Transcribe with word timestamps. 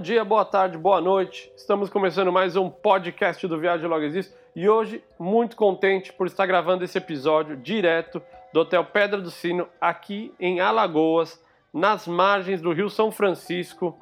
Bom 0.00 0.04
dia, 0.04 0.24
boa 0.24 0.46
tarde, 0.46 0.78
boa 0.78 0.98
noite. 0.98 1.52
Estamos 1.54 1.90
começando 1.90 2.32
mais 2.32 2.56
um 2.56 2.70
podcast 2.70 3.46
do 3.46 3.60
Viagem 3.60 3.86
Logo 3.86 4.02
Existe 4.02 4.32
e 4.56 4.66
hoje 4.66 5.04
muito 5.18 5.54
contente 5.56 6.10
por 6.10 6.26
estar 6.26 6.46
gravando 6.46 6.82
esse 6.82 6.96
episódio 6.96 7.54
direto 7.54 8.22
do 8.50 8.60
Hotel 8.60 8.82
Pedra 8.82 9.20
do 9.20 9.30
Sino 9.30 9.68
aqui 9.78 10.32
em 10.40 10.58
Alagoas, 10.58 11.38
nas 11.70 12.06
margens 12.06 12.62
do 12.62 12.72
Rio 12.72 12.88
São 12.88 13.12
Francisco. 13.12 13.94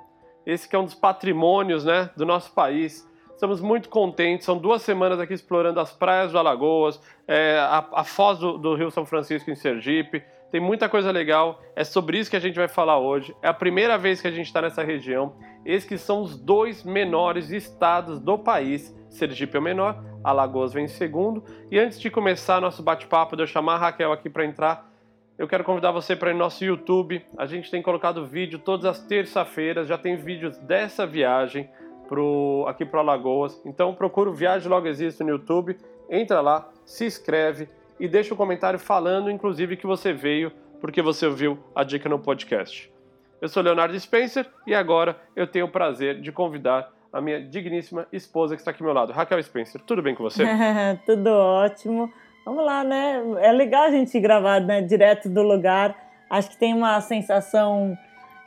Esse 0.47 0.69
que 0.69 0.77
é 0.77 0.79
um 0.79 0.85
dos 0.85 0.95
patrimônios, 0.95 1.85
né, 1.85 2.11
do 2.17 2.25
nosso 2.25 2.53
país. 2.53 3.05
Estamos 3.35 3.61
muito 3.61 3.89
contentes. 3.89 4.47
São 4.47 4.57
duas 4.57 4.83
semanas 4.83 5.19
aqui 5.19 5.35
explorando 5.35 5.81
as 5.81 5.93
praias 5.93 6.31
do 6.31 6.39
Alagoas, 6.39 7.03
é, 7.27 7.59
a, 7.59 7.85
a, 7.93 8.05
foz 8.05 8.39
do, 8.39 8.57
do 8.57 8.77
Rio 8.77 8.93
São 8.93 9.05
Francisco 9.05 9.51
em 9.51 9.57
Sergipe 9.57 10.23
tem 10.51 10.61
muita 10.61 10.89
coisa 10.89 11.11
legal, 11.11 11.61
é 11.77 11.85
sobre 11.85 12.19
isso 12.19 12.31
que 12.31 12.37
a 12.37 12.41
gente 12.41 12.57
vai 12.57 12.69
falar 12.69 12.99
hoje. 12.99 13.35
É 13.43 13.49
a 13.49 13.55
primeira 13.55 13.99
vez 13.99 14.21
que 14.21 14.29
a 14.29 14.31
gente 14.31 14.47
está 14.47 14.63
nessa 14.63 14.83
região. 14.83 15.35
Esses 15.65 15.89
que 15.89 15.99
são 15.99 16.23
os 16.23 16.39
dois 16.39 16.83
menores 16.83 17.51
estados 17.51 18.19
do 18.19 18.39
país. 18.39 18.97
Sergipe 19.11 19.57
é 19.57 19.61
o 19.61 19.63
menor, 19.63 20.03
Alagoas 20.25 20.73
vem 20.73 20.85
em 20.85 20.89
segundo. 20.89 21.45
E 21.71 21.79
antes 21.79 22.01
de 22.01 22.11
começar 22.11 22.61
nosso 22.61 22.83
bate-papo, 22.83 23.37
de 23.37 23.43
eu 23.43 23.47
chamar 23.47 23.75
a 23.75 23.79
Raquel 23.79 24.13
aqui 24.13 24.31
para 24.31 24.45
entrar, 24.45 24.91
eu 25.37 25.47
quero 25.47 25.65
convidar 25.65 25.93
você 25.93 26.17
para 26.17 26.31
ir 26.31 26.33
no 26.33 26.41
nosso 26.41 26.65
YouTube. 26.65 27.23
A 27.37 27.45
gente 27.45 27.71
tem 27.71 27.83
colocado 27.83 28.27
vídeo 28.27 28.59
todas 28.59 28.87
as 28.87 29.01
terça-feiras, 29.01 29.87
já 29.87 29.99
tem 29.99 30.17
vídeos 30.17 30.57
dessa 30.59 31.07
viagem 31.07 31.69
pro, 32.09 32.65
aqui 32.67 32.87
para 32.87 33.01
Alagoas. 33.01 33.61
Então 33.67 33.95
procura 33.95 34.31
o 34.31 34.35
Viagem 34.35 34.69
Logo 34.69 34.87
Existe 34.87 35.23
no 35.23 35.31
YouTube, 35.31 35.77
entra 36.09 36.41
lá, 36.41 36.69
se 36.85 37.05
inscreve 37.05 37.69
e 37.99 38.09
deixa 38.09 38.35
um 38.35 38.37
comentário 38.37 38.79
falando, 38.79 39.31
inclusive, 39.31 39.77
que 39.77 39.87
você 39.87 40.13
veio 40.13 40.53
porque 40.81 41.03
você 41.03 41.27
ouviu 41.27 41.59
a 41.75 41.83
dica 41.83 42.09
no 42.09 42.19
podcast. 42.19 42.93
Eu 43.41 43.49
sou 43.49 43.63
Leonardo 43.63 43.99
Spencer 43.99 44.47
e 44.67 44.75
agora 44.75 45.17
eu 45.35 45.47
tenho 45.47 45.67
o 45.67 45.69
prazer 45.69 46.21
de 46.21 46.33
convidar 46.33 46.93
a 47.13 47.21
minha 47.21 47.41
digníssima 47.41 48.07
esposa 48.13 48.55
que 48.55 48.61
está 48.61 48.71
aqui 48.71 48.83
ao 48.83 48.87
meu 48.87 48.95
lado, 48.95 49.13
Raquel 49.13 49.43
Spencer. 49.43 49.81
Tudo 49.81 50.03
bem 50.03 50.15
com 50.15 50.23
você? 50.23 50.45
Tudo 51.07 51.31
ótimo. 51.31 52.13
Vamos 52.45 52.65
lá, 52.65 52.85
né? 52.85 53.23
É 53.41 53.53
legal 53.53 53.85
a 53.85 53.91
gente 53.91 54.19
gravar 54.21 54.61
né, 54.61 54.83
direto 54.83 55.29
do 55.29 55.43
lugar. 55.43 55.97
Acho 56.31 56.51
que 56.51 56.59
tem 56.59 56.75
uma 56.75 57.01
sensação 57.01 57.97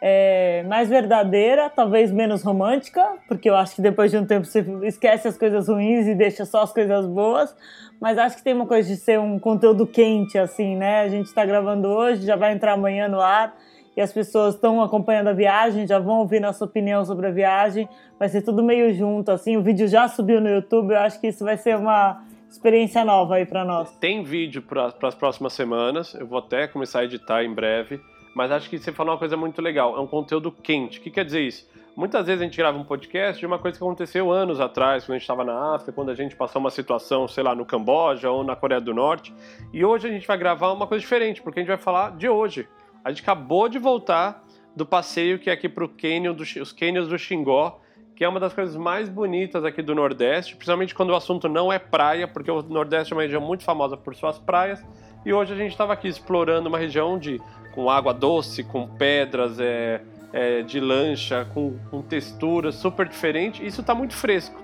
é, 0.02 0.64
mais 0.64 0.90
verdadeira, 0.90 1.70
talvez 1.70 2.12
menos 2.12 2.42
romântica, 2.42 3.18
porque 3.28 3.48
eu 3.48 3.56
acho 3.56 3.76
que 3.76 3.82
depois 3.84 4.10
de 4.10 4.18
um 4.18 4.26
tempo 4.26 4.48
você 4.48 4.66
esquece 4.84 5.28
as 5.28 5.38
coisas 5.38 5.68
ruins 5.68 6.08
e 6.08 6.16
deixa 6.16 6.44
só 6.44 6.64
as 6.64 6.74
coisas 6.74 7.06
boas. 7.06 7.56
Mas 8.00 8.18
acho 8.18 8.38
que 8.38 8.44
tem 8.44 8.56
uma 8.56 8.66
coisa 8.66 8.90
de 8.90 8.98
ser 8.98 9.20
um 9.20 9.38
conteúdo 9.38 9.86
quente, 9.86 10.36
assim, 10.40 10.76
né? 10.76 11.02
A 11.02 11.08
gente 11.08 11.28
está 11.28 11.46
gravando 11.46 11.88
hoje, 11.88 12.26
já 12.26 12.36
vai 12.36 12.52
entrar 12.52 12.74
amanhã 12.74 13.08
no 13.08 13.22
ar 13.22 13.56
e 13.96 14.02
as 14.02 14.12
pessoas 14.12 14.56
estão 14.56 14.82
acompanhando 14.82 15.28
a 15.28 15.34
viagem, 15.34 15.86
já 15.86 16.00
vão 16.00 16.20
ouvir 16.20 16.40
nossa 16.40 16.66
opinião 16.66 17.06
sobre 17.06 17.28
a 17.28 17.32
viagem. 17.32 17.88
Vai 18.18 18.28
ser 18.28 18.42
tudo 18.42 18.64
meio 18.64 18.92
junto, 18.96 19.30
assim. 19.30 19.56
O 19.56 19.62
vídeo 19.62 19.88
já 19.88 20.08
subiu 20.08 20.42
no 20.42 20.50
YouTube, 20.50 20.94
eu 20.94 21.00
acho 21.00 21.22
que 21.22 21.28
isso 21.28 21.44
vai 21.44 21.58
ser 21.58 21.76
uma 21.78 22.24
experiência 22.50 23.06
nova 23.06 23.36
aí 23.36 23.46
para 23.46 23.64
nós. 23.64 23.92
Tem 23.98 24.24
vídeo 24.24 24.64
para 24.64 24.92
as 25.04 25.14
próximas 25.14 25.54
semanas, 25.54 26.16
eu 26.16 26.26
vou 26.26 26.40
até 26.40 26.68
começar 26.68 27.02
a 27.02 27.04
editar 27.06 27.44
em 27.44 27.54
breve. 27.54 28.02
Mas 28.34 28.52
acho 28.52 28.70
que 28.70 28.78
você 28.78 28.92
falou 28.92 29.14
uma 29.14 29.20
coisa 29.20 29.36
muito 29.36 29.62
legal, 29.62 29.98
é 29.98 30.00
um 30.00 30.08
conteúdo 30.08 30.52
quente. 30.52 31.00
O 31.00 31.02
que 31.02 31.12
quer 31.12 31.26
dizer 31.26 31.42
isso? 31.42 31.70
Muitas 31.96 32.26
vezes 32.26 32.42
a 32.42 32.46
gente 32.46 32.58
grava 32.58 32.78
um 32.78 32.86
podcast 32.86 33.38
de 33.38 33.46
uma 33.46 33.60
coisa 33.60 33.78
que 33.78 33.84
aconteceu 33.84 34.32
anos 34.32 34.62
atrás, 34.62 35.04
quando 35.04 35.16
a 35.16 35.18
gente 35.18 35.24
estava 35.24 35.44
na 35.44 35.76
África, 35.76 35.92
quando 35.92 36.10
a 36.10 36.16
gente 36.16 36.36
passou 36.38 36.62
uma 36.62 36.70
situação, 36.70 37.28
sei 37.28 37.44
lá, 37.44 37.54
no 37.54 37.66
Camboja 37.66 38.32
ou 38.32 38.44
na 38.44 38.56
Coreia 38.56 38.80
do 38.80 38.94
Norte. 38.94 39.34
E 39.74 39.84
hoje 39.84 40.08
a 40.08 40.12
gente 40.12 40.26
vai 40.26 40.38
gravar 40.38 40.72
uma 40.72 40.88
coisa 40.88 41.02
diferente, 41.02 41.42
porque 41.42 41.60
a 41.60 41.64
gente 41.64 41.68
vai 41.68 41.78
falar 41.78 42.16
de 42.16 42.30
hoje. 42.30 42.68
A 43.04 43.10
gente 43.10 43.22
acabou 43.22 43.68
de 43.68 43.78
voltar 43.78 44.42
do 44.74 44.86
passeio 44.86 45.38
que 45.38 45.50
é 45.50 45.54
aqui 45.54 45.68
para 45.68 45.86
Canyon 45.90 46.34
os 46.62 46.72
cânions 46.72 47.10
do 47.10 47.20
Xingó, 47.20 47.82
que 48.16 48.24
é 48.24 48.30
uma 48.30 48.40
das 48.40 48.54
coisas 48.54 48.76
mais 48.78 49.10
bonitas 49.10 49.66
aqui 49.66 49.82
do 49.82 49.94
Nordeste, 49.94 50.56
principalmente 50.56 50.96
quando 50.96 51.10
o 51.10 51.16
assunto 51.16 51.50
não 51.50 51.74
é 51.74 51.80
praia, 51.80 52.28
porque 52.28 52.50
o 52.50 52.62
Nordeste 52.62 53.12
é 53.12 53.16
uma 53.16 53.24
região 53.24 53.42
muito 53.42 53.64
famosa 53.64 53.98
por 53.98 54.16
suas 54.16 54.40
praias. 54.40 54.82
E 55.24 55.32
hoje 55.32 55.54
a 55.54 55.56
gente 55.56 55.72
estava 55.72 55.94
aqui 55.94 56.08
explorando 56.08 56.68
uma 56.68 56.80
região 56.80 57.18
de 57.18 57.40
com 57.74 57.90
água 57.90 58.14
doce, 58.14 58.64
com 58.64 58.88
pedras 58.88 59.60
é, 59.60 60.02
é, 60.34 60.62
de 60.62 60.80
lancha, 60.80 61.48
com, 61.54 61.78
com 61.90 62.02
textura 62.02 62.72
super 62.72 63.08
diferente. 63.08 63.66
Isso 63.66 63.82
está 63.82 63.94
muito 63.94 64.16
fresco. 64.16 64.60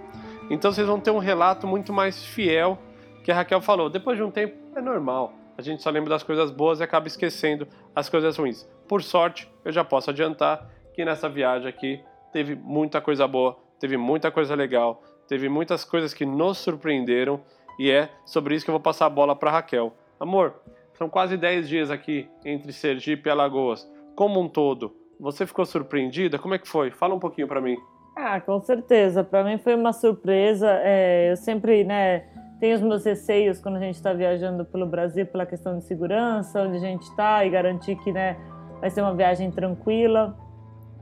Então 0.50 0.72
vocês 0.72 0.88
vão 0.88 1.00
ter 1.00 1.12
um 1.12 1.20
relato 1.20 1.68
muito 1.68 1.94
mais 1.94 2.24
fiel 2.26 2.78
que 3.24 3.32
a 3.32 3.36
Raquel 3.36 3.62
falou. 3.62 3.90
Depois 3.90 4.18
de 4.18 4.24
um 4.24 4.32
tempo 4.32 4.56
é 4.76 4.82
normal. 4.82 5.34
A 5.58 5.62
gente 5.62 5.82
só 5.84 5.90
lembra 5.90 6.10
das 6.10 6.24
coisas 6.24 6.52
boas 6.52 6.80
e 6.80 6.84
acaba 6.84 7.08
esquecendo 7.08 7.68
as 7.96 8.10
coisas 8.10 8.38
ruins. 8.38 8.68
Por 8.88 9.04
sorte, 9.04 9.50
eu 9.64 9.72
já 9.72 9.84
posso 9.84 10.10
adiantar 10.10 10.70
que 10.94 11.06
nessa 11.06 11.30
viagem 11.30 11.68
aqui 11.68 12.02
teve 12.32 12.56
muita 12.56 13.00
coisa 13.00 13.28
boa, 13.28 13.58
teve 13.80 13.98
muita 13.98 14.32
coisa 14.32 14.56
legal, 14.56 15.04
teve 15.28 15.50
muitas 15.50 15.84
coisas 15.84 16.14
que 16.14 16.26
nos 16.26 16.58
surpreenderam 16.58 17.40
e 17.80 17.92
é 17.92 18.10
sobre 18.26 18.56
isso 18.56 18.66
que 18.66 18.72
eu 18.72 18.74
vou 18.74 18.80
passar 18.80 19.06
a 19.06 19.10
bola 19.10 19.36
para 19.36 19.52
Raquel. 19.52 19.94
Amor, 20.20 20.56
são 20.94 21.08
quase 21.08 21.38
10 21.38 21.70
dias 21.70 21.92
aqui 21.92 22.28
entre 22.44 22.74
Sergipe 22.74 23.30
e 23.30 23.32
Alagoas. 23.32 23.88
Como 24.16 24.42
um 24.42 24.50
todo, 24.50 24.96
você 25.20 25.46
ficou 25.46 25.66
surpreendida? 25.66 26.40
Como 26.40 26.56
é 26.56 26.58
que 26.58 26.68
foi? 26.68 26.90
Fala 26.92 27.14
um 27.14 27.20
pouquinho 27.20 27.48
para 27.48 27.62
mim. 27.62 27.78
Ah, 28.16 28.42
com 28.42 28.60
certeza. 28.60 29.24
Para 29.24 29.44
mim 29.44 29.60
foi 29.60 29.76
uma 29.76 29.94
surpresa. 29.94 30.68
É, 30.84 31.32
eu 31.32 31.38
sempre, 31.38 31.84
né, 31.84 32.26
tenho 32.60 32.76
os 32.76 32.82
meus 32.82 33.06
receios 33.06 33.62
quando 33.62 33.76
a 33.76 33.80
gente 33.80 33.94
está 33.94 34.12
viajando 34.12 34.66
pelo 34.66 34.88
Brasil 34.88 35.26
pela 35.28 35.46
questão 35.46 35.78
de 35.78 35.84
segurança, 35.84 36.64
onde 36.64 36.78
a 36.78 36.80
gente 36.80 37.04
está 37.04 37.46
e 37.46 37.50
garantir 37.52 37.96
que, 37.98 38.12
né, 38.12 38.36
vai 38.82 38.90
ser 38.90 39.02
uma 39.02 39.14
viagem 39.14 39.52
tranquila. 39.52 40.36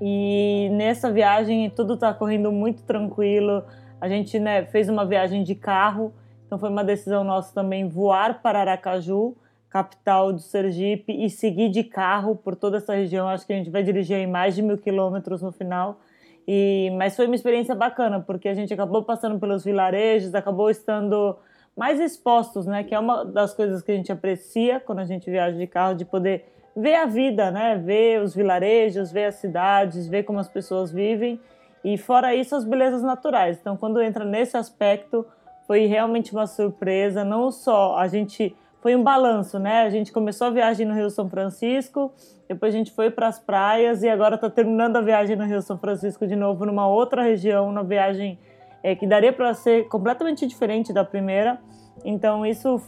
E 0.01 0.69
nessa 0.73 1.09
viagem 1.09 1.69
tudo 1.69 1.93
está 1.93 2.13
correndo 2.13 2.51
muito 2.51 2.83
tranquilo. 2.83 3.63
A 4.01 4.09
gente, 4.09 4.37
né, 4.37 4.65
fez 4.65 4.89
uma 4.89 5.05
viagem 5.05 5.41
de 5.41 5.55
carro, 5.55 6.13
então 6.55 6.59
foi 6.59 6.69
uma 6.69 6.85
decisão 6.85 7.21
nossa 7.25 7.53
também 7.53 7.89
voar 7.89 8.41
para 8.41 8.59
Aracaju 8.59 9.35
capital 9.69 10.31
do 10.31 10.39
Sergipe, 10.39 11.11
e 11.11 11.29
seguir 11.29 11.67
de 11.67 11.83
carro 11.83 12.33
por 12.33 12.55
toda 12.55 12.77
essa 12.77 12.95
região. 12.95 13.27
Acho 13.27 13.45
que 13.45 13.51
a 13.51 13.57
gente 13.57 13.69
vai 13.69 13.83
dirigir 13.83 14.15
em 14.15 14.25
mais 14.25 14.55
de 14.55 14.61
mil 14.61 14.77
quilômetros 14.77 15.41
no 15.41 15.51
final. 15.51 15.99
E, 16.47 16.93
mas 16.97 17.13
foi 17.13 17.25
uma 17.25 17.35
experiência 17.35 17.75
bacana, 17.75 18.21
porque 18.21 18.47
a 18.47 18.53
gente 18.53 18.73
acabou 18.73 19.03
passando 19.03 19.37
pelos 19.37 19.65
vilarejos, 19.65 20.33
acabou 20.33 20.69
estando 20.69 21.37
mais 21.75 21.99
expostos, 21.99 22.65
né? 22.65 22.85
Que 22.85 22.95
é 22.95 22.99
uma 22.99 23.25
das 23.25 23.53
coisas 23.53 23.81
que 23.81 23.91
a 23.91 23.95
gente 23.95 24.09
aprecia 24.09 24.79
quando 24.79 24.99
a 24.99 25.05
gente 25.05 25.29
viaja 25.29 25.57
de 25.57 25.67
carro, 25.67 25.93
de 25.93 26.05
poder 26.05 26.45
ver 26.73 26.95
a 26.95 27.05
vida, 27.05 27.51
né? 27.51 27.75
Ver 27.75 28.21
os 28.21 28.33
vilarejos, 28.33 29.11
ver 29.11 29.25
as 29.25 29.35
cidades, 29.35 30.07
ver 30.07 30.23
como 30.23 30.39
as 30.39 30.47
pessoas 30.47 30.89
vivem. 30.89 31.37
E 31.83 31.97
fora 31.97 32.33
isso, 32.33 32.55
as 32.55 32.63
belezas 32.63 33.01
naturais. 33.01 33.57
Então, 33.59 33.75
quando 33.75 34.01
entra 34.01 34.23
nesse 34.23 34.55
aspecto, 34.55 35.25
foi 35.67 35.85
realmente 35.85 36.31
uma 36.31 36.47
surpresa. 36.47 37.23
Não 37.23 37.51
só 37.51 37.97
a 37.97 38.07
gente 38.07 38.55
foi 38.81 38.95
um 38.95 39.03
balanço, 39.03 39.57
né? 39.57 39.81
A 39.81 39.89
gente 39.89 40.11
começou 40.11 40.47
a 40.47 40.49
viagem 40.51 40.85
no 40.85 40.93
Rio 40.93 41.09
São 41.09 41.27
Francisco, 41.27 42.13
depois 42.47 42.73
a 42.73 42.77
gente 42.77 42.91
foi 42.91 43.09
para 43.09 43.27
as 43.27 43.39
praias 43.39 44.03
e 44.03 44.09
agora 44.09 44.35
está 44.35 44.47
terminando 44.47 44.97
a 44.97 45.01
viagem 45.01 45.35
no 45.35 45.43
Rio 45.43 45.61
São 45.61 45.77
Francisco 45.77 46.27
de 46.27 46.35
novo 46.35 46.65
numa 46.65 46.87
outra 46.87 47.23
região, 47.23 47.67
uma 47.67 47.83
viagem 47.83 48.37
é, 48.83 48.93
que 48.95 49.07
daria 49.07 49.33
para 49.33 49.51
ser 49.55 49.87
completamente 49.87 50.45
diferente 50.45 50.93
da 50.93 51.03
primeira. 51.03 51.59
Então 52.03 52.45
isso 52.45 52.79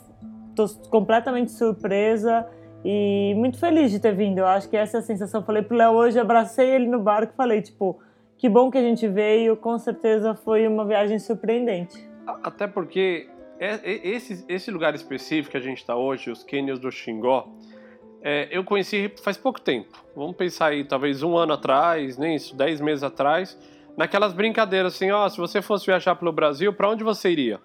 estou 0.49 0.67
completamente 0.91 1.51
surpresa 1.51 2.47
e 2.85 3.33
muito 3.35 3.59
feliz 3.59 3.89
de 3.89 3.99
ter 3.99 4.13
vindo. 4.13 4.37
Eu 4.37 4.45
acho 4.45 4.69
que 4.69 4.77
essa 4.77 4.97
é 4.97 4.99
a 4.99 5.03
sensação. 5.03 5.41
Falei 5.43 5.63
pro 5.63 5.75
Léo 5.75 5.93
hoje, 5.93 6.19
abracei 6.19 6.69
ele 6.69 6.85
no 6.85 6.99
barco 6.99 7.33
e 7.33 7.35
falei 7.35 7.59
tipo, 7.59 7.99
que 8.37 8.47
bom 8.47 8.69
que 8.69 8.77
a 8.77 8.83
gente 8.83 9.07
veio. 9.07 9.57
Com 9.57 9.79
certeza 9.79 10.35
foi 10.35 10.67
uma 10.67 10.85
viagem 10.85 11.17
surpreendente. 11.17 12.07
Até 12.43 12.67
porque 12.67 13.29
é, 13.59 13.79
é, 13.83 14.07
esse, 14.07 14.45
esse 14.47 14.69
lugar 14.69 14.93
específico 14.93 15.51
que 15.51 15.57
a 15.57 15.61
gente 15.61 15.77
está 15.77 15.95
hoje, 15.95 16.29
os 16.29 16.43
cânions 16.43 16.79
do 16.79 16.91
Xingó, 16.91 17.47
é, 18.21 18.47
eu 18.51 18.63
conheci 18.63 19.11
faz 19.23 19.37
pouco 19.37 19.61
tempo. 19.61 20.03
Vamos 20.15 20.35
pensar 20.35 20.67
aí, 20.67 20.83
talvez 20.83 21.23
um 21.23 21.37
ano 21.37 21.53
atrás, 21.53 22.17
nem 22.17 22.35
isso, 22.35 22.55
dez 22.55 22.81
meses 22.81 23.03
atrás, 23.03 23.57
naquelas 23.95 24.33
brincadeiras 24.33 24.95
assim, 24.95 25.11
ó, 25.11 25.27
se 25.29 25.37
você 25.37 25.61
fosse 25.61 25.85
viajar 25.85 26.15
pelo 26.15 26.31
Brasil, 26.31 26.73
para 26.73 26.89
onde 26.89 27.03
você 27.03 27.31
iria? 27.31 27.59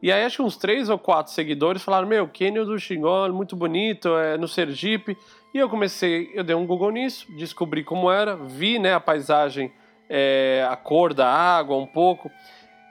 E 0.00 0.12
aí 0.12 0.24
acho 0.24 0.36
que 0.36 0.42
uns 0.42 0.56
três 0.56 0.88
ou 0.88 0.98
quatro 0.98 1.32
seguidores 1.32 1.82
falaram, 1.82 2.06
meu, 2.06 2.28
Cânion 2.28 2.64
do 2.64 2.78
Xingó, 2.78 3.26
é 3.26 3.32
muito 3.32 3.56
bonito, 3.56 4.16
é 4.16 4.38
no 4.38 4.46
Sergipe. 4.46 5.16
E 5.52 5.58
eu 5.58 5.68
comecei, 5.68 6.30
eu 6.34 6.44
dei 6.44 6.54
um 6.54 6.66
Google 6.66 6.92
nisso, 6.92 7.26
descobri 7.36 7.82
como 7.82 8.10
era, 8.10 8.36
vi 8.36 8.78
né, 8.78 8.94
a 8.94 9.00
paisagem, 9.00 9.72
é, 10.08 10.66
a 10.70 10.76
cor 10.76 11.12
da 11.12 11.28
água 11.28 11.76
um 11.76 11.86
pouco. 11.86 12.30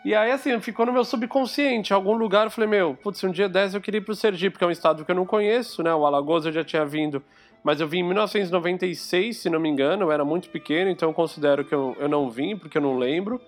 E 0.06 0.16
aí, 0.16 0.32
assim, 0.32 0.60
ficou 0.62 0.86
no 0.86 0.94
meu 0.94 1.04
subconsciente. 1.04 1.92
Em 1.92 1.96
algum 1.96 2.14
lugar 2.14 2.46
eu 2.46 2.52
falei, 2.52 2.70
meu, 2.70 2.96
putz, 2.96 3.24
um 3.24 3.32
dia 3.32 3.50
10 3.50 3.76
eu 3.76 3.82
queria 3.82 3.98
ir 3.98 4.02
pro 4.02 4.16
Sergipe, 4.16 4.58
que 4.58 4.64
é 4.64 4.68
um 4.68 4.72
estado 4.72 5.04
que 5.04 5.12
eu 5.12 5.16
não 5.16 5.26
conheço, 5.26 5.84
né? 5.84 5.94
O 5.94 6.06
Alagoas 6.06 6.46
eu 6.46 6.52
já 6.52 6.64
tinha 6.64 6.86
vindo, 6.86 7.22
mas 7.64 7.82
eu 7.82 7.88
vim 7.88 8.00
em 8.00 8.04
1996, 8.04 9.38
se 9.38 9.50
não 9.50 9.60
me 9.60 9.68
engano, 9.68 10.04
eu 10.04 10.12
era 10.12 10.24
muito 10.24 10.50
pequeno, 10.50 10.90
então 10.90 11.10
eu 11.10 11.14
considero 11.14 11.66
que 11.66 11.76
eu, 11.76 11.96
eu 12.00 12.08
não 12.08 12.30
vim, 12.30 12.56
porque 12.56 12.78
eu 12.78 12.82
não 12.82 12.98
lembro. 12.98 13.42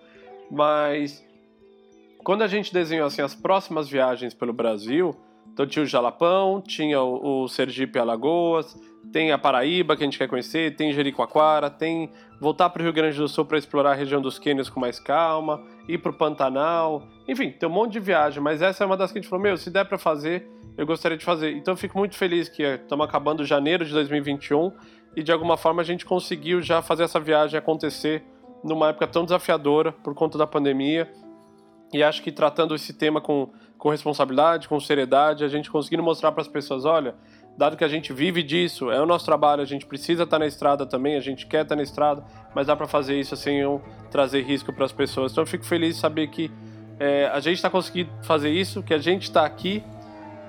Mas 0.51 1.23
quando 2.23 2.41
a 2.41 2.47
gente 2.47 2.73
desenhou, 2.73 3.07
assim, 3.07 3.21
as 3.21 3.35
próximas 3.35 3.87
viagens 3.87 4.33
pelo 4.33 4.51
Brasil, 4.51 5.15
então 5.59 5.67
tinha 5.67 5.83
o 5.83 5.85
Jalapão, 5.85 6.61
tinha 6.61 7.01
o, 7.01 7.45
Sergipe 7.49 7.99
Alagoas, 7.99 8.79
tem 9.11 9.33
a 9.33 9.37
Paraíba 9.37 9.97
que 9.97 10.03
a 10.03 10.07
gente 10.07 10.17
quer 10.17 10.29
conhecer, 10.29 10.73
tem 10.77 10.93
Jericoacoara, 10.93 11.69
tem 11.69 12.09
voltar 12.39 12.69
para 12.69 12.79
o 12.79 12.83
Rio 12.83 12.93
Grande 12.93 13.17
do 13.17 13.27
Sul 13.27 13.43
para 13.43 13.57
explorar 13.57 13.91
a 13.91 13.93
região 13.93 14.21
dos 14.21 14.39
cânions 14.39 14.69
com 14.69 14.79
mais 14.79 15.01
calma, 15.01 15.61
ir 15.85 15.97
para 15.97 16.11
o 16.11 16.13
Pantanal, 16.13 17.05
enfim, 17.27 17.51
tem 17.51 17.67
um 17.67 17.71
monte 17.73 17.91
de 17.91 17.99
viagem, 17.99 18.41
mas 18.41 18.61
essa 18.61 18.85
é 18.85 18.87
uma 18.87 18.95
das 18.95 19.11
que 19.11 19.19
a 19.19 19.21
gente 19.21 19.29
falou, 19.29 19.43
meu, 19.43 19.57
se 19.57 19.69
der 19.69 19.83
para 19.83 19.97
fazer, 19.97 20.49
eu 20.77 20.85
gostaria 20.85 21.17
de 21.17 21.25
fazer. 21.25 21.51
Então 21.51 21.73
eu 21.73 21.77
fico 21.77 21.97
muito 21.97 22.15
feliz 22.15 22.47
que 22.47 22.63
estamos 22.63 23.05
acabando 23.05 23.43
janeiro 23.43 23.83
de 23.83 23.91
2021 23.91 24.71
e 25.17 25.21
de 25.21 25.33
alguma 25.33 25.57
forma 25.57 25.81
a 25.81 25.85
gente 25.85 26.05
conseguiu 26.05 26.61
já 26.61 26.81
fazer 26.81 27.03
essa 27.03 27.19
viagem 27.19 27.59
acontecer 27.59 28.23
numa 28.63 28.91
época 28.91 29.07
tão 29.07 29.25
desafiadora 29.25 29.91
por 29.91 30.15
conta 30.15 30.37
da 30.37 30.47
pandemia. 30.47 31.11
E 31.91 32.01
acho 32.01 32.21
que 32.21 32.31
tratando 32.31 32.75
esse 32.75 32.93
tema 32.93 33.19
com, 33.19 33.51
com 33.79 33.89
responsabilidade, 33.89 34.67
com 34.67 34.79
seriedade, 34.79 35.43
a 35.43 35.47
gente 35.47 35.71
conseguindo 35.71 36.03
mostrar 36.03 36.33
para 36.33 36.41
as 36.41 36.47
pessoas, 36.47 36.83
olha, 36.83 37.15
dado 37.57 37.77
que 37.77 37.83
a 37.83 37.87
gente 37.87 38.11
vive 38.11 38.43
disso, 38.43 38.91
é 38.91 39.01
o 39.01 39.05
nosso 39.05 39.25
trabalho, 39.25 39.61
a 39.61 39.65
gente 39.65 39.85
precisa 39.85 40.23
estar 40.23 40.35
tá 40.35 40.39
na 40.39 40.45
estrada 40.45 40.85
também, 40.85 41.15
a 41.15 41.21
gente 41.21 41.47
quer 41.47 41.63
estar 41.63 41.69
tá 41.69 41.75
na 41.77 41.81
estrada, 41.81 42.23
mas 42.53 42.67
dá 42.67 42.75
para 42.75 42.87
fazer 42.87 43.17
isso 43.17 43.35
sem 43.37 43.57
eu 43.57 43.81
trazer 44.11 44.41
risco 44.41 44.73
para 44.73 44.85
as 44.85 44.91
pessoas. 44.91 45.31
Então 45.31 45.43
eu 45.43 45.47
fico 45.47 45.65
feliz 45.65 45.95
de 45.95 46.01
saber 46.01 46.27
que 46.27 46.51
é, 46.99 47.27
a 47.33 47.39
gente 47.39 47.55
está 47.55 47.69
conseguindo 47.69 48.11
fazer 48.21 48.49
isso, 48.49 48.83
que 48.83 48.93
a 48.93 48.97
gente 48.97 49.23
está 49.23 49.45
aqui 49.45 49.81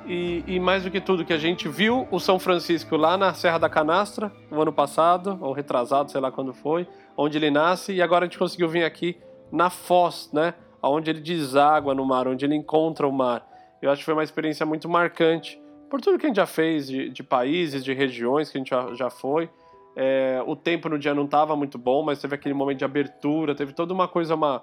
e, 0.07 0.43
e, 0.47 0.59
mais 0.59 0.83
do 0.83 0.91
que 0.91 1.01
tudo, 1.01 1.25
que 1.25 1.33
a 1.33 1.39
gente 1.39 1.69
viu 1.69 2.09
o 2.11 2.19
São 2.19 2.37
Francisco 2.39 2.97
lá 2.97 3.17
na 3.17 3.33
Serra 3.33 3.59
da 3.59 3.69
Canastra, 3.69 4.33
no 4.51 4.61
ano 4.61 4.73
passado, 4.73 5.39
ou 5.41 5.53
retrasado, 5.53 6.11
sei 6.11 6.21
lá 6.21 6.33
quando 6.33 6.53
foi, 6.53 6.89
onde 7.17 7.39
ele 7.39 7.51
nasce, 7.51 7.93
e 7.93 8.03
agora 8.03 8.25
a 8.25 8.29
gente 8.29 8.39
conseguiu 8.39 8.69
vir 8.69 8.83
aqui 8.83 9.17
na 9.53 9.71
Foz, 9.71 10.31
né? 10.33 10.55
Onde 10.83 11.11
ele 11.11 11.21
deságua 11.21 11.95
no 11.95 12.05
mar, 12.05 12.27
onde 12.27 12.45
ele 12.45 12.55
encontra 12.55 13.07
o 13.07 13.13
mar. 13.13 13.47
Eu 13.83 13.91
acho 13.91 14.01
que 14.01 14.05
foi 14.05 14.15
uma 14.15 14.25
experiência 14.25 14.65
muito 14.65 14.89
marcante 14.89 15.61
por 15.91 16.01
tudo 16.01 16.19
que 16.19 16.27
a 16.27 16.29
gente 16.29 16.37
já 16.37 16.47
fez 16.47 16.87
de, 16.87 17.11
de 17.11 17.23
países, 17.23 17.85
de 17.85 17.93
regiões 17.93 18.49
que 18.49 18.57
a 18.57 18.61
gente 18.61 18.71
já, 18.71 18.95
já 18.95 19.11
foi. 19.11 19.51
É, 19.97 20.41
o 20.47 20.55
tempo 20.55 20.89
no 20.89 20.99
dia 20.99 21.13
não 21.13 21.25
estava 21.25 21.57
muito 21.57 21.77
bom, 21.77 22.05
mas 22.05 22.21
teve 22.21 22.35
aquele 22.35 22.55
momento 22.55 22.79
de 22.79 22.85
abertura, 22.85 23.55
teve 23.55 23.73
toda 23.73 23.93
uma 23.93 24.07
coisa, 24.07 24.37
uma, 24.37 24.63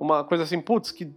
uma 0.00 0.24
coisa 0.24 0.42
assim, 0.42 0.60
putz, 0.60 0.90
que 0.90 1.12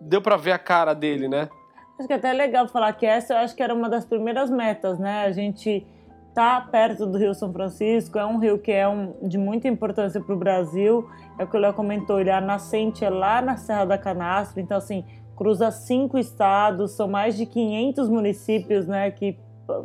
deu 0.00 0.22
para 0.22 0.36
ver 0.36 0.52
a 0.52 0.58
cara 0.58 0.94
dele, 0.94 1.28
né? 1.28 1.50
Acho 1.98 2.08
que 2.08 2.14
é 2.14 2.16
até 2.16 2.32
legal 2.32 2.66
falar 2.66 2.92
que 2.94 3.04
essa 3.04 3.34
eu 3.34 3.38
acho 3.38 3.54
que 3.54 3.62
era 3.62 3.74
uma 3.74 3.88
das 3.88 4.04
primeiras 4.06 4.50
metas, 4.50 4.98
né? 4.98 5.24
A 5.24 5.30
gente 5.30 5.86
tá 6.34 6.60
perto 6.60 7.06
do 7.06 7.18
Rio 7.18 7.34
São 7.34 7.52
Francisco, 7.52 8.18
é 8.18 8.24
um 8.24 8.38
rio 8.38 8.58
que 8.58 8.72
é 8.72 8.88
um, 8.88 9.14
de 9.22 9.36
muita 9.36 9.68
importância 9.68 10.20
para 10.20 10.34
o 10.34 10.38
Brasil. 10.38 11.08
É 11.38 11.44
o 11.44 11.46
que 11.46 11.56
o 11.56 11.60
Léo 11.60 11.74
comentou, 11.74 12.20
ele 12.20 12.30
é 12.30 12.34
a 12.34 12.40
nascente 12.40 13.04
é 13.04 13.10
lá 13.10 13.40
na 13.40 13.56
Serra 13.56 13.84
da 13.84 13.98
Canastra, 13.98 14.60
então 14.60 14.76
assim, 14.76 15.04
cruza 15.36 15.70
cinco 15.70 16.18
estados, 16.18 16.92
são 16.92 17.08
mais 17.08 17.36
de 17.36 17.46
500 17.46 18.08
municípios, 18.08 18.86
né, 18.86 19.10
que... 19.10 19.36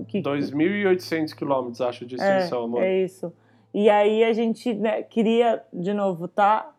que 0.08 0.22
2.800 0.22 1.34
quilômetros, 1.34 1.82
acho, 1.82 2.06
de 2.06 2.16
extensão, 2.16 2.62
é, 2.62 2.64
amor. 2.64 2.84
É 2.84 3.04
isso. 3.04 3.34
E 3.74 3.90
aí 3.90 4.24
a 4.24 4.34
gente 4.34 4.74
né, 4.74 5.04
queria, 5.04 5.64
de 5.74 5.94
novo, 5.94 6.28
tá? 6.28 6.72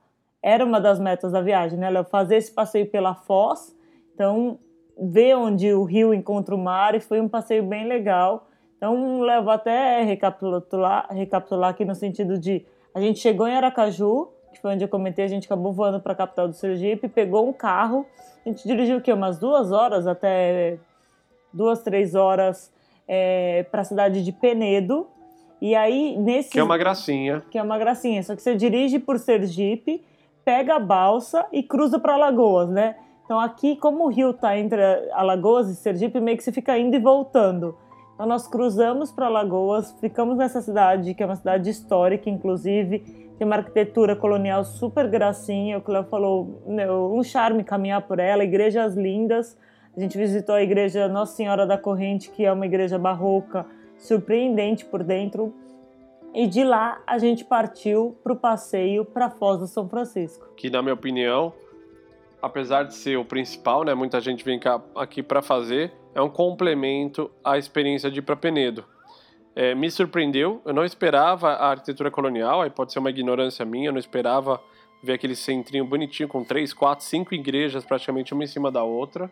Era 0.42 0.64
uma 0.64 0.80
das 0.80 0.98
metas 0.98 1.32
da 1.32 1.40
viagem, 1.40 1.78
né, 1.78 1.90
Léo? 1.90 2.04
Fazer 2.04 2.36
esse 2.36 2.52
passeio 2.52 2.86
pela 2.86 3.14
Foz, 3.14 3.76
então 4.14 4.58
ver 5.00 5.36
onde 5.36 5.72
o 5.72 5.84
rio 5.84 6.12
encontra 6.12 6.54
o 6.54 6.58
mar, 6.58 6.94
e 6.94 7.00
foi 7.00 7.20
um 7.20 7.28
passeio 7.28 7.62
bem 7.62 7.86
legal. 7.86 8.48
Então, 8.78 9.20
levo 9.20 9.50
até 9.50 10.02
recapitular, 10.04 11.08
recapitular 11.10 11.70
aqui 11.70 11.84
no 11.84 11.96
sentido 11.96 12.38
de 12.38 12.64
a 12.94 13.00
gente 13.00 13.18
chegou 13.18 13.46
em 13.46 13.54
Aracaju, 13.54 14.28
que 14.52 14.62
foi 14.62 14.74
onde 14.74 14.84
eu 14.84 14.88
comentei, 14.88 15.24
a 15.24 15.28
gente 15.28 15.46
acabou 15.46 15.72
voando 15.72 16.00
para 16.00 16.12
a 16.12 16.16
capital 16.16 16.48
do 16.48 16.54
Sergipe, 16.54 17.08
pegou 17.08 17.46
um 17.46 17.52
carro, 17.52 18.06
a 18.46 18.48
gente 18.48 18.66
dirigiu 18.66 18.98
o 18.98 19.00
quê? 19.00 19.12
Umas 19.12 19.38
duas 19.38 19.72
horas 19.72 20.06
até 20.06 20.78
duas, 21.52 21.82
três 21.82 22.14
horas 22.14 22.72
é, 23.06 23.64
para 23.70 23.80
a 23.80 23.84
cidade 23.84 24.24
de 24.24 24.32
Penedo. 24.32 25.08
E 25.60 25.74
aí, 25.74 26.16
nesse. 26.16 26.50
Que 26.50 26.60
é 26.60 26.62
uma 26.62 26.78
gracinha. 26.78 27.42
Que 27.50 27.58
é 27.58 27.62
uma 27.62 27.78
gracinha. 27.78 28.22
Só 28.22 28.36
que 28.36 28.42
você 28.42 28.54
dirige 28.54 29.00
por 29.00 29.18
Sergipe, 29.18 30.04
pega 30.44 30.76
a 30.76 30.78
balsa 30.78 31.44
e 31.50 31.64
cruza 31.64 31.98
para 31.98 32.14
Alagoas, 32.14 32.68
né? 32.68 32.96
Então, 33.24 33.40
aqui, 33.40 33.76
como 33.76 34.04
o 34.04 34.08
rio 34.08 34.30
está 34.30 34.56
entre 34.56 34.80
Alagoas 35.12 35.68
e 35.68 35.74
Sergipe, 35.74 36.20
meio 36.20 36.36
que 36.36 36.44
você 36.44 36.52
fica 36.52 36.78
indo 36.78 36.94
e 36.94 37.00
voltando. 37.00 37.76
Então, 38.18 38.26
nós 38.26 38.48
cruzamos 38.48 39.12
para 39.12 39.26
Alagoas, 39.26 39.92
ficamos 40.00 40.36
nessa 40.36 40.60
cidade, 40.60 41.14
que 41.14 41.22
é 41.22 41.26
uma 41.26 41.36
cidade 41.36 41.70
histórica, 41.70 42.28
inclusive, 42.28 42.98
tem 43.38 43.46
uma 43.46 43.54
arquitetura 43.54 44.16
colonial 44.16 44.64
super 44.64 45.06
gracinha, 45.06 45.78
o 45.78 45.80
que 45.80 45.88
o 45.88 45.92
Léo 45.92 46.02
falou, 46.02 46.60
um 46.66 47.22
charme 47.22 47.62
caminhar 47.62 48.02
por 48.08 48.18
ela, 48.18 48.42
igrejas 48.42 48.96
lindas. 48.96 49.56
A 49.96 50.00
gente 50.00 50.18
visitou 50.18 50.56
a 50.56 50.60
igreja 50.60 51.06
Nossa 51.06 51.36
Senhora 51.36 51.64
da 51.64 51.78
Corrente, 51.78 52.28
que 52.28 52.44
é 52.44 52.52
uma 52.52 52.66
igreja 52.66 52.98
barroca, 52.98 53.64
surpreendente 53.96 54.84
por 54.84 55.04
dentro. 55.04 55.54
E 56.34 56.48
de 56.48 56.64
lá 56.64 57.00
a 57.06 57.18
gente 57.18 57.44
partiu 57.44 58.18
para 58.24 58.32
o 58.32 58.36
passeio 58.36 59.04
para 59.04 59.30
Foz 59.30 59.60
do 59.60 59.68
São 59.68 59.88
Francisco. 59.88 60.44
Que, 60.56 60.68
na 60.68 60.82
minha 60.82 60.94
opinião, 60.94 61.52
apesar 62.42 62.82
de 62.82 62.94
ser 62.94 63.16
o 63.16 63.24
principal, 63.24 63.84
né, 63.84 63.94
muita 63.94 64.20
gente 64.20 64.44
vem 64.44 64.58
cá, 64.58 64.82
aqui 64.96 65.22
para 65.22 65.40
fazer, 65.40 65.92
é 66.18 66.22
um 66.22 66.28
complemento 66.28 67.30
à 67.44 67.56
experiência 67.56 68.10
de 68.10 68.18
ir 68.18 68.22
para 68.22 68.36
Penedo 68.36 68.84
é, 69.58 69.74
me 69.74 69.90
surpreendeu. 69.90 70.62
Eu 70.64 70.72
não 70.72 70.84
esperava 70.84 71.48
a 71.50 71.70
arquitetura 71.70 72.12
colonial, 72.12 72.62
aí 72.62 72.70
pode 72.70 72.92
ser 72.92 73.00
uma 73.00 73.10
ignorância 73.10 73.64
minha, 73.64 73.88
eu 73.88 73.92
não 73.92 73.98
esperava 73.98 74.60
ver 75.02 75.14
aquele 75.14 75.34
centrinho 75.34 75.84
bonitinho 75.84 76.28
com 76.28 76.44
três, 76.44 76.72
quatro, 76.72 77.04
cinco 77.04 77.34
igrejas 77.34 77.84
praticamente 77.84 78.32
uma 78.32 78.44
em 78.44 78.46
cima 78.46 78.70
da 78.70 78.84
outra. 78.84 79.28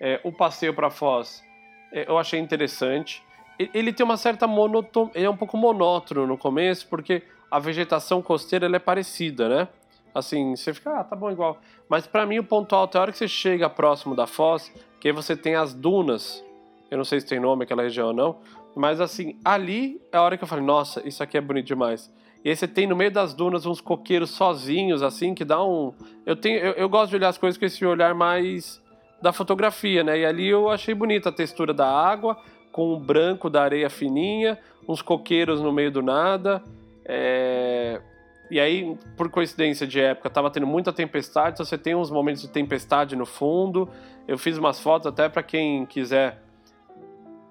É, 0.00 0.18
o 0.24 0.32
passeio 0.32 0.72
para 0.72 0.88
Foz 0.88 1.44
é, 1.92 2.08
eu 2.08 2.16
achei 2.16 2.40
interessante. 2.40 3.22
Ele 3.58 3.92
tem 3.92 4.04
uma 4.04 4.16
certa 4.16 4.46
monotonia, 4.46 5.12
ele 5.14 5.26
é 5.26 5.30
um 5.30 5.36
pouco 5.36 5.58
monótono 5.58 6.26
no 6.26 6.38
começo, 6.38 6.88
porque 6.88 7.22
a 7.50 7.58
vegetação 7.58 8.22
costeira 8.22 8.74
é 8.74 8.78
parecida, 8.78 9.46
né? 9.46 9.68
Assim, 10.16 10.56
você 10.56 10.72
fica, 10.72 11.00
ah, 11.00 11.04
tá 11.04 11.14
bom 11.14 11.30
igual. 11.30 11.58
Mas 11.90 12.06
para 12.06 12.24
mim 12.24 12.38
o 12.38 12.44
ponto 12.44 12.74
alto 12.74 12.96
é 12.96 12.98
a 12.98 13.02
hora 13.02 13.12
que 13.12 13.18
você 13.18 13.28
chega 13.28 13.68
próximo 13.68 14.16
da 14.16 14.26
Foz, 14.26 14.72
que 14.98 15.08
aí 15.08 15.12
você 15.12 15.36
tem 15.36 15.54
as 15.54 15.74
dunas. 15.74 16.42
Eu 16.90 16.96
não 16.96 17.04
sei 17.04 17.20
se 17.20 17.26
tem 17.26 17.38
nome 17.38 17.64
aquela 17.64 17.82
região 17.82 18.08
ou 18.08 18.14
não, 18.14 18.38
mas 18.74 18.98
assim, 18.98 19.38
ali 19.44 20.00
é 20.10 20.16
a 20.16 20.22
hora 20.22 20.38
que 20.38 20.42
eu 20.42 20.48
falei, 20.48 20.64
nossa, 20.64 21.06
isso 21.06 21.22
aqui 21.22 21.36
é 21.36 21.40
bonito 21.40 21.66
demais. 21.66 22.10
E 22.42 22.48
aí 22.48 22.56
você 22.56 22.66
tem 22.66 22.86
no 22.86 22.96
meio 22.96 23.10
das 23.10 23.34
dunas 23.34 23.66
uns 23.66 23.78
coqueiros 23.78 24.30
sozinhos, 24.30 25.02
assim, 25.02 25.34
que 25.34 25.44
dá 25.44 25.62
um. 25.62 25.92
Eu, 26.24 26.34
tenho, 26.34 26.60
eu, 26.60 26.72
eu 26.72 26.88
gosto 26.88 27.10
de 27.10 27.16
olhar 27.16 27.28
as 27.28 27.36
coisas 27.36 27.58
com 27.58 27.66
esse 27.66 27.84
olhar 27.84 28.14
mais 28.14 28.82
da 29.20 29.34
fotografia, 29.34 30.02
né? 30.02 30.20
E 30.20 30.24
ali 30.24 30.46
eu 30.46 30.70
achei 30.70 30.94
bonita 30.94 31.28
a 31.28 31.32
textura 31.32 31.74
da 31.74 31.86
água, 31.86 32.38
com 32.72 32.94
o 32.94 32.98
branco 32.98 33.50
da 33.50 33.62
areia 33.62 33.90
fininha, 33.90 34.58
uns 34.88 35.02
coqueiros 35.02 35.60
no 35.60 35.72
meio 35.72 35.90
do 35.90 36.00
nada. 36.00 36.62
É... 37.04 38.00
E 38.50 38.60
aí, 38.60 38.96
por 39.16 39.28
coincidência 39.28 39.86
de 39.86 40.00
época, 40.00 40.30
tava 40.30 40.50
tendo 40.50 40.66
muita 40.66 40.92
tempestade, 40.92 41.54
então 41.54 41.66
você 41.66 41.76
tem 41.76 41.94
uns 41.94 42.10
momentos 42.10 42.42
de 42.42 42.48
tempestade 42.48 43.16
no 43.16 43.26
fundo. 43.26 43.88
Eu 44.26 44.38
fiz 44.38 44.56
umas 44.56 44.80
fotos 44.80 45.06
até 45.06 45.28
para 45.28 45.42
quem 45.42 45.84
quiser 45.86 46.40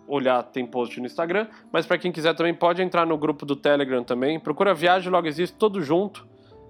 olhar, 0.07 0.41
tem 0.43 0.65
post 0.65 0.99
no 0.99 1.05
Instagram. 1.05 1.47
Mas 1.71 1.85
para 1.85 1.97
quem 1.97 2.11
quiser 2.11 2.33
também 2.33 2.53
pode 2.53 2.81
entrar 2.81 3.05
no 3.05 3.17
grupo 3.17 3.45
do 3.45 3.55
Telegram 3.55 4.03
também. 4.03 4.39
Procura 4.39 4.73
Viagem 4.73 5.11
Logo 5.11 5.27
Existe, 5.27 5.55
todo 5.57 5.81
junto. 5.81 6.25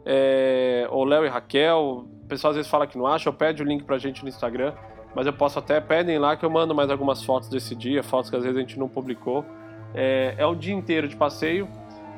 É, 0.06 0.88
o 0.92 1.04
Léo 1.04 1.26
e 1.26 1.30
Raquel. 1.30 2.06
O 2.24 2.28
pessoal 2.28 2.52
às 2.52 2.58
vezes 2.58 2.72
fala 2.72 2.88
que 2.88 2.98
não 2.98 3.06
acha, 3.06 3.30
ou 3.30 3.36
pede 3.36 3.62
o 3.62 3.66
link 3.66 3.84
pra 3.84 3.98
gente 3.98 4.24
no 4.24 4.30
Instagram. 4.30 4.74
Mas 5.16 5.28
eu 5.28 5.34
posso 5.34 5.60
até, 5.60 5.80
pedem 5.80 6.18
lá 6.18 6.36
que 6.36 6.46
eu 6.46 6.50
mando 6.50 6.76
mais 6.76 6.90
algumas 6.90 7.24
fotos 7.24 7.48
desse 7.48 7.74
dia, 7.76 8.04
fotos 8.04 8.30
que 8.30 8.36
às 8.36 8.44
vezes 8.44 8.58
a 8.58 8.60
gente 8.60 8.78
não 8.78 8.90
publicou. 8.90 9.46
É, 9.94 10.36
é 10.38 10.46
um 10.46 10.56
dia 10.56 10.74
inteiro 10.74 11.08
de 11.08 11.16
passeio. 11.16 11.70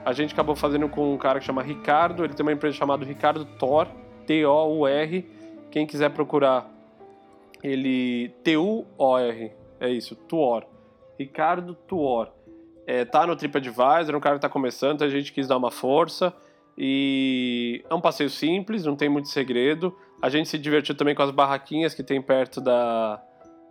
A 0.07 0.13
gente 0.13 0.33
acabou 0.33 0.55
fazendo 0.55 0.87
com 0.87 1.13
um 1.13 1.17
cara 1.17 1.37
que 1.37 1.45
chama 1.45 1.61
Ricardo. 1.61 2.23
Ele 2.23 2.33
tem 2.33 2.41
uma 2.41 2.53
empresa 2.53 2.77
chamada 2.77 3.03
Ricardo 3.03 3.43
Thor, 3.43 3.87
T-O-U-R. 4.25 5.29
Quem 5.69 5.85
quiser 5.85 6.11
procurar, 6.11 6.65
ele. 7.61 8.29
T-U-O-R. 8.41 9.51
É 9.81 9.89
isso, 9.89 10.15
Tuor. 10.15 10.63
Ricardo 11.19 11.75
Tuor. 11.75 12.31
É, 12.87 13.03
tá 13.03 13.27
no 13.27 13.35
TripAdvisor, 13.35 14.13
é 14.13 14.15
um 14.15 14.21
cara 14.21 14.35
que 14.35 14.41
tá 14.41 14.47
começando, 14.47 14.95
então 14.95 15.07
a 15.07 15.09
gente 15.09 15.33
quis 15.33 15.45
dar 15.45 15.57
uma 15.57 15.71
força. 15.71 16.33
E 16.77 17.83
é 17.89 17.93
um 17.93 17.99
passeio 17.99 18.29
simples, 18.29 18.85
não 18.85 18.95
tem 18.95 19.09
muito 19.09 19.27
segredo. 19.27 19.93
A 20.21 20.29
gente 20.29 20.47
se 20.47 20.57
divertiu 20.57 20.95
também 20.95 21.15
com 21.15 21.23
as 21.23 21.31
barraquinhas 21.31 21.93
que 21.93 22.01
tem 22.01 22.21
perto 22.21 22.61
da. 22.61 23.21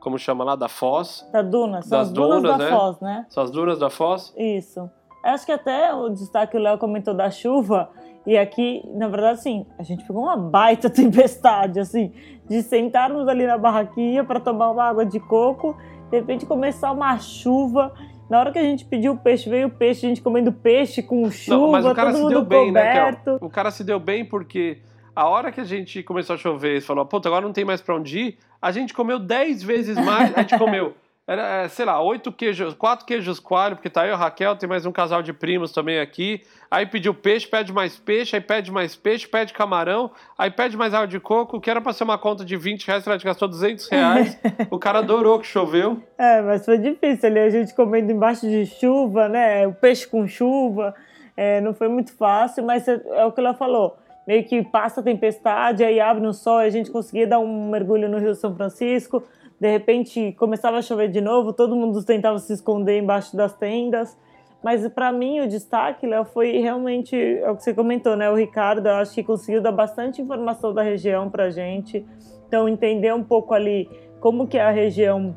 Como 0.01 0.19
chama 0.19 0.45
lá? 0.45 0.55
Da 0.55 0.69
Foz. 0.69 1.27
Da 1.33 1.41
Duna. 1.41 1.81
São 1.81 1.99
das 1.99 2.09
as 2.09 2.13
dunas, 2.13 2.43
dunas 2.43 2.59
da 2.59 2.65
né? 2.65 2.71
Foz, 2.71 3.01
né? 3.01 3.27
São 3.31 3.43
as 3.43 3.51
dunas 3.51 3.79
da 3.79 3.89
Foz? 3.89 4.35
Isso. 4.37 4.91
Acho 5.33 5.47
que 5.47 5.53
até 5.53 5.93
o 5.95 6.09
destaque 6.09 6.53
que 6.53 6.59
o 6.59 6.61
Léo 6.61 6.79
comentou 6.79 7.15
da 7.15 7.31
chuva. 7.31 7.91
E 8.27 8.37
aqui, 8.37 8.83
na 8.95 9.07
verdade, 9.09 9.39
assim, 9.39 9.67
a 9.79 9.83
gente 9.83 10.05
pegou 10.05 10.23
uma 10.25 10.37
baita 10.37 10.91
tempestade, 10.91 11.79
assim, 11.79 12.13
de 12.49 12.63
sentarmos 12.63 13.29
ali 13.29 13.47
na 13.47 13.57
barraquinha 13.57 14.25
para 14.25 14.41
tomar 14.41 14.71
uma 14.71 14.85
água 14.85 15.07
de 15.07 15.21
coco 15.21 15.77
de 16.11 16.17
repente 16.19 16.47
começar 16.47 16.93
uma 16.93 17.19
chuva. 17.19 17.93
Na 18.29 18.41
hora 18.41 18.51
que 18.51 18.59
a 18.59 18.63
gente 18.63 18.85
pediu 18.85 19.13
o 19.13 19.19
peixe, 19.19 19.49
veio 19.49 19.69
o 19.69 19.71
peixe, 19.71 20.05
a 20.05 20.09
gente 20.09 20.21
comendo 20.23 20.53
peixe 20.53 21.03
com 21.03 21.31
chuva, 21.31 21.61
Não, 21.61 21.71
mas 21.71 21.85
o 21.87 21.95
cara 21.95 22.13
todo 22.13 22.23
se 22.23 22.29
deu 22.29 22.45
bem, 22.45 22.67
coberto. 22.69 23.31
né, 23.33 23.39
O 23.41 23.49
cara 23.49 23.71
se 23.71 23.85
deu 23.85 24.01
bem 24.01 24.25
porque 24.25 24.79
a 25.15 25.29
hora 25.29 25.53
que 25.53 25.61
a 25.61 25.65
gente 25.65 26.03
começou 26.03 26.35
a 26.35 26.37
chover 26.37 26.79
e 26.79 26.81
falou, 26.81 27.07
puta, 27.07 27.29
agora 27.29 27.45
não 27.45 27.53
tem 27.53 27.65
mais 27.65 27.81
pra 27.81 27.95
onde 27.95 28.19
ir, 28.19 28.39
a 28.61 28.73
gente 28.73 28.93
comeu 28.93 29.19
10 29.19 29.63
vezes 29.63 29.97
mais, 29.97 30.37
a 30.37 30.41
gente 30.41 30.59
comeu 30.59 30.95
era, 31.27 31.65
é, 31.65 31.69
sei 31.69 31.85
lá, 31.85 32.01
oito 32.01 32.31
queijos, 32.31 32.73
quatro 32.75 33.05
queijos 33.05 33.41
coalho, 33.41 33.75
porque 33.75 33.91
tá 33.91 34.07
eu, 34.07 34.17
Raquel, 34.17 34.55
tem 34.55 34.69
mais 34.69 34.87
um 34.87 34.93
casal 34.93 35.23
de 35.23 35.33
primos 35.33 35.73
também 35.73 35.99
aqui. 35.99 36.43
Aí 36.71 36.87
pediu 36.87 37.13
peixe, 37.13 37.49
pede 37.49 37.73
mais 37.73 37.99
peixe, 37.99 38.37
aí 38.37 38.41
pede 38.41 38.71
mais 38.71 38.95
peixe, 38.95 39.27
pede 39.27 39.53
camarão, 39.53 40.13
aí 40.39 40.53
pede 40.53 40.77
mais 40.77 40.95
água 40.95 41.09
de 41.09 41.19
coco, 41.19 41.61
que 41.61 41.69
era 41.69 41.81
pra 41.81 41.93
ser 41.93 42.05
uma 42.05 42.17
conta 42.17 42.45
de 42.45 42.57
20 42.57 42.87
reais, 42.87 43.05
ela 43.05 43.17
gastou 43.17 43.49
200 43.49 43.89
reais. 43.89 44.39
o 44.71 44.79
cara 44.79 45.01
adorou 45.01 45.41
que 45.41 45.47
choveu. 45.49 46.01
É, 46.17 46.41
mas 46.43 46.65
foi 46.65 46.79
difícil 46.79 47.29
ali, 47.29 47.41
a 47.41 47.51
gente 47.51 47.75
comendo 47.75 48.13
embaixo 48.13 48.49
de 48.49 48.65
chuva, 48.65 49.29
né? 49.29 49.67
O 49.67 49.73
peixe 49.73 50.07
com 50.07 50.29
chuva. 50.29 50.95
É, 51.37 51.61
não 51.61 51.75
foi 51.75 51.89
muito 51.89 52.13
fácil, 52.13 52.65
mas 52.65 52.87
é, 52.87 53.01
é 53.15 53.25
o 53.25 53.33
que 53.33 53.41
ela 53.41 53.53
falou 53.53 53.99
meio 54.27 54.43
que 54.45 54.61
passa 54.65 55.01
a 55.01 55.05
tempestade, 55.05 55.85
aí 55.85 56.01
abre 56.01 56.21
no 56.21 56.35
sol 56.35 56.61
e 56.61 56.67
a 56.67 56.71
gente 56.71 56.91
conseguia 56.91 57.29
dar 57.29 57.39
um 57.39 57.71
mergulho 57.71 58.09
no 58.09 58.19
Rio 58.19 58.35
São 58.35 58.55
Francisco 58.57 59.23
de 59.61 59.71
repente 59.71 60.33
começava 60.33 60.79
a 60.79 60.83
chover 60.83 61.09
de 61.09 61.21
novo, 61.21 61.53
todo 61.53 61.75
mundo 61.75 62.05
tentava 62.05 62.39
se 62.39 62.53
esconder 62.53 62.99
embaixo 62.99 63.37
das 63.37 63.55
tendas. 63.55 64.17
Mas 64.63 64.87
para 64.89 65.13
mim 65.13 65.41
o 65.41 65.49
destaque, 65.49 66.07
Léo, 66.07 66.25
foi 66.25 66.59
realmente 66.59 67.17
é 67.17 67.51
o 67.51 67.57
que 67.57 67.63
você 67.63 67.73
comentou, 67.73 68.17
né? 68.17 68.31
O 68.31 68.35
Ricardo, 68.35 68.87
eu 68.87 68.95
acho 68.95 69.15
que 69.15 69.23
conseguiu 69.23 69.63
dar 69.63 69.73
bastante 69.73 70.21
informação 70.21 70.75
da 70.75 70.83
região 70.83 71.31
para 71.31 71.51
gente. 71.51 72.05
Então 72.49 72.69
entender 72.69 73.15
um 73.15 73.23
pouco 73.23 73.55
ali 73.55 73.89
como 74.21 74.47
que 74.47 74.59
a 74.59 74.71
região 74.71 75.37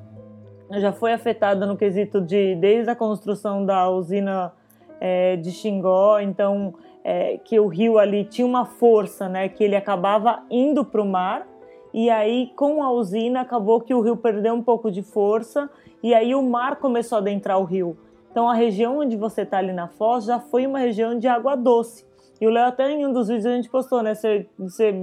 já 0.71 0.91
foi 0.91 1.13
afetada 1.13 1.65
no 1.65 1.77
quesito 1.77 2.21
de 2.21 2.55
desde 2.55 2.89
a 2.89 2.95
construção 2.95 3.65
da 3.65 3.89
usina 3.89 4.51
é, 4.99 5.35
de 5.35 5.51
Xingó, 5.51 6.19
então 6.19 6.73
é, 7.03 7.37
que 7.37 7.59
o 7.59 7.67
rio 7.67 7.97
ali 7.97 8.25
tinha 8.25 8.45
uma 8.45 8.65
força, 8.65 9.29
né? 9.29 9.47
Que 9.47 9.63
ele 9.63 9.75
acabava 9.75 10.43
indo 10.49 10.83
para 10.83 11.01
o 11.01 11.05
mar 11.05 11.47
e 11.93 12.09
aí 12.09 12.51
com 12.55 12.83
a 12.83 12.91
usina 12.91 13.41
acabou 13.41 13.81
que 13.81 13.93
o 13.93 14.01
rio 14.01 14.17
perdeu 14.17 14.53
um 14.53 14.61
pouco 14.61 14.91
de 14.91 15.01
força 15.01 15.69
e 16.03 16.13
aí 16.13 16.35
o 16.35 16.41
mar 16.41 16.77
começou 16.77 17.17
a 17.17 17.21
adentrar 17.21 17.59
o 17.59 17.63
rio. 17.63 17.97
Então 18.31 18.47
a 18.47 18.53
região 18.53 18.99
onde 18.99 19.17
você 19.17 19.41
está 19.41 19.57
ali 19.57 19.73
na 19.73 19.87
Foz 19.87 20.25
já 20.25 20.39
foi 20.39 20.65
uma 20.67 20.79
região 20.79 21.17
de 21.17 21.27
água 21.27 21.55
doce. 21.55 22.05
E 22.39 22.47
o 22.47 22.49
Léo 22.49 22.67
até 22.67 22.89
em 22.91 23.05
um 23.05 23.11
dos 23.11 23.27
vídeos 23.27 23.47
a 23.47 23.55
gente 23.55 23.69
postou, 23.69 24.01
né? 24.01 24.13
Você, 24.13 24.47
você 24.57 24.93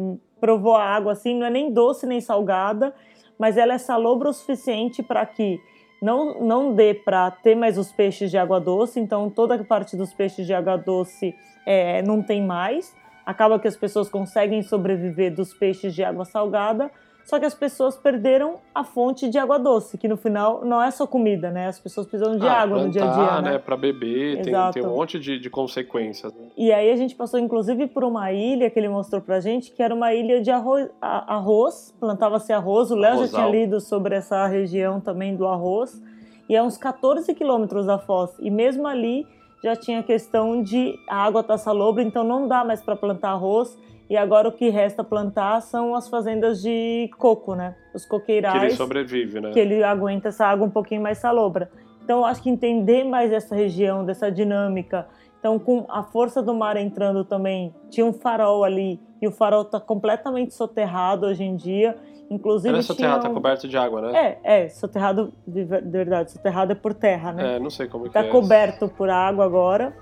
provou 0.40 0.74
a 0.74 0.84
água 0.84 1.12
assim, 1.12 1.36
não 1.36 1.46
é 1.46 1.50
nem 1.50 1.72
doce 1.72 2.06
nem 2.06 2.20
salgada, 2.20 2.94
mas 3.38 3.56
ela 3.56 3.74
é 3.74 3.78
salobra 3.78 4.28
o 4.28 4.32
suficiente 4.32 5.02
para 5.02 5.26
que 5.26 5.60
não, 6.00 6.40
não 6.40 6.74
dê 6.74 6.94
para 6.94 7.30
ter 7.30 7.54
mais 7.54 7.76
os 7.76 7.90
peixes 7.90 8.30
de 8.30 8.38
água 8.38 8.60
doce, 8.60 9.00
então 9.00 9.28
toda 9.28 9.54
a 9.54 9.64
parte 9.64 9.96
dos 9.96 10.12
peixes 10.12 10.46
de 10.46 10.54
água 10.54 10.76
doce 10.76 11.34
é, 11.66 12.02
não 12.02 12.22
tem 12.22 12.42
mais 12.42 12.94
acaba 13.26 13.58
que 13.58 13.66
as 13.66 13.76
pessoas 13.76 14.08
conseguem 14.08 14.62
sobreviver 14.62 15.34
dos 15.34 15.52
peixes 15.52 15.92
de 15.92 16.04
água 16.04 16.24
salgada, 16.24 16.90
só 17.26 17.40
que 17.40 17.44
as 17.44 17.54
pessoas 17.54 17.96
perderam 17.96 18.58
a 18.72 18.84
fonte 18.84 19.28
de 19.28 19.36
água 19.36 19.58
doce, 19.58 19.98
que 19.98 20.06
no 20.06 20.16
final 20.16 20.64
não 20.64 20.80
é 20.80 20.92
só 20.92 21.08
comida, 21.08 21.50
né? 21.50 21.66
As 21.66 21.80
pessoas 21.80 22.06
precisam 22.06 22.38
de 22.38 22.46
ah, 22.46 22.62
água 22.62 22.78
plantar, 22.78 22.86
no 22.86 22.92
dia 22.92 23.04
a 23.04 23.12
dia, 23.12 23.42
né? 23.42 23.50
né? 23.50 23.58
Para 23.58 23.76
beber, 23.76 24.42
tem, 24.42 24.54
tem, 24.72 24.86
um 24.86 24.94
monte 24.94 25.18
de, 25.18 25.36
de 25.36 25.50
consequências. 25.50 26.32
Né? 26.32 26.46
E 26.56 26.72
aí 26.72 26.88
a 26.88 26.94
gente 26.94 27.16
passou 27.16 27.40
inclusive 27.40 27.88
por 27.88 28.04
uma 28.04 28.30
ilha 28.30 28.70
que 28.70 28.78
ele 28.78 28.88
mostrou 28.88 29.20
pra 29.20 29.40
gente, 29.40 29.72
que 29.72 29.82
era 29.82 29.92
uma 29.92 30.14
ilha 30.14 30.40
de 30.40 30.52
arroz, 30.52 30.88
arroz 31.02 31.92
plantava-se 31.98 32.52
arroz. 32.52 32.92
O 32.92 32.94
Léo 32.94 33.26
já 33.26 33.28
tinha 33.28 33.48
lido 33.48 33.80
sobre 33.80 34.14
essa 34.14 34.46
região 34.46 35.00
também 35.00 35.34
do 35.34 35.48
arroz. 35.48 36.00
E 36.48 36.54
é 36.54 36.62
uns 36.62 36.78
14 36.78 37.34
quilômetros 37.34 37.86
da 37.86 37.98
Foz. 37.98 38.30
E 38.38 38.52
mesmo 38.52 38.86
ali 38.86 39.26
já 39.66 39.74
tinha 39.74 40.00
questão 40.00 40.62
de 40.62 40.94
a 41.08 41.24
água 41.24 41.40
está 41.40 41.58
salobra, 41.58 42.00
então 42.00 42.22
não 42.22 42.46
dá 42.46 42.64
mais 42.64 42.80
para 42.80 42.94
plantar 42.94 43.30
arroz. 43.30 43.76
E 44.08 44.16
agora 44.16 44.48
o 44.48 44.52
que 44.52 44.68
resta 44.68 45.02
plantar 45.02 45.60
são 45.60 45.96
as 45.96 46.08
fazendas 46.08 46.62
de 46.62 47.10
coco, 47.18 47.56
né? 47.56 47.74
Os 47.92 48.06
coqueirais. 48.06 48.60
Que 48.60 48.66
ele 48.66 48.76
sobrevive, 48.76 49.40
né? 49.40 49.50
Que 49.50 49.58
ele 49.58 49.82
aguenta 49.82 50.28
essa 50.28 50.46
água 50.46 50.64
um 50.64 50.70
pouquinho 50.70 51.02
mais 51.02 51.18
salobra. 51.18 51.68
Então, 52.04 52.24
acho 52.24 52.40
que 52.40 52.48
entender 52.48 53.02
mais 53.02 53.32
essa 53.32 53.56
região, 53.56 54.04
dessa 54.04 54.30
dinâmica. 54.30 55.08
Então, 55.46 55.60
com 55.60 55.86
a 55.88 56.02
força 56.02 56.42
do 56.42 56.52
mar 56.52 56.76
entrando 56.76 57.24
também, 57.24 57.72
tinha 57.88 58.04
um 58.04 58.12
farol 58.12 58.64
ali, 58.64 59.00
e 59.22 59.28
o 59.28 59.30
farol 59.30 59.62
está 59.62 59.78
completamente 59.78 60.52
soterrado 60.52 61.24
hoje 61.24 61.44
em 61.44 61.54
dia. 61.54 61.96
Inclusive, 62.28 62.74
Era 62.74 62.82
soterrado, 62.82 63.22
tá 63.22 63.30
coberto 63.30 63.68
de 63.68 63.78
água, 63.78 64.00
né? 64.00 64.38
É, 64.42 64.64
é, 64.64 64.68
soterrado, 64.68 65.32
de 65.46 65.62
verdade, 65.62 66.32
soterrado 66.32 66.72
é 66.72 66.74
por 66.74 66.92
terra, 66.92 67.32
né? 67.32 67.54
É, 67.54 67.58
não 67.60 67.70
sei 67.70 67.86
como 67.86 68.06
tá 68.06 68.10
que 68.10 68.18
é. 68.18 68.22
Tá 68.24 68.28
coberto 68.28 68.88
por 68.88 69.08
água 69.08 69.44
agora. 69.44 69.96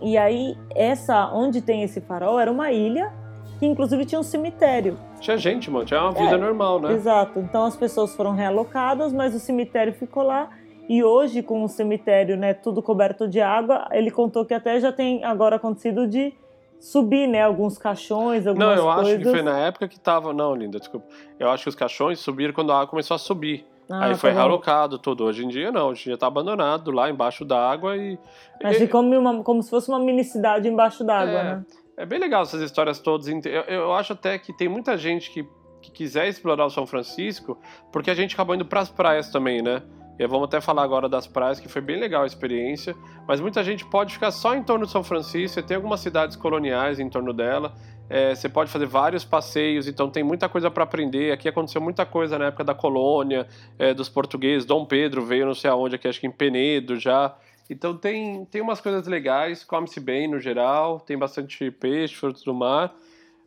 E 0.00 0.18
aí, 0.18 0.58
essa, 0.74 1.32
onde 1.32 1.62
tem 1.62 1.84
esse 1.84 2.00
farol, 2.00 2.40
era 2.40 2.50
uma 2.50 2.72
ilha 2.72 3.12
que 3.60 3.66
inclusive 3.66 4.04
tinha 4.04 4.18
um 4.18 4.24
cemitério. 4.24 4.98
Tinha 5.20 5.36
gente, 5.36 5.70
mano, 5.70 5.84
tinha 5.84 6.02
uma 6.02 6.10
vida 6.10 6.34
é, 6.34 6.36
normal, 6.36 6.80
né? 6.80 6.92
Exato. 6.94 7.38
Então 7.38 7.64
as 7.64 7.76
pessoas 7.76 8.12
foram 8.16 8.34
realocadas, 8.34 9.12
mas 9.12 9.32
o 9.32 9.38
cemitério 9.38 9.92
ficou 9.92 10.24
lá. 10.24 10.50
E 10.88 11.02
hoje, 11.02 11.42
com 11.42 11.62
o 11.62 11.68
cemitério, 11.68 12.36
né, 12.36 12.54
tudo 12.54 12.82
coberto 12.82 13.28
de 13.28 13.40
água, 13.40 13.88
ele 13.92 14.10
contou 14.10 14.44
que 14.44 14.52
até 14.52 14.78
já 14.80 14.92
tem 14.92 15.24
agora 15.24 15.56
acontecido 15.56 16.06
de 16.06 16.34
subir, 16.82 17.28
né? 17.28 17.42
Alguns 17.42 17.78
caixões, 17.78 18.46
algumas 18.46 18.68
Não, 18.68 18.74
eu 18.74 18.94
coisas. 18.94 19.14
acho 19.14 19.22
que 19.22 19.30
foi 19.30 19.42
na 19.42 19.58
época 19.60 19.86
que 19.86 20.00
tava. 20.00 20.32
Não, 20.32 20.54
linda, 20.54 20.78
desculpa. 20.78 21.06
Eu 21.38 21.48
acho 21.48 21.62
que 21.62 21.68
os 21.68 21.74
caixões 21.74 22.18
subiram 22.18 22.52
quando 22.52 22.72
a 22.72 22.76
água 22.76 22.88
começou 22.88 23.14
a 23.14 23.18
subir. 23.18 23.64
Ah, 23.88 24.06
Aí 24.06 24.12
tá 24.12 24.18
foi 24.18 24.32
realocado 24.32 24.98
tudo. 24.98 25.24
Hoje 25.24 25.44
em 25.44 25.48
dia 25.48 25.70
não, 25.70 25.88
hoje 25.88 26.02
em 26.02 26.04
dia 26.10 26.18
tá 26.18 26.26
abandonado 26.26 26.90
lá 26.90 27.08
embaixo 27.08 27.44
d'água 27.44 27.96
e. 27.96 28.18
Mas 28.62 28.80
e... 28.80 28.88
como, 28.88 29.16
uma, 29.16 29.42
como 29.44 29.62
se 29.62 29.70
fosse 29.70 29.88
uma 29.88 29.98
mini 29.98 30.24
cidade 30.24 30.68
embaixo 30.68 31.04
d'água, 31.04 31.38
é, 31.38 31.44
né? 31.44 31.64
É 31.96 32.06
bem 32.06 32.18
legal 32.18 32.42
essas 32.42 32.60
histórias 32.60 32.98
todas. 32.98 33.28
Eu, 33.28 33.62
eu 33.68 33.92
acho 33.92 34.12
até 34.12 34.38
que 34.38 34.52
tem 34.52 34.68
muita 34.68 34.96
gente 34.96 35.30
que, 35.30 35.46
que 35.80 35.90
quiser 35.90 36.26
explorar 36.26 36.64
o 36.64 36.70
São 36.70 36.86
Francisco, 36.86 37.58
porque 37.92 38.10
a 38.10 38.14
gente 38.14 38.34
acabou 38.34 38.54
indo 38.54 38.64
pras 38.64 38.88
praias 38.88 39.30
também, 39.30 39.62
né? 39.62 39.82
E 40.18 40.26
vamos 40.26 40.44
até 40.44 40.60
falar 40.60 40.82
agora 40.82 41.08
das 41.08 41.26
praias, 41.26 41.58
que 41.58 41.68
foi 41.68 41.80
bem 41.80 41.98
legal 41.98 42.22
a 42.22 42.26
experiência. 42.26 42.94
Mas 43.26 43.40
muita 43.40 43.64
gente 43.64 43.84
pode 43.84 44.14
ficar 44.14 44.30
só 44.30 44.54
em 44.54 44.62
torno 44.62 44.86
de 44.86 44.92
São 44.92 45.02
Francisco, 45.02 45.62
tem 45.62 45.76
algumas 45.76 46.00
cidades 46.00 46.36
coloniais 46.36 47.00
em 47.00 47.08
torno 47.08 47.32
dela. 47.32 47.74
É, 48.08 48.34
você 48.34 48.48
pode 48.48 48.70
fazer 48.70 48.86
vários 48.86 49.24
passeios, 49.24 49.88
então 49.88 50.10
tem 50.10 50.22
muita 50.22 50.48
coisa 50.48 50.70
para 50.70 50.84
aprender. 50.84 51.32
Aqui 51.32 51.48
aconteceu 51.48 51.80
muita 51.80 52.04
coisa 52.04 52.38
na 52.38 52.46
época 52.46 52.62
da 52.62 52.74
colônia, 52.74 53.46
é, 53.78 53.94
dos 53.94 54.08
portugueses. 54.08 54.66
Dom 54.66 54.84
Pedro 54.84 55.24
veio 55.24 55.46
não 55.46 55.54
sei 55.54 55.70
aonde, 55.70 55.94
aqui 55.94 56.06
acho 56.06 56.20
que 56.20 56.26
em 56.26 56.30
Penedo 56.30 56.98
já. 56.98 57.34
Então 57.70 57.96
tem, 57.96 58.44
tem 58.44 58.60
umas 58.60 58.82
coisas 58.82 59.06
legais, 59.06 59.64
come-se 59.64 59.98
bem 59.98 60.28
no 60.28 60.38
geral, 60.38 61.00
tem 61.00 61.16
bastante 61.16 61.70
peixe, 61.70 62.14
frutos 62.14 62.44
do 62.44 62.52
mar. 62.52 62.94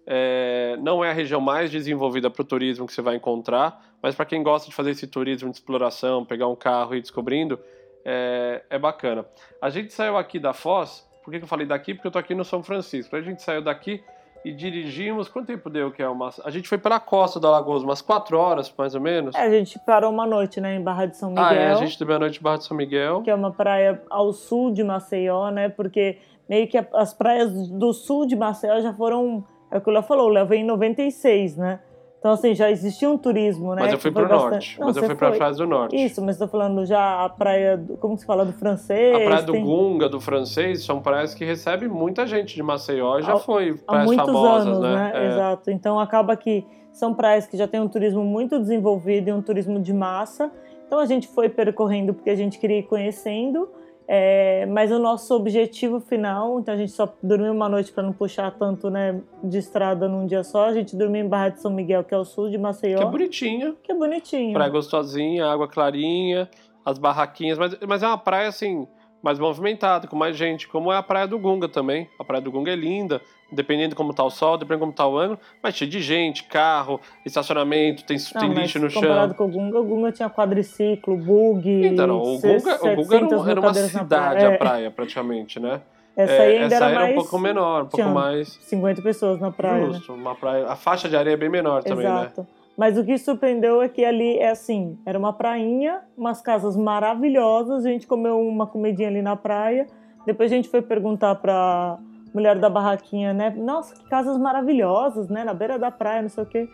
É, 0.07 0.77
não 0.81 1.03
é 1.03 1.09
a 1.09 1.13
região 1.13 1.41
mais 1.41 1.71
desenvolvida 1.71 2.29
para 2.29 2.41
o 2.41 2.45
turismo 2.45 2.85
que 2.85 2.93
você 2.93 3.01
vai 3.01 3.15
encontrar, 3.15 3.83
mas 4.01 4.13
para 4.13 4.25
quem 4.25 4.43
gosta 4.43 4.69
de 4.69 4.75
fazer 4.75 4.91
esse 4.91 5.07
turismo 5.07 5.49
de 5.49 5.57
exploração, 5.57 6.23
pegar 6.23 6.47
um 6.47 6.55
carro 6.55 6.93
e 6.93 6.99
ir 6.99 7.01
descobrindo, 7.01 7.59
é, 8.03 8.63
é 8.69 8.77
bacana. 8.77 9.25
A 9.59 9.69
gente 9.69 9.91
saiu 9.91 10.15
aqui 10.15 10.37
da 10.37 10.53
Foz, 10.53 11.07
por 11.23 11.31
que, 11.31 11.39
que 11.39 11.43
eu 11.43 11.49
falei 11.49 11.65
daqui? 11.65 11.95
Porque 11.95 12.07
eu 12.07 12.11
tô 12.11 12.19
aqui 12.19 12.35
no 12.35 12.45
São 12.45 12.61
Francisco. 12.61 13.15
A 13.15 13.21
gente 13.21 13.41
saiu 13.41 13.63
daqui 13.63 14.03
e 14.45 14.51
dirigimos. 14.51 15.27
Quanto 15.27 15.47
tempo 15.47 15.71
deu 15.71 15.91
que 15.91 16.03
é 16.03 16.07
uma. 16.07 16.29
A 16.43 16.51
gente 16.51 16.69
foi 16.69 16.77
pela 16.77 16.99
costa 16.99 17.39
da 17.39 17.49
Lagoa, 17.49 17.79
umas 17.79 17.99
quatro 17.99 18.37
horas, 18.37 18.71
mais 18.77 18.93
ou 18.93 19.01
menos. 19.01 19.33
É, 19.33 19.41
a 19.41 19.49
gente 19.49 19.79
parou 19.79 20.11
uma 20.11 20.27
noite, 20.27 20.61
né, 20.61 20.75
em 20.75 20.83
Barra 20.83 21.07
de 21.07 21.17
São 21.17 21.29
Miguel. 21.29 21.45
Ah, 21.45 21.53
é, 21.55 21.71
a 21.71 21.75
gente 21.75 21.97
teve 21.97 22.13
a 22.13 22.19
noite 22.19 22.39
em 22.39 22.43
Barra 22.43 22.57
de 22.57 22.65
São 22.65 22.77
Miguel. 22.77 23.23
Que 23.23 23.31
é 23.31 23.35
uma 23.35 23.51
praia 23.51 23.99
ao 24.07 24.31
sul 24.31 24.71
de 24.71 24.83
Maceió, 24.83 25.49
né? 25.49 25.67
Porque 25.67 26.19
meio 26.47 26.67
que 26.67 26.77
as 26.93 27.11
praias 27.11 27.69
do 27.69 27.91
sul 27.91 28.27
de 28.27 28.35
Maceió 28.35 28.79
já 28.81 28.93
foram 28.93 29.43
é 29.75 29.77
o 29.77 29.81
que 29.81 29.89
o 29.89 29.93
Léo 29.93 30.03
falou, 30.03 30.27
o 30.27 30.29
Léo 30.29 30.45
veio 30.45 30.61
em 30.61 30.65
96, 30.65 31.57
né? 31.57 31.81
Então, 32.17 32.31
assim, 32.31 32.55
já 32.55 32.71
existia 32.71 33.09
um 33.09 33.17
turismo, 33.17 33.75
né? 33.75 33.83
Mas 33.83 33.91
eu 33.91 33.99
fui 33.99 34.09
pro 34.09 34.27
bastante... 34.27 34.49
norte. 34.49 34.79
Não, 34.79 34.87
mas 34.87 34.97
eu 34.97 35.03
fui 35.03 35.15
pra 35.15 35.31
Praia 35.33 35.53
do 35.53 35.67
Norte. 35.67 35.95
Isso, 35.95 36.21
mas 36.23 36.35
estou 36.37 36.47
falando 36.47 36.85
já 36.85 37.23
a 37.23 37.29
praia, 37.29 37.77
do... 37.77 37.97
como 37.97 38.17
se 38.17 38.25
fala, 38.25 38.45
do 38.45 38.53
francês. 38.53 39.15
A 39.15 39.19
praia 39.19 39.43
do 39.43 39.51
tem... 39.51 39.63
Gunga, 39.63 40.09
do 40.09 40.19
francês, 40.19 40.83
são 40.83 41.01
praias 41.01 41.35
que 41.35 41.45
recebem 41.45 41.87
muita 41.87 42.25
gente 42.25 42.55
de 42.55 42.63
Maceió. 42.63 43.21
Já 43.21 43.33
há, 43.33 43.37
foi 43.37 43.75
praias 43.75 43.83
há 43.85 44.05
muitos 44.05 44.25
famosas, 44.25 44.67
anos, 44.67 44.79
né? 44.79 44.95
né? 44.95 45.11
É. 45.13 45.27
Exato. 45.27 45.69
Então, 45.69 45.99
acaba 45.99 46.35
que 46.35 46.65
são 46.91 47.13
praias 47.13 47.45
que 47.45 47.57
já 47.57 47.67
têm 47.67 47.79
um 47.79 47.87
turismo 47.87 48.23
muito 48.23 48.57
desenvolvido 48.57 49.27
e 49.27 49.31
um 49.33 49.41
turismo 49.41 49.79
de 49.79 49.93
massa. 49.93 50.49
Então, 50.87 50.97
a 50.97 51.05
gente 51.05 51.27
foi 51.27 51.47
percorrendo 51.47 52.13
porque 52.13 52.31
a 52.31 52.35
gente 52.35 52.57
queria 52.57 52.79
ir 52.79 52.83
conhecendo. 52.87 53.69
É, 54.07 54.65
mas 54.67 54.91
o 54.91 54.99
nosso 54.99 55.33
objetivo 55.35 55.99
final, 55.99 56.59
então 56.59 56.73
a 56.73 56.77
gente 56.77 56.91
só 56.91 57.11
dormiu 57.23 57.51
uma 57.51 57.67
noite 57.67 57.91
para 57.91 58.03
não 58.03 58.13
puxar 58.13 58.51
tanto 58.51 58.89
né, 58.89 59.19
de 59.43 59.57
estrada 59.57 60.07
num 60.07 60.27
dia 60.27 60.43
só. 60.43 60.65
A 60.65 60.73
gente 60.73 60.95
dormiu 60.95 61.25
em 61.25 61.27
Barra 61.27 61.49
de 61.49 61.61
São 61.61 61.71
Miguel, 61.71 62.03
que 62.03 62.13
é 62.13 62.17
o 62.17 62.23
sul 62.23 62.49
de 62.49 62.57
Maceió. 62.57 62.97
Que 62.97 63.03
é 63.03 63.07
bonitinha. 63.07 63.75
Que 63.81 63.91
é 63.91 63.95
bonitinho. 63.95 64.53
Praia 64.53 64.69
gostosinha, 64.69 65.47
água 65.47 65.67
clarinha, 65.67 66.47
as 66.85 66.99
barraquinhas, 66.99 67.57
mas, 67.57 67.75
mas 67.87 68.03
é 68.03 68.07
uma 68.07 68.17
praia 68.17 68.47
assim 68.47 68.87
mais 69.25 69.39
movimentada, 69.39 70.05
com 70.07 70.15
mais 70.15 70.37
gente, 70.37 70.67
como 70.67 70.93
é 70.93 70.97
a 70.97 71.01
Praia 71.01 71.27
do 71.27 71.39
Gunga 71.39 71.67
também. 71.67 72.07
A 72.19 72.23
Praia 72.23 72.39
do 72.39 72.51
Gunga 72.51 72.71
é 72.71 72.75
linda, 72.75 73.19
dependendo 73.51 73.89
de 73.89 73.95
como 73.95 74.13
tá 74.13 74.23
o 74.23 74.29
sol, 74.29 74.55
dependendo 74.55 74.81
de 74.81 74.85
como 74.85 74.93
tá 74.93 75.07
o 75.07 75.17
ângulo, 75.17 75.39
mas 75.63 75.73
cheio 75.73 75.89
de 75.89 75.99
gente, 75.99 76.43
carro, 76.43 77.01
estacionamento, 77.25 78.05
tem, 78.05 78.17
não, 78.35 78.41
tem 78.41 78.53
lixo 78.53 78.77
no 78.77 78.87
chão. 78.87 79.01
Comparado 79.01 79.33
com 79.33 79.45
o 79.45 79.47
Gunga, 79.47 79.79
o 79.79 79.83
Gunga 79.83 80.11
tinha 80.11 80.29
quadriciclo, 80.29 81.17
bug. 81.17 81.87
Então, 81.87 82.05
não, 82.05 82.21
o 82.21 82.39
Gunga, 82.39 82.75
o 82.75 82.95
Gunga 83.03 83.15
era, 83.15 83.51
era 83.51 83.59
uma 83.59 83.73
cidade, 83.73 84.07
praia. 84.07 84.47
a 84.47 84.57
praia, 84.59 84.91
praticamente, 84.91 85.59
né? 85.59 85.81
Essa 86.15 86.43
aí 86.43 86.57
ainda 86.59 86.75
é, 86.75 86.77
essa 86.77 86.85
era, 86.85 87.01
era 87.01 87.11
um 87.11 87.15
pouco 87.15 87.39
menor, 87.39 87.83
um 87.83 87.87
pouco 87.87 88.09
mais. 88.09 88.59
50 88.61 89.01
pessoas 89.01 89.39
na 89.39 89.51
praia. 89.51 89.87
Justo, 89.87 90.11
né? 90.11 90.21
uma 90.21 90.35
praia. 90.35 90.67
A 90.67 90.75
faixa 90.75 91.09
de 91.09 91.17
areia 91.17 91.33
é 91.33 91.37
bem 91.37 91.49
menor 91.49 91.83
também, 91.83 92.05
Exato. 92.05 92.41
né? 92.41 92.47
Mas 92.77 92.97
o 92.97 93.03
que 93.03 93.17
surpreendeu 93.17 93.81
é 93.81 93.87
que 93.87 94.03
ali 94.03 94.37
é 94.37 94.49
assim, 94.49 94.97
era 95.05 95.17
uma 95.17 95.31
prainha, 95.31 96.01
umas 96.17 96.41
casas 96.41 96.75
maravilhosas, 96.75 97.85
a 97.85 97.89
gente 97.89 98.05
comeu 98.05 98.39
uma 98.39 98.67
comidinha 98.67 99.07
ali 99.07 99.21
na 99.21 99.35
praia, 99.35 99.87
depois 100.25 100.51
a 100.51 100.55
gente 100.55 100.67
foi 100.67 100.81
perguntar 100.81 101.35
para 101.35 101.97
mulher 102.33 102.59
da 102.59 102.69
barraquinha, 102.69 103.33
né? 103.33 103.49
Nossa, 103.51 103.95
que 103.95 104.09
casas 104.09 104.37
maravilhosas, 104.37 105.29
né? 105.29 105.45
Na 105.45 105.53
beira 105.53 105.79
da 105.79 105.89
praia, 105.89 106.21
não 106.21 106.29
sei 106.29 106.43
o 106.43 106.45
quê. 106.47 106.67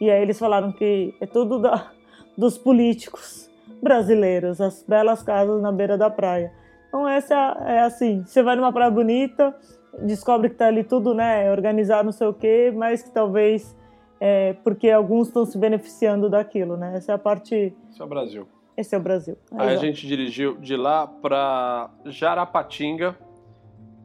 E 0.00 0.08
aí 0.08 0.22
eles 0.22 0.38
falaram 0.38 0.70
que 0.70 1.12
é 1.20 1.26
tudo 1.26 1.58
da, 1.58 1.90
dos 2.36 2.56
políticos 2.56 3.50
brasileiros, 3.82 4.60
as 4.60 4.84
belas 4.86 5.22
casas 5.22 5.60
na 5.60 5.72
beira 5.72 5.98
da 5.98 6.08
praia. 6.08 6.52
Então 6.88 7.08
essa 7.08 7.34
é 7.66 7.80
assim, 7.80 8.22
você 8.24 8.42
vai 8.42 8.54
numa 8.54 8.72
praia 8.72 8.90
bonita, 8.90 9.54
descobre 10.02 10.50
que 10.50 10.56
tá 10.56 10.68
ali 10.68 10.84
tudo, 10.84 11.14
né, 11.14 11.50
organizado, 11.50 12.04
não 12.04 12.12
sei 12.12 12.28
o 12.28 12.32
quê, 12.32 12.72
mas 12.74 13.02
que 13.02 13.10
talvez 13.10 13.76
é, 14.20 14.54
porque 14.64 14.90
alguns 14.90 15.28
estão 15.28 15.44
se 15.44 15.56
beneficiando 15.56 16.28
daquilo, 16.28 16.76
né? 16.76 16.96
Essa 16.96 17.12
é 17.12 17.14
a 17.14 17.18
parte. 17.18 17.74
Esse 17.90 18.00
é 18.00 18.04
o 18.04 18.08
Brasil. 18.08 18.48
Esse 18.76 18.94
é 18.94 18.98
o 18.98 19.00
Brasil. 19.00 19.36
Aí 19.52 19.70
Exato. 19.70 19.84
a 19.84 19.86
gente 19.86 20.06
dirigiu 20.06 20.56
de 20.58 20.76
lá 20.76 21.06
para 21.06 21.90
Jarapatinga, 22.04 23.16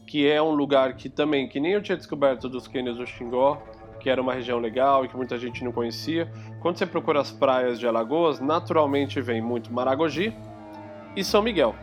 que 0.07 0.27
é 0.27 0.41
um 0.41 0.51
lugar 0.51 0.95
que 0.95 1.09
também, 1.09 1.47
que 1.47 1.59
nem 1.59 1.73
eu 1.73 1.81
tinha 1.81 1.95
descoberto 1.95 2.49
dos 2.49 2.67
cânions 2.67 2.97
do 2.97 3.05
Xingó, 3.05 3.61
que 3.99 4.09
era 4.09 4.21
uma 4.21 4.33
região 4.33 4.59
legal 4.59 5.05
e 5.05 5.07
que 5.07 5.15
muita 5.15 5.37
gente 5.37 5.63
não 5.63 5.71
conhecia. 5.71 6.29
Quando 6.59 6.77
você 6.77 6.85
procura 6.85 7.21
as 7.21 7.31
praias 7.31 7.79
de 7.79 7.87
Alagoas, 7.87 8.39
naturalmente 8.39 9.21
vem 9.21 9.41
muito 9.41 9.71
Maragogi 9.71 10.35
e 11.15 11.23
São 11.23 11.41
Miguel. 11.41 11.75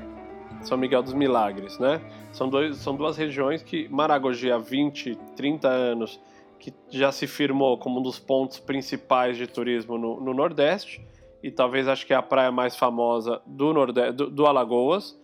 São 0.60 0.76
Miguel 0.76 1.02
dos 1.02 1.14
Milagres, 1.14 1.78
né? 1.78 2.00
São, 2.32 2.48
dois, 2.48 2.76
são 2.76 2.94
duas 2.94 3.16
regiões 3.16 3.62
que 3.62 3.88
Maragogi 3.88 4.50
há 4.50 4.58
20, 4.58 5.16
30 5.36 5.68
anos 5.68 6.20
que 6.60 6.72
já 6.90 7.10
se 7.10 7.26
firmou 7.26 7.78
como 7.78 7.98
um 7.98 8.02
dos 8.02 8.18
pontos 8.18 8.60
principais 8.60 9.36
de 9.36 9.46
turismo 9.46 9.96
no, 9.96 10.20
no 10.20 10.34
Nordeste 10.34 11.02
e 11.42 11.50
talvez 11.50 11.88
acho 11.88 12.06
que 12.06 12.12
é 12.12 12.16
a 12.16 12.22
praia 12.22 12.52
mais 12.52 12.76
famosa 12.76 13.40
do, 13.46 13.72
Nordeste, 13.72 14.12
do, 14.12 14.30
do 14.30 14.46
Alagoas 14.46 15.18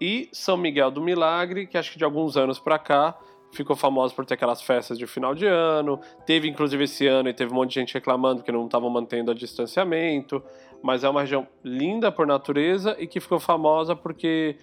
e 0.00 0.28
São 0.32 0.56
Miguel 0.56 0.90
do 0.90 1.00
Milagre, 1.00 1.66
que 1.66 1.78
acho 1.78 1.92
que 1.92 1.98
de 1.98 2.04
alguns 2.04 2.36
anos 2.36 2.58
para 2.58 2.78
cá 2.78 3.16
ficou 3.52 3.76
famosa 3.76 4.14
por 4.14 4.24
ter 4.24 4.34
aquelas 4.34 4.62
festas 4.62 4.98
de 4.98 5.06
final 5.06 5.34
de 5.34 5.46
ano. 5.46 6.00
Teve 6.26 6.48
inclusive 6.48 6.84
esse 6.84 7.06
ano 7.06 7.28
e 7.28 7.34
teve 7.34 7.52
um 7.52 7.56
monte 7.56 7.70
de 7.70 7.74
gente 7.80 7.94
reclamando 7.94 8.42
que 8.42 8.50
não 8.50 8.64
estavam 8.64 8.90
mantendo 8.90 9.30
o 9.30 9.34
distanciamento. 9.34 10.42
Mas 10.82 11.04
é 11.04 11.08
uma 11.08 11.20
região 11.20 11.46
linda 11.62 12.10
por 12.10 12.26
natureza 12.26 12.96
e 12.98 13.06
que 13.06 13.20
ficou 13.20 13.38
famosa 13.38 13.94
porque 13.94 14.56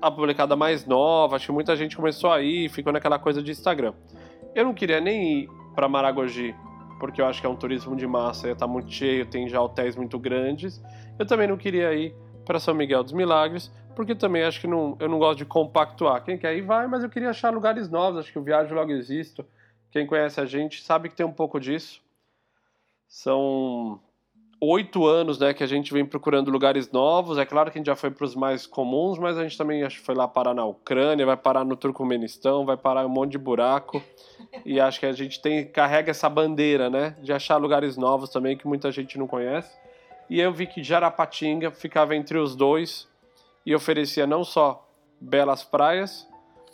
a 0.00 0.10
publicada 0.10 0.56
mais 0.56 0.86
nova, 0.86 1.36
acho 1.36 1.46
que 1.46 1.52
muita 1.52 1.76
gente 1.76 1.96
começou 1.96 2.30
a 2.30 2.42
ir, 2.42 2.68
ficou 2.68 2.92
naquela 2.92 3.18
coisa 3.18 3.42
de 3.42 3.50
Instagram. 3.50 3.94
Eu 4.54 4.64
não 4.64 4.74
queria 4.74 5.00
nem 5.00 5.40
ir 5.40 5.50
para 5.74 5.88
Maragogi, 5.88 6.54
porque 7.00 7.20
eu 7.20 7.26
acho 7.26 7.40
que 7.40 7.46
é 7.46 7.50
um 7.50 7.56
turismo 7.56 7.96
de 7.96 8.06
massa, 8.06 8.46
ia 8.46 8.52
estar 8.52 8.66
tá 8.66 8.72
muito 8.72 8.90
cheio, 8.90 9.24
tem 9.24 9.48
já 9.48 9.60
hotéis 9.60 9.96
muito 9.96 10.18
grandes. 10.18 10.82
Eu 11.18 11.26
também 11.26 11.48
não 11.48 11.56
queria 11.56 11.92
ir 11.94 12.14
para 12.44 12.60
São 12.60 12.74
Miguel 12.74 13.02
dos 13.02 13.12
Milagres, 13.12 13.72
porque 13.96 14.14
também 14.14 14.42
acho 14.42 14.60
que 14.60 14.66
não, 14.66 14.96
eu 15.00 15.08
não 15.08 15.18
gosto 15.18 15.38
de 15.38 15.44
compactuar. 15.46 16.22
Quem 16.22 16.36
quer 16.36 16.54
ir 16.56 16.62
vai, 16.62 16.86
mas 16.86 17.02
eu 17.02 17.08
queria 17.08 17.30
achar 17.30 17.52
lugares 17.52 17.88
novos, 17.88 18.20
acho 18.20 18.32
que 18.32 18.38
o 18.38 18.42
Viagem 18.42 18.74
Logo 18.74 18.92
Existo. 18.92 19.44
Quem 19.90 20.06
conhece 20.06 20.40
a 20.40 20.44
gente 20.44 20.82
sabe 20.82 21.08
que 21.08 21.14
tem 21.14 21.24
um 21.24 21.32
pouco 21.32 21.58
disso. 21.58 22.02
São 23.08 24.00
oito 24.64 25.04
anos 25.08 25.40
né, 25.40 25.52
que 25.52 25.64
a 25.64 25.66
gente 25.66 25.92
vem 25.92 26.06
procurando 26.06 26.48
lugares 26.48 26.92
novos. 26.92 27.36
É 27.36 27.44
claro 27.44 27.68
que 27.68 27.78
a 27.78 27.80
gente 27.80 27.88
já 27.88 27.96
foi 27.96 28.12
para 28.12 28.24
os 28.24 28.36
mais 28.36 28.64
comuns, 28.64 29.18
mas 29.18 29.36
a 29.36 29.42
gente 29.42 29.58
também 29.58 29.82
acho 29.82 30.00
foi 30.02 30.14
lá 30.14 30.28
parar 30.28 30.54
na 30.54 30.64
Ucrânia, 30.64 31.26
vai 31.26 31.36
parar 31.36 31.64
no 31.64 31.74
Turcomenistão, 31.74 32.64
vai 32.64 32.76
parar 32.76 33.02
em 33.02 33.06
um 33.06 33.08
monte 33.08 33.32
de 33.32 33.38
buraco. 33.38 34.00
E 34.64 34.78
acho 34.78 35.00
que 35.00 35.06
a 35.06 35.12
gente 35.12 35.42
tem 35.42 35.66
carrega 35.66 36.12
essa 36.12 36.28
bandeira 36.28 36.88
né, 36.88 37.16
de 37.20 37.32
achar 37.32 37.56
lugares 37.56 37.96
novos 37.96 38.30
também 38.30 38.56
que 38.56 38.64
muita 38.64 38.92
gente 38.92 39.18
não 39.18 39.26
conhece. 39.26 39.76
E 40.30 40.40
eu 40.40 40.52
vi 40.52 40.68
que 40.68 40.82
Jarapatinga 40.82 41.72
ficava 41.72 42.14
entre 42.14 42.38
os 42.38 42.54
dois 42.54 43.08
e 43.66 43.74
oferecia 43.74 44.28
não 44.28 44.44
só 44.44 44.88
belas 45.20 45.64
praias, 45.64 46.28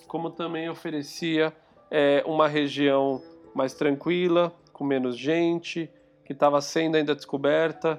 como 0.07 0.29
também 0.29 0.69
oferecia 0.69 1.55
é, 1.91 2.23
uma 2.27 2.49
região 2.49 3.23
mais 3.55 3.73
tranquila, 3.73 4.53
com 4.75 4.85
menos 4.85 5.17
gente, 5.17 5.91
que 6.29 6.35
estava 6.35 6.61
sendo 6.61 6.99
ainda 6.99 7.15
descoberta, 7.15 7.99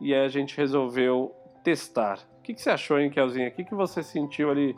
e 0.00 0.14
a 0.14 0.26
gente 0.26 0.56
resolveu 0.56 1.34
testar. 1.62 2.18
O 2.38 2.42
que, 2.42 2.54
que 2.54 2.62
você 2.62 2.70
achou, 2.70 2.98
hein, 2.98 3.10
Kelzinha? 3.10 3.48
O 3.48 3.50
que, 3.50 3.62
que 3.62 3.74
você 3.74 4.02
sentiu 4.02 4.50
ali? 4.50 4.74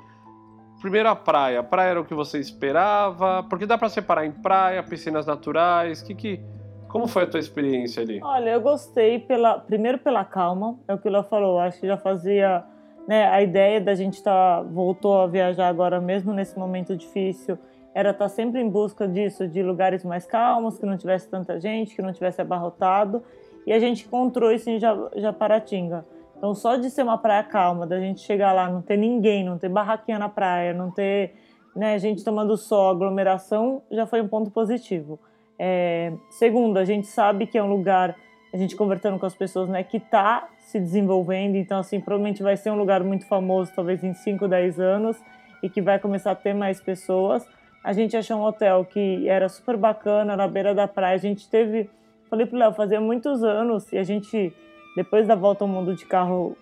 Primeiro 0.80 1.08
a 1.08 1.14
praia. 1.14 1.60
A 1.60 1.62
praia 1.62 1.90
era 1.90 2.00
o 2.00 2.04
que 2.04 2.14
você 2.14 2.40
esperava? 2.40 3.44
Porque 3.44 3.64
dá 3.64 3.78
para 3.78 3.88
separar 3.88 4.26
em 4.26 4.32
praia, 4.32 4.82
piscinas 4.82 5.24
naturais. 5.24 6.02
Que 6.02 6.16
que 6.16 6.40
como 6.88 7.06
foi 7.06 7.22
a 7.22 7.26
tua 7.28 7.38
experiência 7.38 8.02
ali? 8.02 8.18
Olha, 8.24 8.50
eu 8.50 8.60
gostei 8.60 9.20
pela 9.20 9.60
primeiro 9.60 9.98
pela 9.98 10.24
calma, 10.24 10.76
é 10.88 10.94
o 10.94 10.98
que 10.98 11.06
ela 11.06 11.22
falou. 11.22 11.60
Acho 11.60 11.78
que 11.78 11.86
já 11.86 11.96
fazia, 11.96 12.64
né, 13.06 13.28
a 13.28 13.40
ideia 13.40 13.80
da 13.80 13.94
gente 13.94 14.14
estar 14.14 14.32
tá, 14.32 14.62
voltou 14.62 15.20
a 15.20 15.28
viajar 15.28 15.68
agora 15.68 16.00
mesmo 16.00 16.32
nesse 16.32 16.58
momento 16.58 16.96
difícil 16.96 17.56
era 17.94 18.10
estar 18.10 18.24
tá 18.24 18.28
sempre 18.28 18.60
em 18.60 18.68
busca 18.68 19.06
disso, 19.08 19.48
de 19.48 19.62
lugares 19.62 20.04
mais 20.04 20.24
calmos, 20.24 20.78
que 20.78 20.86
não 20.86 20.96
tivesse 20.96 21.28
tanta 21.28 21.58
gente, 21.58 21.94
que 21.94 22.02
não 22.02 22.12
tivesse 22.12 22.40
abarrotado. 22.40 23.22
E 23.66 23.72
a 23.72 23.78
gente 23.78 24.06
encontrou 24.06 24.52
isso 24.52 24.70
em 24.70 24.78
Japaratinga. 25.16 26.04
Então, 26.36 26.54
só 26.54 26.76
de 26.76 26.88
ser 26.88 27.02
uma 27.02 27.18
praia 27.18 27.42
calma, 27.42 27.86
da 27.86 28.00
gente 28.00 28.20
chegar 28.20 28.52
lá, 28.52 28.68
não 28.68 28.80
ter 28.80 28.96
ninguém, 28.96 29.44
não 29.44 29.58
ter 29.58 29.68
barraquinha 29.68 30.18
na 30.18 30.28
praia, 30.28 30.72
não 30.72 30.90
ter 30.90 31.34
né, 31.76 31.98
gente 31.98 32.24
tomando 32.24 32.56
sol, 32.56 32.90
aglomeração, 32.90 33.82
já 33.90 34.06
foi 34.06 34.22
um 34.22 34.28
ponto 34.28 34.50
positivo. 34.50 35.18
É, 35.58 36.12
segundo, 36.30 36.78
a 36.78 36.84
gente 36.84 37.06
sabe 37.06 37.46
que 37.46 37.58
é 37.58 37.62
um 37.62 37.68
lugar, 37.68 38.16
a 38.52 38.56
gente 38.56 38.74
conversando 38.74 39.18
com 39.18 39.26
as 39.26 39.34
pessoas, 39.34 39.68
né, 39.68 39.82
que 39.82 39.98
está 39.98 40.48
se 40.58 40.80
desenvolvendo, 40.80 41.56
então, 41.56 41.78
assim, 41.78 42.00
provavelmente 42.00 42.42
vai 42.42 42.56
ser 42.56 42.70
um 42.70 42.76
lugar 42.76 43.04
muito 43.04 43.26
famoso, 43.26 43.70
talvez 43.76 44.02
em 44.02 44.14
5, 44.14 44.48
10 44.48 44.80
anos, 44.80 45.22
e 45.62 45.68
que 45.68 45.82
vai 45.82 45.98
começar 45.98 46.30
a 46.30 46.34
ter 46.34 46.54
mais 46.54 46.80
pessoas. 46.80 47.46
A 47.82 47.92
gente 47.92 48.16
achou 48.16 48.36
um 48.36 48.42
hotel 48.42 48.84
que 48.84 49.28
era 49.28 49.48
super 49.48 49.76
bacana, 49.76 50.36
na 50.36 50.46
beira 50.46 50.74
da 50.74 50.86
praia. 50.86 51.14
A 51.14 51.18
gente 51.18 51.48
teve. 51.48 51.88
Falei 52.28 52.46
pro 52.46 52.58
Léo, 52.58 52.72
fazia 52.72 53.00
muitos 53.00 53.42
anos 53.42 53.92
e 53.92 53.98
a 53.98 54.04
gente, 54.04 54.52
depois 54.94 55.26
da 55.26 55.34
volta 55.34 55.64
ao 55.64 55.68
mundo 55.68 55.96
de 55.96 56.06
carro, 56.06 56.56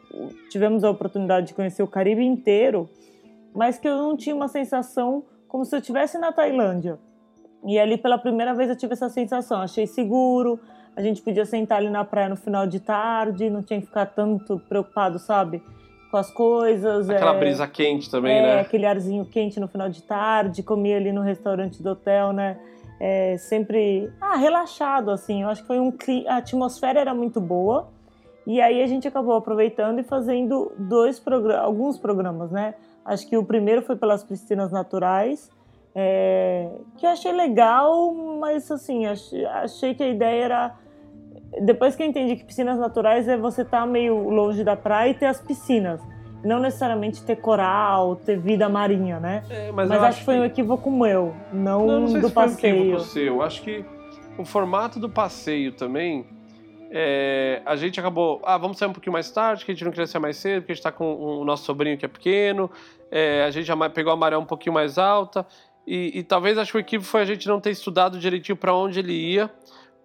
tivemos 0.49 0.83
a 0.83 0.91
oportunidade 0.91 1.49
de 1.49 1.55
conhecer 1.55 1.83
o 1.83 1.87
Caribe 1.87 2.25
inteiro, 2.25 2.89
mas 3.55 3.79
que 3.79 3.87
eu 3.87 3.97
não 3.97 4.17
tinha 4.17 4.35
uma 4.35 4.49
sensação 4.49 5.25
como 5.47 5.65
se 5.67 5.75
eu 5.75 5.81
estivesse 5.81 6.17
na 6.19 6.33
Tailândia. 6.33 6.99
E 7.67 7.79
ali 7.79 7.99
pela 7.99 8.17
primeira 8.17 8.55
vez 8.55 8.71
eu 8.71 8.77
tive 8.77 8.95
essa 8.95 9.11
sensação. 9.11 9.61
Achei 9.61 9.87
seguro, 9.87 10.59
a 10.97 11.03
gente 11.03 11.21
podia 11.21 11.45
sentar 11.45 11.79
ali 11.79 11.91
na 11.91 12.05
praia 12.05 12.29
no 12.29 12.37
final 12.37 12.67
de 12.67 12.81
tarde, 12.81 13.51
não 13.51 13.63
tinha 13.63 13.81
que 13.81 13.87
ficar 13.87 14.07
tanto 14.07 14.59
preocupado, 14.69 15.19
sabe? 15.19 15.63
Com 16.11 16.17
as 16.17 16.31
coisas. 16.31 17.09
Aquela 17.09 17.35
é, 17.35 17.39
brisa 17.39 17.67
quente 17.67 18.11
também, 18.11 18.39
é, 18.39 18.43
né? 18.43 18.61
Aquele 18.61 18.87
arzinho 18.87 19.25
quente 19.25 19.61
no 19.61 19.69
final 19.69 19.89
de 19.89 20.03
tarde, 20.03 20.63
comia 20.63 20.97
ali 20.97 21.13
no 21.13 21.23
restaurante 21.23 21.83
do 21.83 21.91
hotel, 21.91 22.33
né? 22.33 22.59
É, 23.01 23.37
sempre 23.39 24.11
ah, 24.21 24.37
relaxado, 24.37 25.11
assim. 25.11 25.43
Eu 25.43 25.49
acho 25.49 25.63
que 25.63 25.67
foi 25.67 25.79
um 25.79 25.93
a 26.27 26.37
atmosfera 26.37 27.01
era 27.01 27.15
muito 27.15 27.41
boa. 27.41 27.89
E 28.47 28.61
aí 28.63 28.83
a 28.83 28.87
gente 28.87 29.07
acabou 29.07 29.37
aproveitando 29.37 29.99
e 29.99 30.03
fazendo 30.03 30.73
dois 30.79 31.21
programas, 31.21 31.65
alguns 31.65 31.99
programas, 31.99 32.51
né? 32.51 32.75
Acho 33.05 33.29
que 33.29 33.37
o 33.37 33.45
primeiro 33.45 33.83
foi 33.83 33.95
pelas 33.95 34.25
piscinas 34.25 34.73
naturais, 34.73 35.51
é, 35.95 36.69
que 36.97 37.05
eu 37.05 37.11
achei 37.11 37.33
legal, 37.33 38.13
mas 38.41 38.71
assim, 38.71 39.07
achei, 39.07 39.45
achei 39.45 39.95
que 39.95 40.03
a 40.03 40.09
ideia 40.09 40.45
era 40.45 40.75
depois 41.63 41.97
que 41.97 42.03
eu 42.03 42.07
entendi 42.07 42.37
que 42.37 42.45
piscinas 42.45 42.79
naturais 42.79 43.27
é 43.29 43.37
você 43.37 43.63
estar 43.63 43.81
tá 43.81 43.87
meio 43.87 44.29
longe 44.29 44.63
da 44.63 44.77
praia 44.77 45.11
e 45.11 45.15
ter 45.15 45.27
as 45.27 45.41
piscinas. 45.41 46.01
Não 46.45 46.61
necessariamente 46.61 47.23
ter 47.23 47.37
coral, 47.37 48.15
ter 48.15 48.39
vida 48.39 48.69
marinha, 48.69 49.19
né? 49.19 49.43
É, 49.51 49.73
mas, 49.73 49.89
mas 49.89 50.03
acho 50.03 50.19
que 50.21 50.25
foi 50.25 50.39
um 50.39 50.45
equívoco 50.45 50.89
meu, 50.91 51.35
não, 51.53 51.85
não, 51.85 52.01
não 52.01 52.21
do 52.21 52.31
passeio. 52.31 52.59
Foi 52.59 52.71
um 52.71 52.83
equívoco 52.83 53.05
seu. 53.05 53.43
Acho 53.43 53.63
que 53.63 53.85
o 54.39 54.45
formato 54.45 55.01
do 55.01 55.09
passeio 55.09 55.73
também. 55.73 56.27
É, 56.91 57.61
a 57.67 57.77
gente 57.77 57.99
acabou. 58.01 58.41
Ah, 58.45 58.57
vamos 58.57 58.79
sair 58.79 58.89
um 58.89 58.93
pouquinho 58.93 59.13
mais 59.13 59.31
tarde, 59.31 59.65
que 59.65 59.73
a 59.73 59.75
gente 59.75 59.85
não 59.85 59.91
queria 59.91 60.07
sair 60.07 60.23
mais 60.23 60.37
cedo, 60.37 60.63
porque 60.63 60.73
a 60.73 60.75
gente 60.75 60.81
está 60.81 60.93
com 60.93 61.13
o 61.17 61.45
nosso 61.45 61.65
sobrinho 61.65 61.99
que 61.99 62.05
é 62.05 62.09
pequeno. 62.09 62.71
É, 63.11 63.45
a 63.45 63.51
gente 63.51 63.67
já 63.67 63.91
pegou 63.91 64.13
a 64.13 64.17
maré 64.17 64.39
um 64.39 64.45
pouquinho 64.45 64.73
mais 64.73 64.97
alta. 64.97 65.45
E, 65.87 66.19
e 66.19 66.23
talvez 66.23 66.57
acho 66.57 66.71
que 66.71 66.79
o 66.79 66.81
equívoco 66.81 67.11
foi 67.11 67.23
a 67.23 67.25
gente 67.25 67.49
não 67.49 67.61
ter 67.61 67.71
estudado 67.71 68.19
direitinho 68.19 68.57
para 68.57 68.75
onde 68.75 69.01
ele 69.01 69.13
ia. 69.13 69.51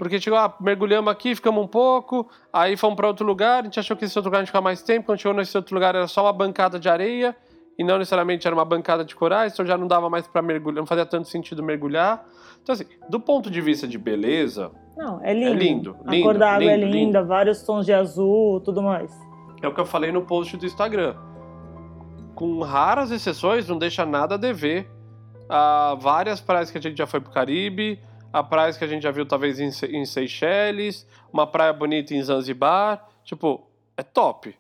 Porque 0.04 0.20
chegou, 0.20 0.38
ah, 0.38 0.54
mergulhamos 0.60 1.12
aqui, 1.12 1.34
ficamos 1.34 1.64
um 1.64 1.68
pouco, 1.68 2.30
aí 2.52 2.76
fomos 2.76 2.96
para 2.96 3.08
outro 3.08 3.26
lugar, 3.26 3.62
a 3.62 3.64
gente 3.66 3.80
achou 3.80 3.96
que 3.96 4.06
esse 4.06 4.18
outro 4.18 4.30
lugar 4.30 4.40
a 4.40 4.42
gente 4.42 4.50
ficar 4.50 4.62
mais 4.62 4.82
tempo, 4.82 5.06
quando 5.06 5.20
chegou 5.20 5.36
nesse 5.36 5.56
outro 5.56 5.74
lugar 5.74 5.96
era 5.96 6.08
só 6.08 6.24
uma 6.24 6.34
bancada 6.34 6.80
de 6.80 6.90
areia, 6.90 7.36
e 7.78 7.84
não 7.84 7.98
necessariamente 7.98 8.46
era 8.46 8.56
uma 8.56 8.66
bancada 8.66 9.04
de 9.04 9.16
corais, 9.16 9.54
então 9.54 9.66
já 9.66 9.78
não 9.78 9.88
dava 9.88 10.10
mais 10.10 10.28
para 10.28 10.42
mergulhar, 10.42 10.82
não 10.82 10.86
fazia 10.86 11.06
tanto 11.06 11.28
sentido 11.28 11.64
mergulhar. 11.64 12.24
Então, 12.62 12.74
assim, 12.74 12.86
do 13.10 13.20
ponto 13.20 13.50
de 13.50 13.60
vista 13.62 13.88
de 13.88 13.98
beleza. 13.98 14.72
Não, 14.96 15.20
é 15.24 15.34
lindo. 15.34 15.52
É 15.52 15.54
lindo. 15.54 15.98
A 16.06 16.22
cor 16.22 16.38
da 16.38 16.52
água 16.52 16.72
é 16.72 16.76
lindo, 16.76 16.88
é 16.88 16.92
linda, 16.92 17.20
lindo. 17.20 17.28
vários 17.28 17.64
tons 17.64 17.86
de 17.86 17.94
azul, 17.94 18.62
tudo 18.62 18.82
mais. 18.82 19.12
É 19.62 19.68
o 19.68 19.74
que 19.74 19.80
eu 19.80 19.86
falei 19.86 20.12
no 20.12 20.22
post 20.22 20.56
do 20.56 20.66
Instagram. 20.66 21.16
Com 22.36 22.62
raras 22.62 23.12
exceções, 23.12 23.68
não 23.68 23.78
deixa 23.78 24.06
nada 24.06 24.36
a 24.36 24.38
dever 24.38 24.88
a 25.50 25.96
várias 26.00 26.42
praias 26.42 26.72
que 26.72 26.78
a 26.78 26.82
gente 26.82 26.98
já 26.98 27.06
foi 27.06 27.20
pro 27.20 27.32
Caribe, 27.32 28.00
a 28.34 28.44
praias 28.44 28.76
que 28.76 28.84
a 28.84 28.88
gente 28.88 29.04
já 29.04 29.12
viu 29.12 29.28
talvez 29.28 29.60
em, 29.60 29.70
em 29.96 30.06
Seychelles, 30.06 31.08
uma 31.32 31.46
praia 31.46 31.72
bonita 31.72 32.16
em 32.16 32.22
Zanzibar. 32.24 33.08
Tipo, 33.24 33.70
é 33.96 34.02
top. 34.02 34.56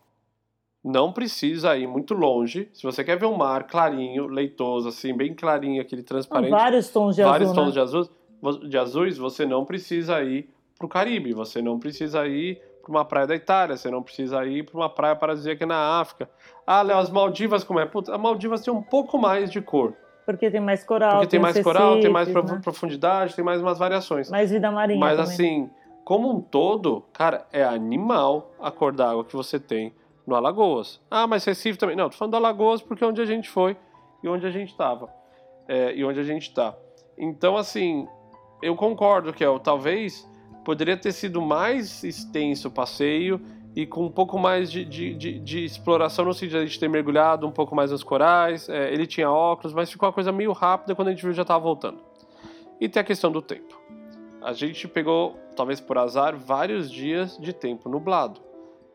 Não 0.84 1.12
precisa 1.12 1.76
ir 1.76 1.88
muito 1.88 2.14
longe. 2.14 2.70
Se 2.72 2.84
você 2.84 3.04
quer 3.04 3.18
ver 3.18 3.26
um 3.26 3.36
mar 3.36 3.64
clarinho, 3.64 4.28
leitoso, 4.28 4.90
assim, 4.90 5.16
bem 5.16 5.34
clarinho, 5.34 5.82
aquele 5.82 6.02
Não, 6.02 6.08
transparente, 6.08 6.52
vários 6.52 6.90
tons 6.90 7.16
de 7.16 7.24
vários 7.24 7.50
azul, 7.50 7.64
tons 7.64 7.68
né? 7.68 7.74
de, 7.74 7.80
azul, 7.80 8.70
de 8.70 8.78
azuis, 8.78 9.18
você 9.18 9.46
não 9.46 9.66
precisa 9.66 10.22
ir 10.22 10.50
pro 10.78 10.88
Caribe, 10.88 11.34
você 11.34 11.62
não 11.62 11.80
precisa 11.80 12.28
ir 12.28 12.62
para 12.84 12.92
uma 12.92 13.06
praia 13.06 13.26
da 13.26 13.36
Itália, 13.36 13.78
você 13.78 13.90
não 13.90 14.04
precisa 14.04 14.46
ir 14.46 14.66
para 14.66 14.76
uma 14.76 14.90
praia 14.90 15.16
paradisíaca 15.16 15.66
na 15.66 16.00
África. 16.02 16.30
Ah, 16.68 16.82
Léo, 16.82 16.98
as 16.98 17.10
Maldivas 17.10 17.64
como 17.64 17.80
é? 17.80 17.86
Puta, 17.86 18.14
as 18.14 18.20
Maldivas 18.20 18.62
tem 18.62 18.74
um 18.74 18.84
pouco 18.84 19.18
mais 19.18 19.50
de 19.50 19.62
cor, 19.62 19.96
Porque 20.26 20.50
tem 20.50 20.62
mais 20.62 20.84
coral, 20.84 21.14
porque 21.14 21.28
tem 21.28 21.40
mais 21.40 21.62
coral, 21.62 22.00
tem 22.00 22.10
mais 22.10 22.28
né? 22.28 22.60
profundidade, 22.64 23.36
tem 23.36 23.44
mais 23.44 23.62
umas 23.62 23.78
variações. 23.78 24.30
Mais 24.30 24.52
vida 24.52 24.72
marinha 24.72 25.00
Mas 25.00 25.18
também. 25.18 25.34
assim, 25.34 25.70
como 26.06 26.30
um 26.30 26.42
todo, 26.42 27.04
cara, 27.14 27.46
é 27.52 27.64
animal 27.64 28.52
a 28.60 28.72
cor 28.72 28.94
d'água 28.94 29.26
que 29.26 29.36
você 29.36 29.60
tem 29.60 29.94
no 30.26 30.36
Alagoas. 30.36 31.02
Ah, 31.12 31.28
mas 31.28 31.44
Recife 31.44 31.78
também. 31.78 31.96
Não, 31.96 32.10
tô 32.10 32.18
falando 32.18 32.32
do 32.32 32.38
Alagoas 32.38 32.82
porque 32.82 33.04
é 33.04 33.08
onde 33.08 33.22
a 33.22 33.26
gente 33.26 33.50
foi 33.50 33.76
e 34.24 34.28
onde 34.28 34.46
a 34.46 34.52
gente 34.52 34.70
estava. 34.70 35.10
É, 35.68 35.94
e 35.96 36.04
onde 36.04 36.20
a 36.20 36.24
gente 36.24 36.54
tá. 36.54 36.74
Então, 37.18 37.58
assim, 37.58 38.08
eu 38.62 38.76
concordo, 38.76 39.34
Kel. 39.34 39.60
Talvez 39.60 40.30
poderia 40.64 40.98
ter 40.98 41.12
sido 41.12 41.42
mais 41.42 42.04
extenso 42.04 42.70
o 42.70 42.72
passeio 42.72 43.42
e 43.76 43.86
com 43.86 44.06
um 44.06 44.12
pouco 44.12 44.38
mais 44.38 44.72
de, 44.72 44.86
de, 44.86 45.16
de, 45.16 45.40
de 45.40 45.66
exploração 45.66 46.26
no 46.26 46.34
sentido 46.34 46.52
de 46.52 46.58
a 46.58 46.66
gente 46.66 46.80
ter 46.80 46.88
mergulhado 46.88 47.48
um 47.48 47.52
pouco 47.52 47.76
mais 47.76 47.92
nos 47.92 48.04
corais. 48.04 48.70
É, 48.70 48.94
ele 48.94 49.08
tinha 49.08 49.30
óculos, 49.32 49.74
mas 49.74 49.92
ficou 49.92 50.08
uma 50.08 50.14
coisa 50.14 50.32
meio 50.32 50.52
rápida 50.52 50.94
quando 50.94 51.08
a 51.08 51.12
gente 51.12 51.24
viu 51.24 51.34
já 51.34 51.42
estava 51.42 51.64
voltando. 51.64 52.00
E 52.80 52.88
tem 52.88 53.02
a 53.02 53.04
questão 53.04 53.32
do 53.32 53.42
tempo. 53.42 53.82
A 54.42 54.54
gente 54.54 54.88
pegou, 54.88 55.40
talvez 55.56 55.80
por 55.80 55.98
azar, 55.98 56.36
vários 56.38 56.92
dias 56.92 57.38
de 57.38 57.54
tempo 57.54 57.90
nublado. 57.90 58.42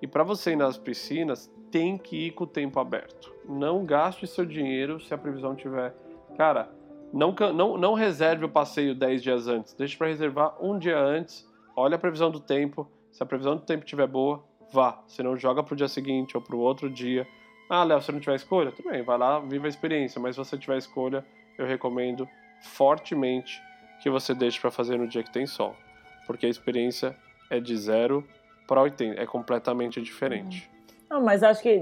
E 0.01 0.07
para 0.07 0.23
você 0.23 0.53
ir 0.53 0.57
nas 0.57 0.79
piscinas, 0.79 1.51
tem 1.71 1.99
que 1.99 2.27
ir 2.27 2.31
com 2.33 2.45
o 2.45 2.47
tempo 2.47 2.79
aberto. 2.79 3.33
Não 3.49 3.85
gaste 3.85 4.27
seu 4.27 4.45
dinheiro 4.45 5.01
se 5.01 5.13
a 5.13 5.19
previsão 5.19 5.57
tiver. 5.57 5.95
Cara, 6.37 6.71
não, 7.13 7.35
não, 7.55 7.77
não 7.77 7.95
reserve 7.95 8.45
o 8.45 8.49
passeio 8.49 8.95
10 8.95 9.23
dias 9.23 9.49
antes. 9.49 9.75
Deixe 9.75 9.97
para 9.97 10.07
reservar 10.07 10.55
um 10.61 10.79
dia 10.79 10.99
antes. 10.99 11.49
Olha 11.75 11.97
a 11.97 11.99
previsão 11.99 12.31
do 12.31 12.39
tempo. 12.39 12.87
Se 13.11 13.23
a 13.23 13.27
previsão 13.27 13.57
do 13.57 13.63
tempo 13.63 13.85
estiver 13.85 14.07
boa, 14.07 14.45
vá. 14.73 15.01
Se 15.07 15.23
não, 15.23 15.37
joga 15.37 15.63
pro 15.63 15.77
dia 15.77 15.89
seguinte 15.89 16.37
ou 16.37 16.43
pro 16.43 16.59
outro 16.59 16.91
dia. 16.91 17.27
Ah, 17.69 17.85
Léo, 17.85 18.01
se 18.01 18.11
não 18.11 18.21
tiver 18.21 18.37
escolha, 18.37 18.73
tudo 18.73 18.91
bem, 18.91 19.03
vai 19.03 19.19
lá, 19.19 19.39
viva 19.41 19.67
a 19.67 19.69
experiência. 19.69 20.21
Mas 20.21 20.35
se 20.35 20.39
você 20.39 20.57
tiver 20.57 20.79
escolha, 20.79 21.25
eu 21.59 21.67
recomendo 21.67 22.29
fortemente 22.63 23.63
que 24.03 24.09
você 24.09 24.35
deixe 24.35 24.61
para 24.61 24.71
fazer 24.71 24.99
no 24.99 25.07
dia 25.07 25.23
que 25.23 25.33
tem 25.33 25.47
sol. 25.47 25.75
Porque 26.27 26.47
a 26.47 26.49
experiência 26.49 27.17
é 27.51 27.61
de 27.61 27.77
0 27.77 28.25
para 28.67 28.81
80, 28.83 29.21
é 29.21 29.27
completamente 29.27 30.01
diferente. 30.01 30.71
Não, 31.09 31.23
mas 31.23 31.43
acho 31.43 31.63
que 31.63 31.81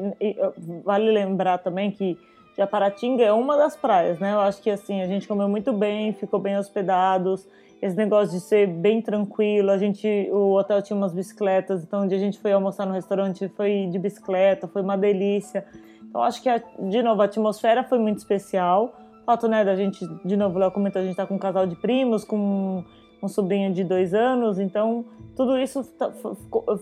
vale 0.84 1.10
lembrar 1.10 1.58
também 1.58 1.90
que 1.90 2.16
Japaratinga 2.56 3.24
é 3.24 3.32
uma 3.32 3.56
das 3.56 3.76
praias, 3.76 4.18
né? 4.18 4.32
Eu 4.32 4.40
acho 4.40 4.62
que 4.62 4.70
assim, 4.70 5.02
a 5.02 5.06
gente 5.06 5.26
comeu 5.26 5.48
muito 5.48 5.72
bem, 5.72 6.12
ficou 6.12 6.40
bem 6.40 6.56
hospedados. 6.56 7.46
Esse 7.80 7.96
negócio 7.96 8.34
de 8.34 8.40
ser 8.40 8.66
bem 8.66 9.02
tranquilo, 9.02 9.70
a 9.70 9.76
gente, 9.78 10.06
o 10.32 10.54
hotel 10.54 10.80
tinha 10.82 10.96
umas 10.96 11.12
bicicletas, 11.12 11.82
então 11.84 12.02
um 12.04 12.08
dia 12.08 12.16
a 12.16 12.20
gente 12.20 12.38
foi 12.38 12.52
almoçar 12.52 12.86
no 12.86 12.92
restaurante, 12.92 13.48
foi 13.48 13.86
de 13.90 13.98
bicicleta, 13.98 14.66
foi 14.66 14.80
uma 14.82 14.96
delícia. 14.96 15.64
Então 16.08 16.22
acho 16.22 16.42
que, 16.42 16.48
a- 16.48 16.62
de 16.78 17.02
novo, 17.02 17.20
a 17.20 17.26
atmosfera 17.26 17.84
foi 17.84 17.98
muito 17.98 18.18
especial. 18.18 18.94
O 19.22 19.24
fato, 19.26 19.46
né, 19.46 19.64
da 19.64 19.76
gente, 19.76 20.06
de 20.24 20.36
novo, 20.36 20.58
Léo 20.58 20.70
comentou, 20.70 21.02
a 21.02 21.04
gente 21.04 21.16
tá 21.16 21.26
com 21.26 21.34
um 21.34 21.38
casal 21.38 21.66
de 21.66 21.76
primos, 21.76 22.24
com 22.24 22.82
um 23.22 23.28
sobrinho 23.28 23.72
de 23.72 23.84
dois 23.84 24.14
anos, 24.14 24.58
então 24.58 25.04
tudo 25.34 25.58
isso 25.58 25.84
tá- 25.98 26.10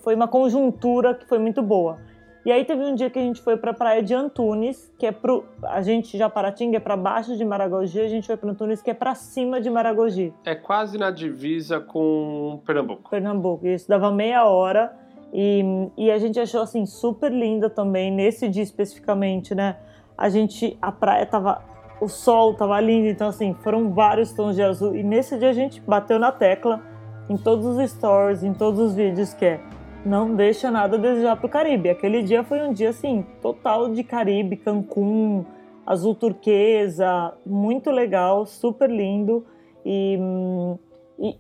foi 0.03 0.15
uma 0.15 0.29
conjuntura 0.29 1.15
que 1.15 1.27
foi 1.27 1.39
muito 1.39 1.63
boa. 1.63 1.99
E 2.45 2.53
aí 2.53 2.63
teve 2.65 2.83
um 2.85 2.95
dia 2.95 3.09
que 3.09 3.19
a 3.19 3.23
gente 3.23 3.41
foi 3.41 3.57
para 3.57 3.71
a 3.71 3.75
praia 3.75 4.03
de 4.03 4.13
Antunes, 4.13 4.93
que 4.99 5.07
é 5.07 5.13
pro 5.13 5.45
a 5.63 5.81
gente 5.81 6.19
já 6.19 6.29
Paratinga 6.29 6.77
é 6.77 6.81
para 6.81 6.95
baixo 6.95 7.37
de 7.39 7.45
Maragogi, 7.45 7.99
a 7.99 8.09
gente 8.09 8.27
foi 8.27 8.37
para 8.37 8.51
Antunes 8.51 8.83
que 8.83 8.91
é 8.91 8.95
para 8.95 9.15
cima 9.15 9.63
de 9.63 9.71
Maragogi, 9.71 10.33
É 10.45 10.55
quase 10.55 10.99
na 10.99 11.11
divisa 11.11 11.81
com 11.81 12.61
Pernambuco. 12.67 13.09
Pernambuco. 13.09 13.67
Isso 13.67 13.89
dava 13.89 14.11
meia 14.13 14.45
hora 14.45 14.95
e, 15.33 15.89
e 15.97 16.11
a 16.11 16.19
gente 16.19 16.39
achou 16.39 16.61
assim 16.61 16.85
super 16.85 17.33
linda 17.33 17.71
também 17.71 18.11
nesse 18.11 18.47
dia 18.47 18.63
especificamente, 18.63 19.55
né? 19.55 19.77
A 20.17 20.29
gente 20.29 20.77
a 20.83 20.93
praia 20.93 21.25
tava 21.25 21.63
o 21.99 22.09
sol 22.09 22.53
tava 22.53 22.79
lindo, 22.79 23.09
então 23.09 23.29
assim, 23.29 23.55
foram 23.63 23.91
vários 23.91 24.33
tons 24.33 24.55
de 24.55 24.63
azul 24.63 24.95
e 24.95 25.03
nesse 25.03 25.39
dia 25.39 25.49
a 25.49 25.55
gente 25.55 25.81
bateu 25.81 26.19
na 26.19 26.31
tecla 26.31 26.83
em 27.31 27.39
todos 27.39 27.65
os 27.65 27.91
stories, 27.91 28.45
em 28.45 28.53
todos 28.53 28.79
os 28.79 28.95
vídeos 28.95 29.33
que 29.33 29.47
é 29.47 29.61
não 30.05 30.35
deixa 30.35 30.71
nada 30.71 30.97
a 30.97 31.01
desejar 31.01 31.37
pro 31.37 31.49
Caribe. 31.49 31.91
Aquele 31.91 32.23
dia 32.23 32.45
foi 32.45 32.61
um 32.61 32.73
dia 32.73 32.91
assim, 32.91 33.23
total 33.41 33.91
de 33.91 34.05
Caribe, 34.05 34.57
Cancún, 34.57 35.45
azul 35.87 36.15
turquesa, 36.15 37.37
muito 37.45 37.91
legal, 37.91 38.47
super 38.47 38.91
lindo 38.91 39.47
e, 39.85 40.17
hum, 40.19 40.79
e 41.19 41.39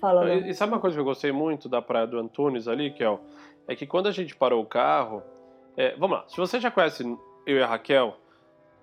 fala. 0.00 0.34
E, 0.34 0.50
e 0.50 0.54
sabe 0.54 0.72
uma 0.72 0.80
coisa 0.80 0.96
que 0.96 1.00
eu 1.00 1.04
gostei 1.04 1.32
muito 1.32 1.68
da 1.68 1.82
praia 1.82 2.06
do 2.06 2.18
Antunes 2.18 2.68
ali, 2.68 2.90
Kel? 2.90 3.20
É 3.68 3.74
que 3.74 3.86
quando 3.86 4.06
a 4.06 4.12
gente 4.12 4.36
parou 4.36 4.62
o 4.62 4.66
carro. 4.66 5.22
é, 5.76 5.96
vamos 5.96 6.18
lá, 6.18 6.24
se 6.28 6.36
você 6.36 6.60
já 6.60 6.70
conhece 6.70 7.02
eu 7.46 7.56
e 7.56 7.62
a 7.62 7.66
Raquel, 7.66 8.16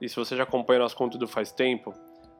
e 0.02 0.10
se 0.10 0.16
você 0.16 0.36
já 0.36 0.44
acompanha 0.44 0.80
nosso 0.80 0.98
conteúdo 0.98 1.28
faz 1.28 1.52
tempo, 1.52 1.94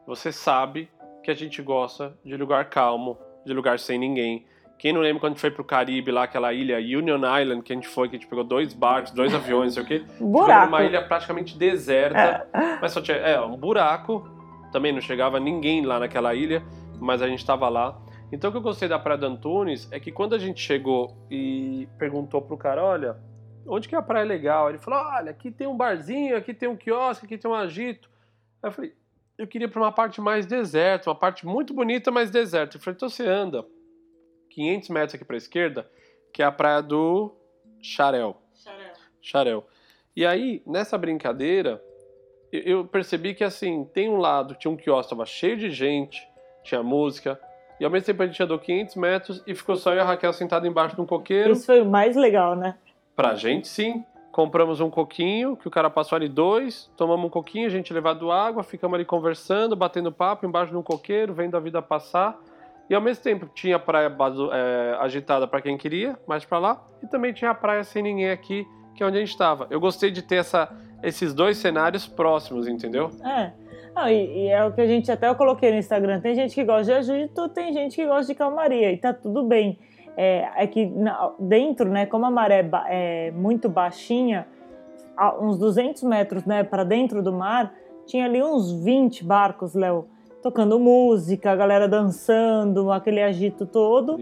você 0.06 0.32
sabe 0.32 0.90
que 1.24 1.32
a 1.32 1.34
gente 1.34 1.62
gosta 1.62 2.14
de 2.24 2.36
lugar 2.36 2.70
calmo, 2.70 3.18
de 3.46 3.54
lugar 3.54 3.80
sem 3.80 3.98
ninguém. 3.98 4.46
Quem 4.84 4.92
não 4.92 5.00
lembra 5.00 5.22
quando 5.22 5.32
a 5.32 5.36
gente 5.36 5.40
foi 5.40 5.50
pro 5.50 5.64
Caribe, 5.64 6.12
lá, 6.12 6.24
aquela 6.24 6.52
ilha 6.52 6.76
Union 6.76 7.22
Island, 7.40 7.64
que 7.64 7.72
a 7.72 7.76
gente 7.78 7.88
foi, 7.88 8.10
que 8.10 8.18
a 8.18 8.20
gente 8.20 8.28
pegou 8.28 8.44
dois 8.44 8.74
barcos, 8.74 9.14
dois 9.14 9.32
aviões, 9.34 9.78
não 9.78 9.82
sei 9.82 9.84
o 9.84 9.86
quê. 9.86 10.06
Buraco. 10.20 10.66
numa 10.66 10.84
ilha 10.84 11.02
praticamente 11.02 11.58
deserta, 11.58 12.46
mas 12.82 12.92
só 12.92 13.02
tinha 13.02 13.16
é, 13.16 13.40
um 13.40 13.56
buraco. 13.56 14.30
Também 14.74 14.92
não 14.92 15.00
chegava 15.00 15.40
ninguém 15.40 15.86
lá 15.86 16.02
naquela 16.02 16.36
ilha, 16.36 16.62
mas 17.00 17.22
a 17.22 17.30
gente 17.30 17.40
estava 17.40 17.70
lá. 17.70 17.98
Então 18.30 18.50
o 18.50 18.52
que 18.52 18.58
eu 18.58 18.62
gostei 18.62 18.90
da 18.90 19.00
Praia 19.00 19.18
de 19.18 19.26
Antunes 19.26 19.90
é 19.90 20.02
que 20.02 20.12
quando 20.12 20.36
a 20.36 20.38
gente 20.38 20.60
chegou 20.60 21.16
e 21.32 21.88
perguntou 21.98 22.42
pro 22.42 22.58
cara, 22.58 22.84
olha, 22.84 23.16
onde 23.66 23.88
que 23.88 23.96
é 23.96 23.98
a 23.98 24.02
praia 24.02 24.26
legal? 24.26 24.68
Ele 24.68 24.80
falou, 24.80 25.00
olha, 25.00 25.32
aqui 25.32 25.50
tem 25.50 25.66
um 25.66 25.78
barzinho, 25.78 26.36
aqui 26.36 26.54
tem 26.54 26.68
um 26.68 26.76
quiosque, 26.76 27.26
aqui 27.26 27.38
tem 27.38 27.50
um 27.50 27.56
agito. 27.56 28.10
Aí 28.62 28.68
eu 28.68 28.74
falei, 28.74 28.94
eu 29.38 29.48
queria 29.48 29.68
ir 29.68 29.72
para 29.72 29.82
uma 29.82 29.94
parte 29.94 30.20
mais 30.20 30.46
deserta, 30.46 31.10
uma 31.10 31.16
parte 31.16 31.46
muito 31.46 31.74
bonita, 31.74 32.12
mas 32.12 32.30
deserta. 32.30 32.76
Eu 32.76 32.82
falei, 32.82 32.98
então 32.98 33.08
você 33.08 33.26
anda 33.26 33.64
500 34.54 34.90
metros 34.90 35.16
aqui 35.16 35.26
para 35.26 35.36
a 35.36 35.38
esquerda, 35.38 35.90
que 36.32 36.42
é 36.42 36.46
a 36.46 36.52
praia 36.52 36.82
do 36.82 37.34
Xarel. 37.82 38.38
Xarel. 39.22 39.66
E 40.16 40.26
aí, 40.26 40.62
nessa 40.66 40.98
brincadeira, 40.98 41.84
eu- 42.52 42.62
eu 42.62 42.86
percebi 42.86 43.34
que 43.34 43.44
assim, 43.44 43.84
tem 43.94 44.10
um 44.10 44.18
lado, 44.18 44.56
tinha 44.56 44.72
um 44.72 44.78
quiosque, 44.78 45.10
tava 45.10 45.26
cheio 45.26 45.58
de 45.58 45.72
gente, 45.72 46.22
tinha 46.64 46.84
música, 46.84 47.40
e 47.80 47.86
ao 47.86 47.90
mesmo 47.90 48.06
tempo 48.06 48.22
a 48.22 48.28
gente 48.28 48.42
andou 48.44 48.60
500 48.60 48.96
metros 48.96 49.44
e 49.48 49.56
ficou 49.56 49.76
só 49.76 49.92
eu 49.92 49.98
e 49.98 50.00
a 50.00 50.04
Raquel 50.04 50.32
sentada 50.34 50.68
embaixo 50.68 50.96
de 50.96 51.02
um 51.02 51.06
coqueiro. 51.06 51.54
Isso 51.54 51.66
foi 51.66 51.82
o 51.82 51.86
mais 51.86 52.16
legal, 52.16 52.56
né? 52.56 52.78
Pra 53.16 53.36
gente, 53.36 53.68
sim. 53.68 54.06
Compramos 54.32 54.80
um 54.82 54.90
coquinho, 54.90 55.56
que 55.56 55.68
o 55.68 55.72
cara 55.72 55.92
passou 55.92 56.16
ali 56.16 56.28
dois, 56.28 56.90
tomamos 56.98 57.24
um 57.28 57.30
coquinho, 57.30 57.68
a 57.68 57.70
gente 57.70 57.94
levado 57.94 58.32
água, 58.32 58.64
ficamos 58.64 58.96
ali 58.96 59.06
conversando, 59.06 59.76
batendo 59.76 60.12
papo 60.12 60.44
embaixo 60.46 60.72
de 60.72 60.78
um 60.78 60.82
coqueiro, 60.82 61.36
vendo 61.36 61.56
a 61.56 61.60
vida 61.60 61.84
passar. 61.84 62.36
E 62.90 62.96
ao 62.96 63.02
mesmo 63.02 63.24
tempo 63.24 63.50
tinha 63.54 63.80
praia 63.80 64.16
é, 64.52 64.98
agitada 65.00 65.48
para 65.48 65.62
quem 65.62 65.78
queria, 65.78 66.18
mais 66.28 66.44
para 66.44 66.60
lá, 66.60 66.88
e 67.02 67.08
também 67.08 67.34
tinha 67.34 67.52
a 67.52 67.56
praia 67.56 67.84
sem 67.84 68.04
ninguém 68.04 68.30
aqui, 68.30 68.68
que 68.96 69.04
é 69.04 69.06
onde 69.06 69.18
a 69.18 69.20
gente 69.20 69.32
estava. 69.32 69.68
Eu 69.70 69.80
gostei 69.80 70.12
de 70.12 70.22
ter 70.22 70.36
essa, 70.36 70.70
esses 71.02 71.34
dois 71.34 71.58
cenários 71.58 72.08
próximos, 72.08 72.68
entendeu? 72.68 73.10
É. 73.24 73.52
Não, 73.96 74.10
e, 74.10 74.46
e 74.46 74.48
é 74.48 74.66
o 74.66 74.72
que 74.72 74.82
a 74.82 74.88
gente 74.88 75.12
até 75.12 75.30
eu 75.30 75.36
coloquei 75.36 75.72
no 75.72 75.78
Instagram. 75.78 76.20
Tem 76.20 76.34
gente 76.34 76.54
que 76.54 76.64
gosta 76.64 76.84
de 76.84 76.94
agito, 76.94 77.50
tem 77.50 77.72
gente 77.72 77.96
que 77.96 78.06
gosta 78.06 78.26
de 78.26 78.36
calmaria, 78.36 78.92
e 78.92 78.98
tá 78.98 79.14
tudo 79.14 79.44
bem. 79.44 79.80
É, 80.18 80.64
é 80.64 80.68
que 80.68 80.92
dentro, 81.40 81.90
né, 81.90 82.06
como 82.06 82.26
a 82.26 82.32
maré 82.32 82.70
é 82.88 83.32
muito 83.32 83.70
baixinha, 83.70 84.48
uns 85.40 85.58
200 85.58 86.04
metros 86.04 86.46
né, 86.46 86.64
para 86.64 86.84
dentro 86.84 87.22
do 87.22 87.32
mar, 87.32 87.74
tinha 88.06 88.26
ali 88.26 88.42
uns 88.44 88.72
20 88.84 89.24
barcos, 89.24 89.74
Léo, 89.74 90.08
tocando 90.44 90.78
música, 90.78 91.52
a 91.52 91.56
galera 91.56 91.88
dançando, 91.88 92.92
aquele 92.92 93.22
agito 93.22 93.66
todo. 93.66 94.20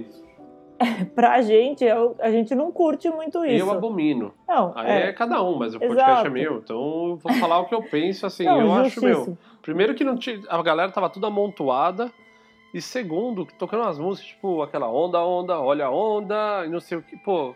Pra 1.14 1.42
gente, 1.44 1.84
eu- 1.84 2.16
a 2.20 2.32
gente 2.32 2.56
não 2.56 2.72
curte 2.72 3.08
muito 3.10 3.44
isso. 3.46 3.66
Eu 3.66 3.72
abomino. 3.72 4.34
Não, 4.48 4.72
Aí 4.76 4.90
é. 4.90 5.08
é. 5.10 5.14
cada 5.14 5.42
um, 5.44 5.56
mas 5.58 5.76
o 5.76 5.80
podcast 5.80 6.10
Exato. 6.12 6.28
é 6.28 6.30
meu, 6.30 6.58
então 6.58 6.76
eu 7.10 7.16
vou 7.18 7.34
falar 7.34 7.60
o 7.60 7.66
que 7.66 7.76
eu 7.76 7.84
penso, 7.84 8.26
assim, 8.26 8.46
Não, 8.46 8.62
eu 8.62 8.74
acho 8.74 9.00
meu. 9.04 9.38
Primeiro 9.62 9.94
que 9.94 10.04
não 10.04 10.16
tinha, 10.16 10.40
a 10.50 10.62
galera 10.64 10.92
tava 10.92 11.10
tudo 11.10 11.28
amontoada. 11.28 12.12
E 12.74 12.82
segundo, 12.82 13.46
tocando 13.60 13.84
umas 13.84 14.00
músicas, 14.00 14.30
tipo, 14.32 14.62
aquela 14.62 14.90
onda, 14.90 15.20
onda, 15.24 15.60
olha 15.60 15.86
a 15.88 15.92
onda, 15.92 16.64
e 16.66 16.70
não 16.70 16.80
sei 16.80 16.98
o 16.98 17.02
que, 17.04 17.18
pô. 17.18 17.54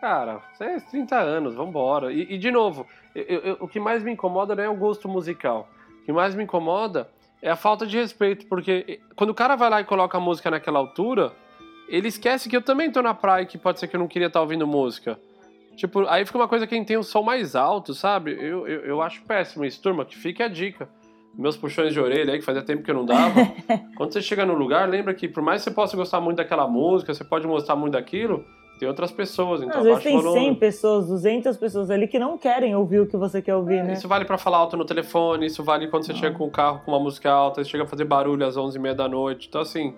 Cara, 0.00 0.40
você 0.52 0.64
é 0.64 0.80
30 0.80 1.16
anos, 1.18 1.54
vambora. 1.56 2.12
E, 2.12 2.34
e 2.34 2.38
de 2.38 2.50
novo, 2.52 2.86
eu- 3.14 3.40
eu- 3.40 3.56
o 3.60 3.66
que 3.68 3.80
mais 3.80 4.02
me 4.02 4.12
incomoda 4.12 4.54
não 4.54 4.62
é 4.62 4.68
o 4.68 4.76
gosto 4.76 5.08
musical. 5.08 5.68
O 6.00 6.04
que 6.04 6.12
mais 6.12 6.34
me 6.36 6.44
incomoda 6.44 7.08
é 7.44 7.50
a 7.50 7.56
falta 7.56 7.86
de 7.86 7.98
respeito, 7.98 8.46
porque 8.46 9.00
quando 9.14 9.28
o 9.28 9.34
cara 9.34 9.54
vai 9.54 9.68
lá 9.68 9.78
e 9.82 9.84
coloca 9.84 10.16
a 10.16 10.20
música 10.20 10.50
naquela 10.50 10.78
altura, 10.78 11.30
ele 11.86 12.08
esquece 12.08 12.48
que 12.48 12.56
eu 12.56 12.62
também 12.62 12.90
tô 12.90 13.02
na 13.02 13.12
praia 13.12 13.42
e 13.42 13.46
que 13.46 13.58
pode 13.58 13.78
ser 13.78 13.86
que 13.86 13.94
eu 13.94 14.00
não 14.00 14.08
queria 14.08 14.28
estar 14.28 14.38
tá 14.38 14.42
ouvindo 14.42 14.66
música. 14.66 15.20
Tipo, 15.76 16.06
aí 16.08 16.24
fica 16.24 16.38
uma 16.38 16.48
coisa 16.48 16.66
quem 16.66 16.82
tem 16.82 16.96
o 16.96 17.02
som 17.02 17.20
mais 17.20 17.54
alto, 17.54 17.92
sabe? 17.92 18.32
Eu, 18.32 18.66
eu, 18.66 18.80
eu 18.86 19.02
acho 19.02 19.22
péssimo 19.24 19.62
isso, 19.62 19.82
turma, 19.82 20.06
que 20.06 20.16
fique 20.16 20.42
a 20.42 20.48
dica. 20.48 20.88
Meus 21.34 21.54
puxões 21.54 21.92
de 21.92 22.00
orelha 22.00 22.32
aí, 22.32 22.38
que 22.38 22.44
fazia 22.46 22.62
tempo 22.62 22.82
que 22.82 22.90
eu 22.90 22.94
não 22.94 23.04
dava. 23.04 23.34
Quando 23.94 24.14
você 24.14 24.22
chega 24.22 24.46
no 24.46 24.54
lugar, 24.54 24.88
lembra 24.88 25.12
que 25.12 25.28
por 25.28 25.42
mais 25.42 25.62
que 25.62 25.68
você 25.68 25.74
possa 25.74 25.94
gostar 25.94 26.22
muito 26.22 26.38
daquela 26.38 26.66
música, 26.66 27.12
você 27.12 27.24
pode 27.24 27.46
gostar 27.46 27.76
muito 27.76 27.92
daquilo, 27.92 28.42
tem 28.78 28.88
outras 28.88 29.10
pessoas. 29.10 29.62
Então, 29.62 29.78
Às 29.78 29.84
vezes 29.84 30.02
tem 30.02 30.20
100 30.20 30.54
pessoas, 30.56 31.06
200 31.06 31.56
pessoas 31.56 31.90
ali 31.90 32.08
que 32.08 32.18
não 32.18 32.36
querem 32.36 32.74
ouvir 32.74 33.00
o 33.00 33.06
que 33.06 33.16
você 33.16 33.40
quer 33.40 33.54
ouvir, 33.54 33.82
né? 33.82 33.92
Isso 33.92 34.08
vale 34.08 34.24
para 34.24 34.36
falar 34.36 34.58
alto 34.58 34.76
no 34.76 34.84
telefone, 34.84 35.46
isso 35.46 35.62
vale 35.62 35.88
quando 35.88 36.04
você 36.04 36.12
ah. 36.12 36.16
chega 36.16 36.36
com 36.36 36.44
o 36.44 36.50
carro 36.50 36.80
com 36.84 36.90
uma 36.90 37.00
música 37.00 37.30
alta, 37.30 37.62
você 37.62 37.70
chega 37.70 37.84
a 37.84 37.86
fazer 37.86 38.04
barulho 38.04 38.44
às 38.44 38.56
11h30 38.56 38.94
da 38.94 39.08
noite. 39.08 39.48
Então, 39.48 39.60
assim, 39.60 39.94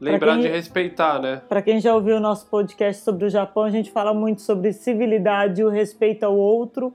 Lembrar 0.00 0.32
quem, 0.34 0.42
de 0.42 0.48
respeitar, 0.48 1.20
né? 1.20 1.42
Para 1.46 1.60
quem 1.60 1.78
já 1.78 1.94
ouviu 1.94 2.16
o 2.16 2.20
nosso 2.20 2.46
podcast 2.46 3.02
sobre 3.02 3.26
o 3.26 3.28
Japão, 3.30 3.64
a 3.64 3.70
gente 3.70 3.90
fala 3.90 4.14
muito 4.14 4.40
sobre 4.40 4.72
civilidade 4.72 5.60
e 5.60 5.64
o 5.64 5.68
respeito 5.68 6.24
ao 6.24 6.34
outro. 6.34 6.94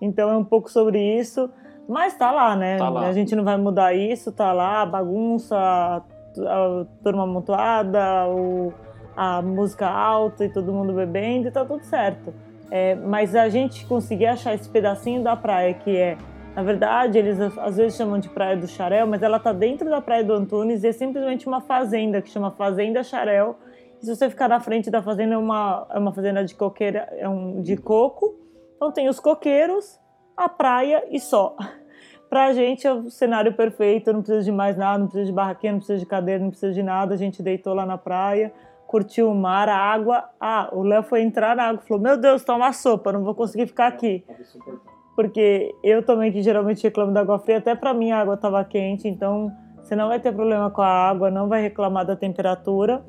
Então 0.00 0.30
é 0.30 0.36
um 0.36 0.44
pouco 0.44 0.70
sobre 0.70 0.98
isso. 1.18 1.50
Mas 1.86 2.16
tá 2.16 2.32
lá, 2.32 2.56
né? 2.56 2.78
Tá 2.78 2.88
lá. 2.88 3.06
A 3.06 3.12
gente 3.12 3.36
não 3.36 3.44
vai 3.44 3.56
mudar 3.58 3.94
isso, 3.94 4.32
tá 4.32 4.52
lá, 4.52 4.82
a 4.82 4.86
bagunça, 4.86 5.54
a 5.56 6.86
turma 7.02 7.24
amontoada, 7.24 8.26
o, 8.28 8.72
a 9.16 9.40
música 9.40 9.88
alta 9.88 10.44
e 10.44 10.48
todo 10.48 10.72
mundo 10.72 10.92
bebendo 10.92 11.48
e 11.48 11.50
tá 11.50 11.64
tudo 11.64 11.82
certo. 11.84 12.34
É, 12.70 12.94
mas 12.94 13.34
a 13.34 13.48
gente 13.48 13.86
conseguir 13.86 14.26
achar 14.26 14.54
esse 14.54 14.68
pedacinho 14.68 15.22
da 15.22 15.36
praia 15.36 15.72
que 15.72 15.96
é 15.96 16.16
na 16.56 16.62
verdade, 16.62 17.18
eles 17.18 17.38
às 17.38 17.76
vezes 17.76 17.98
chamam 17.98 18.18
de 18.18 18.30
Praia 18.30 18.56
do 18.56 18.66
Xarel, 18.66 19.06
mas 19.06 19.22
ela 19.22 19.36
está 19.36 19.52
dentro 19.52 19.90
da 19.90 20.00
Praia 20.00 20.24
do 20.24 20.32
Antunes 20.32 20.82
e 20.84 20.88
é 20.88 20.92
simplesmente 20.92 21.46
uma 21.46 21.60
fazenda 21.60 22.22
que 22.22 22.30
chama 22.30 22.50
Fazenda 22.50 23.04
Xarel. 23.04 23.58
E 24.00 24.06
se 24.06 24.16
você 24.16 24.30
ficar 24.30 24.48
na 24.48 24.58
frente 24.58 24.90
da 24.90 25.02
fazenda, 25.02 25.34
é 25.34 25.36
uma, 25.36 25.86
é 25.90 25.98
uma 25.98 26.14
fazenda 26.14 26.42
de 26.42 26.54
coqueira, 26.54 27.10
é 27.18 27.28
um, 27.28 27.60
de 27.60 27.76
coco. 27.76 28.34
Então 28.74 28.90
tem 28.90 29.06
os 29.06 29.20
coqueiros, 29.20 30.00
a 30.34 30.48
praia 30.48 31.04
e 31.10 31.20
só. 31.20 31.54
Pra 32.30 32.50
gente 32.54 32.86
é 32.86 32.92
o 32.92 33.10
cenário 33.10 33.52
perfeito, 33.52 34.10
não 34.10 34.22
precisa 34.22 34.42
de 34.42 34.50
mais 34.50 34.78
nada, 34.78 34.98
não 34.98 35.08
precisa 35.08 35.26
de 35.26 35.32
barraquinha, 35.32 35.72
não 35.72 35.78
precisa 35.78 35.98
de 35.98 36.06
cadeira, 36.06 36.42
não 36.42 36.48
precisa 36.48 36.72
de 36.72 36.82
nada. 36.82 37.12
A 37.12 37.18
gente 37.18 37.42
deitou 37.42 37.74
lá 37.74 37.84
na 37.84 37.98
praia, 37.98 38.50
curtiu 38.96 39.30
o 39.30 39.34
mar, 39.34 39.68
a 39.68 39.76
água. 39.76 40.24
Ah, 40.40 40.70
o 40.72 40.82
Léo 40.82 41.02
foi 41.02 41.20
entrar 41.22 41.54
na 41.54 41.64
água 41.64 41.82
e 41.84 41.86
falou: 41.86 42.02
Meu 42.02 42.16
Deus, 42.16 42.42
tá 42.42 42.54
uma 42.54 42.72
sopa, 42.72 43.12
não 43.12 43.22
vou 43.22 43.34
conseguir 43.34 43.66
ficar 43.66 43.86
aqui 43.86 44.24
porque 45.16 45.74
eu 45.82 46.02
também 46.02 46.30
que 46.30 46.42
geralmente 46.42 46.82
reclamo 46.82 47.10
da 47.10 47.22
água 47.22 47.38
fria, 47.38 47.56
até 47.56 47.74
para 47.74 47.94
mim 47.94 48.10
a 48.10 48.20
água 48.20 48.34
estava 48.34 48.62
quente, 48.62 49.08
então 49.08 49.50
você 49.78 49.96
não 49.96 50.08
vai 50.08 50.20
ter 50.20 50.32
problema 50.32 50.70
com 50.70 50.82
a 50.82 51.08
água, 51.08 51.30
não 51.30 51.48
vai 51.48 51.62
reclamar 51.62 52.04
da 52.04 52.14
temperatura. 52.14 53.02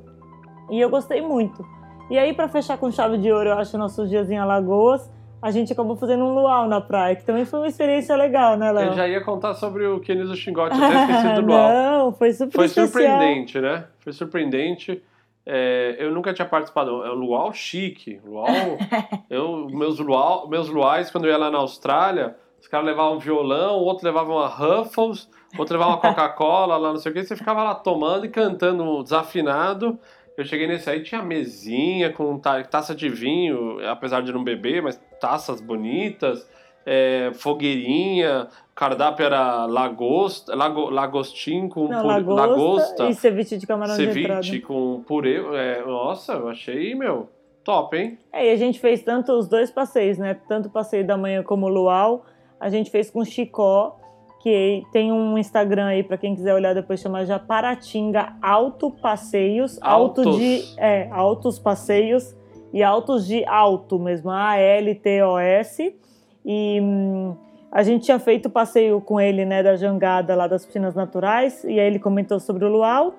E 0.72 0.80
eu 0.80 0.90
gostei 0.90 1.22
muito. 1.22 1.66
E 2.10 2.18
aí 2.18 2.34
para 2.34 2.48
fechar 2.48 2.78
com 2.78 2.90
chave 2.90 3.18
de 3.18 3.30
ouro, 3.30 3.50
eu 3.50 3.58
acho 3.58 3.78
nossos 3.78 4.10
dias 4.10 4.32
em 4.32 4.38
Alagoas, 4.38 5.12
a 5.42 5.52
gente 5.52 5.74
acabou 5.74 5.98
fazendo 5.98 6.24
um 6.24 6.34
luau 6.34 6.66
na 6.68 6.80
praia, 6.80 7.16
que 7.16 7.26
também 7.26 7.44
foi 7.44 7.60
uma 7.60 7.68
experiência 7.68 8.16
legal, 8.16 8.56
né, 8.56 8.72
Léo? 8.72 8.88
Eu 8.88 8.94
já 8.94 9.08
ia 9.08 9.22
contar 9.22 9.54
sobre 9.54 9.86
o 9.86 10.00
Kenzo 10.00 10.36
Xingote, 10.36 10.82
até 10.82 11.02
esqueci 11.02 11.34
do 11.36 11.42
luau. 11.42 11.70
Não, 11.70 12.14
foi 12.14 12.32
super 12.32 12.56
Foi 12.56 12.66
especial. 12.66 12.88
surpreendente, 12.88 13.60
né? 13.60 13.84
Foi 14.00 14.14
surpreendente. 14.14 15.04
É, 15.50 15.96
eu 15.98 16.12
nunca 16.12 16.34
tinha 16.34 16.48
participado. 16.48 17.06
É 17.06 17.10
luau 17.10 17.54
chique. 17.54 18.20
Luau. 18.26 18.48
eu, 19.30 19.68
meus, 19.70 19.98
luau, 19.98 20.50
meus 20.50 20.68
luais, 20.68 21.10
quando 21.10 21.24
eu 21.24 21.32
ia 21.32 21.38
lá 21.38 21.50
na 21.50 21.60
Austrália, 21.60 22.36
os 22.60 22.68
caras 22.68 22.86
levavam 22.86 23.16
um 23.16 23.20
violão, 23.20 23.76
outro 23.78 24.06
levava 24.06 24.30
uma 24.30 24.48
Ruffles, 24.48 25.30
outro 25.58 25.78
levava 25.78 25.92
uma 25.94 26.02
Coca-Cola, 26.02 26.76
lá 26.76 26.90
não 26.90 26.98
sei 26.98 27.12
o 27.14 27.16
que. 27.16 27.24
Você 27.24 27.38
ficava 27.38 27.64
lá 27.64 27.74
tomando 27.76 28.26
e 28.26 28.30
cantando 28.30 29.02
desafinado. 29.02 29.98
Eu 30.38 30.44
cheguei 30.44 30.68
nesse 30.68 30.90
aí, 30.90 31.02
tinha 31.02 31.24
mesinha 31.24 32.12
com 32.12 32.38
taça 32.38 32.94
de 32.94 33.08
vinho, 33.08 33.80
apesar 33.88 34.22
de 34.22 34.34
não 34.34 34.44
beber, 34.44 34.84
mas 34.84 35.02
taças 35.20 35.62
bonitas 35.62 36.46
é, 36.90 37.32
fogueirinha, 37.34 38.48
cardápio 38.74 39.26
era 39.26 39.66
lagosta, 39.66 40.56
lago, 40.56 40.90
lagostim 40.90 41.68
com 41.68 41.90
Não, 41.90 42.06
lagosta, 42.06 42.48
lagosta, 42.48 43.10
e 43.10 43.14
ceviche 43.14 43.58
de 43.58 43.68
camarão 43.68 43.94
ceviche 43.94 44.62
com 44.62 45.04
purê. 45.06 45.36
É, 45.54 45.84
nossa, 45.86 46.34
eu 46.34 46.48
achei, 46.48 46.96
meu, 46.96 47.28
top, 47.62 47.98
hein? 47.98 48.18
É, 48.32 48.48
e 48.48 48.52
a 48.52 48.56
gente 48.56 48.80
fez 48.80 49.04
tanto 49.04 49.34
os 49.34 49.50
dois 49.50 49.70
passeios, 49.70 50.18
né? 50.18 50.34
Tanto 50.48 50.70
o 50.70 50.72
passeio 50.72 51.06
da 51.06 51.18
manhã 51.18 51.44
como 51.44 51.66
o 51.66 51.70
luau. 51.70 52.26
A 52.58 52.70
gente 52.70 52.90
fez 52.90 53.12
com 53.12 53.26
Chicó, 53.26 54.00
que 54.42 54.84
tem 54.94 55.12
um 55.12 55.38
Instagram 55.38 55.88
aí 55.88 56.04
para 56.04 56.18
quem 56.18 56.34
quiser 56.34 56.54
olhar 56.54 56.74
depois, 56.74 57.02
chama 57.02 57.26
Japaratinga 57.26 58.38
Auto 58.42 58.90
Passeios. 58.92 59.78
Altos. 59.82 60.26
Alto 60.26 60.40
de. 60.40 60.64
É, 60.78 61.10
Altos 61.12 61.60
Passeios 61.60 62.34
e 62.72 62.82
Altos 62.82 63.28
de 63.28 63.44
Alto 63.44 64.00
mesmo, 64.00 64.30
A-L-T-O-S. 64.32 66.07
E 66.48 66.80
hum, 66.82 67.36
a 67.70 67.84
gente 67.84 68.06
tinha 68.06 68.18
feito 68.18 68.50
passeio 68.50 69.02
com 69.02 69.20
ele, 69.20 69.44
né, 69.44 69.62
da 69.62 69.76
jangada 69.76 70.34
lá 70.34 70.48
das 70.48 70.66
piscinas 70.66 70.96
naturais, 70.96 71.66
e 71.66 71.78
aí 71.78 71.86
ele 71.86 72.00
comentou 72.00 72.40
sobre 72.40 72.64
o 72.64 72.70
luau. 72.70 73.16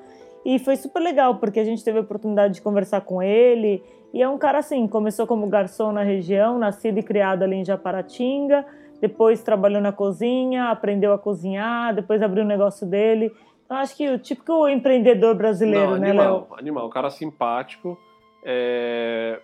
E 0.46 0.58
foi 0.58 0.76
super 0.76 1.00
legal, 1.00 1.34
porque 1.34 1.60
a 1.60 1.64
gente 1.64 1.84
teve 1.84 1.98
a 1.98 2.00
oportunidade 2.00 2.54
de 2.54 2.62
conversar 2.62 3.02
com 3.02 3.22
ele. 3.22 3.84
E 4.14 4.22
é 4.22 4.28
um 4.28 4.38
cara 4.38 4.60
assim, 4.60 4.88
começou 4.88 5.26
como 5.26 5.46
garçom 5.46 5.92
na 5.92 6.02
região, 6.02 6.58
nascido 6.58 6.98
e 6.98 7.02
criado 7.02 7.42
ali 7.42 7.56
em 7.56 7.64
Japaratinga, 7.64 8.64
depois 8.98 9.42
trabalhou 9.42 9.82
na 9.82 9.92
cozinha, 9.92 10.70
aprendeu 10.70 11.12
a 11.12 11.18
cozinhar, 11.18 11.94
depois 11.94 12.22
abriu 12.22 12.44
o 12.44 12.46
negócio 12.46 12.86
dele. 12.86 13.30
Então 13.66 13.76
acho 13.76 13.94
que 13.94 14.08
o 14.08 14.18
típico 14.18 14.66
empreendedor 14.66 15.34
brasileiro, 15.34 15.90
Não, 15.90 15.98
né, 15.98 16.08
animal, 16.08 16.48
Léo? 16.48 16.58
Animal, 16.58 16.86
um 16.86 16.90
cara 16.90 17.10
simpático. 17.10 17.98
É 18.42 19.38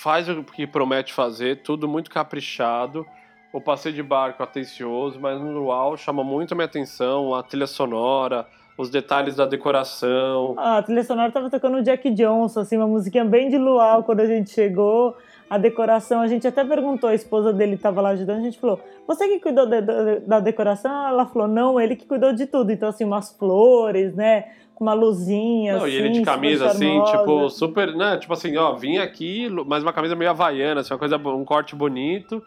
faz 0.00 0.26
o 0.30 0.42
que 0.42 0.66
promete 0.66 1.12
fazer, 1.12 1.62
tudo 1.62 1.86
muito 1.86 2.10
caprichado. 2.10 3.06
O 3.52 3.60
passeio 3.60 3.94
de 3.94 4.02
barco 4.02 4.42
atencioso, 4.42 5.20
mas 5.20 5.38
no 5.38 5.50
luau 5.52 5.94
chama 5.96 6.24
muito 6.24 6.52
a 6.52 6.54
minha 6.54 6.64
atenção 6.64 7.34
a 7.34 7.42
trilha 7.42 7.66
sonora, 7.66 8.46
os 8.78 8.88
detalhes 8.88 9.36
da 9.36 9.44
decoração. 9.44 10.54
Ah, 10.56 10.78
a 10.78 10.82
trilha 10.82 11.04
sonora 11.04 11.30
tava 11.30 11.50
tocando 11.50 11.78
o 11.78 11.82
Jack 11.82 12.08
Johnson, 12.12 12.60
assim, 12.60 12.78
uma 12.78 12.86
musiquinha 12.86 13.26
bem 13.26 13.50
de 13.50 13.58
luau 13.58 14.02
quando 14.02 14.20
a 14.20 14.26
gente 14.26 14.50
chegou. 14.50 15.18
A 15.50 15.58
decoração, 15.58 16.20
a 16.20 16.28
gente 16.28 16.46
até 16.46 16.64
perguntou, 16.64 17.10
a 17.10 17.14
esposa 17.14 17.52
dele 17.52 17.74
estava 17.74 18.00
lá 18.00 18.10
ajudando, 18.10 18.38
a 18.38 18.44
gente 18.44 18.60
falou: 18.60 18.80
Você 19.06 19.26
que 19.26 19.40
cuidou 19.40 19.66
de, 19.66 19.80
de, 19.80 20.20
da 20.20 20.38
decoração? 20.38 21.08
Ela 21.08 21.26
falou: 21.26 21.48
Não, 21.48 21.80
ele 21.80 21.96
que 21.96 22.06
cuidou 22.06 22.32
de 22.32 22.46
tudo. 22.46 22.70
Então, 22.70 22.88
assim, 22.88 23.04
umas 23.04 23.32
flores, 23.36 24.14
né? 24.14 24.44
uma 24.80 24.94
luzinha, 24.94 25.76
Não, 25.76 25.84
assim, 25.84 25.92
e 25.92 25.96
ele 25.96 26.08
de 26.08 26.22
camisa, 26.22 26.66
assim, 26.66 27.04
tipo, 27.04 27.50
super, 27.50 27.94
né? 27.94 28.16
Tipo 28.16 28.32
assim, 28.32 28.56
ó, 28.56 28.72
vim 28.74 28.96
aqui, 28.96 29.46
mas 29.66 29.82
uma 29.82 29.92
camisa 29.92 30.16
meio 30.16 30.30
havaiana, 30.30 30.80
assim, 30.80 30.94
uma 30.94 30.98
coisa, 30.98 31.18
um 31.18 31.44
corte 31.44 31.76
bonito. 31.76 32.42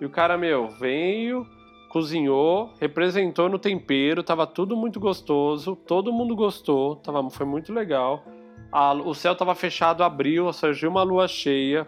E 0.00 0.04
o 0.04 0.10
cara, 0.10 0.38
meu, 0.38 0.68
veio, 0.68 1.44
cozinhou, 1.88 2.72
representou 2.80 3.48
no 3.48 3.58
tempero, 3.58 4.22
tava 4.22 4.46
tudo 4.46 4.76
muito 4.76 5.00
gostoso, 5.00 5.74
todo 5.74 6.12
mundo 6.12 6.36
gostou, 6.36 6.96
tava, 6.96 7.28
foi 7.30 7.44
muito 7.44 7.72
legal. 7.72 8.24
A, 8.70 8.92
o 8.94 9.12
céu 9.12 9.34
tava 9.34 9.54
fechado, 9.54 10.04
abriu, 10.04 10.52
surgiu 10.52 10.88
uma 10.88 11.02
lua 11.02 11.26
cheia. 11.26 11.84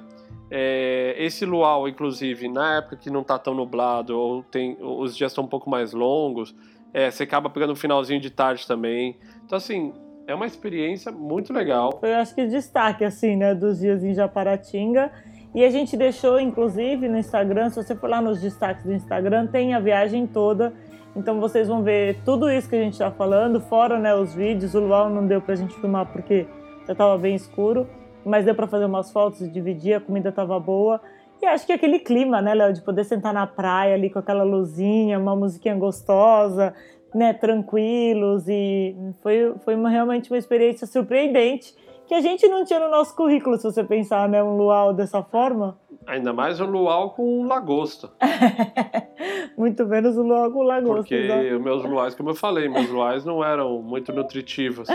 É, 0.56 1.16
esse 1.18 1.44
luau, 1.44 1.88
inclusive, 1.88 2.48
na 2.48 2.76
época 2.76 2.94
que 2.94 3.10
não 3.10 3.24
tá 3.24 3.36
tão 3.36 3.54
nublado, 3.54 4.16
ou 4.16 4.44
tem, 4.44 4.76
os 4.80 5.16
dias 5.16 5.32
estão 5.32 5.42
um 5.42 5.48
pouco 5.48 5.68
mais 5.68 5.92
longos, 5.92 6.54
é, 6.92 7.10
você 7.10 7.24
acaba 7.24 7.50
pegando 7.50 7.72
um 7.72 7.76
finalzinho 7.76 8.20
de 8.20 8.30
tarde 8.30 8.64
também. 8.64 9.16
Então, 9.44 9.56
assim, 9.56 9.92
é 10.28 10.34
uma 10.34 10.46
experiência 10.46 11.10
muito 11.10 11.52
legal. 11.52 11.98
Foi, 11.98 12.14
acho 12.14 12.36
que, 12.36 12.46
destaque, 12.46 13.04
assim, 13.04 13.34
né, 13.34 13.52
dos 13.52 13.80
dias 13.80 14.04
em 14.04 14.14
Japaratinga. 14.14 15.10
E 15.52 15.64
a 15.64 15.70
gente 15.70 15.96
deixou, 15.96 16.38
inclusive, 16.38 17.08
no 17.08 17.18
Instagram, 17.18 17.70
se 17.70 17.82
você 17.82 17.96
for 17.96 18.08
lá 18.08 18.22
nos 18.22 18.40
destaques 18.40 18.84
do 18.84 18.92
Instagram, 18.92 19.48
tem 19.48 19.74
a 19.74 19.80
viagem 19.80 20.24
toda. 20.24 20.72
Então 21.16 21.40
vocês 21.40 21.66
vão 21.66 21.82
ver 21.82 22.18
tudo 22.24 22.48
isso 22.48 22.68
que 22.68 22.76
a 22.76 22.80
gente 22.80 22.94
está 22.94 23.10
falando, 23.10 23.60
fora 23.60 23.98
né, 23.98 24.14
os 24.14 24.32
vídeos. 24.34 24.74
O 24.74 24.80
luau 24.80 25.10
não 25.10 25.26
deu 25.26 25.40
para 25.40 25.54
a 25.54 25.56
gente 25.56 25.74
filmar 25.74 26.06
porque 26.06 26.46
já 26.86 26.92
estava 26.92 27.16
bem 27.18 27.34
escuro, 27.34 27.88
mas 28.24 28.44
deu 28.44 28.54
para 28.54 28.66
fazer 28.66 28.84
umas 28.84 29.12
fotos 29.12 29.50
dividir, 29.52 29.94
a 29.94 30.00
comida 30.00 30.28
estava 30.30 30.58
boa. 30.58 31.00
E 31.42 31.46
acho 31.46 31.66
que 31.66 31.72
aquele 31.72 31.98
clima, 31.98 32.40
né, 32.40 32.54
Léo, 32.54 32.72
de 32.72 32.80
poder 32.80 33.04
sentar 33.04 33.34
na 33.34 33.46
praia 33.46 33.94
ali 33.94 34.08
com 34.08 34.18
aquela 34.18 34.44
luzinha, 34.44 35.18
uma 35.18 35.36
musiquinha 35.36 35.74
gostosa, 35.74 36.74
né, 37.14 37.32
tranquilos 37.32 38.48
e 38.48 38.96
foi, 39.22 39.54
foi 39.64 39.74
uma, 39.74 39.88
realmente 39.88 40.30
uma 40.30 40.38
experiência 40.38 40.86
surpreendente 40.86 41.74
que 42.06 42.14
a 42.14 42.20
gente 42.20 42.46
não 42.48 42.64
tinha 42.64 42.80
no 42.80 42.90
nosso 42.90 43.14
currículo, 43.14 43.56
se 43.56 43.64
você 43.64 43.82
pensar, 43.82 44.28
né, 44.28 44.42
um 44.42 44.56
luau 44.56 44.92
dessa 44.92 45.22
forma. 45.22 45.78
Ainda 46.06 46.32
mais 46.32 46.60
um 46.60 46.66
luau 46.66 47.10
com 47.10 47.46
lagosta. 47.46 48.10
muito 49.56 49.86
menos 49.86 50.18
um 50.18 50.22
luau 50.22 50.50
com 50.50 50.62
lagosta. 50.62 50.96
Porque 50.96 51.14
exatamente. 51.14 51.54
os 51.54 51.62
meus 51.62 51.84
luais, 51.84 52.14
como 52.14 52.30
eu 52.30 52.34
falei, 52.34 52.68
meus 52.68 52.90
luais 52.90 53.24
não 53.24 53.42
eram 53.42 53.80
muito 53.80 54.12
nutritivos. 54.12 54.86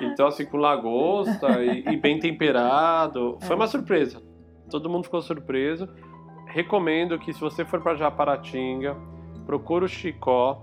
Então, 0.00 0.26
assim, 0.26 0.44
com 0.44 0.58
lagosta 0.58 1.62
e, 1.62 1.84
e 1.88 1.96
bem 1.96 2.18
temperado, 2.18 3.38
foi 3.40 3.52
é. 3.52 3.54
uma 3.54 3.66
surpresa. 3.66 4.22
Todo 4.70 4.90
mundo 4.90 5.04
ficou 5.04 5.22
surpreso. 5.22 5.88
Recomendo 6.46 7.18
que 7.18 7.32
se 7.32 7.40
você 7.40 7.64
for 7.64 7.80
para 7.80 7.94
Japaratinga, 7.94 8.94
procure 9.46 9.86
o 9.86 9.88
Chicó, 9.88 10.62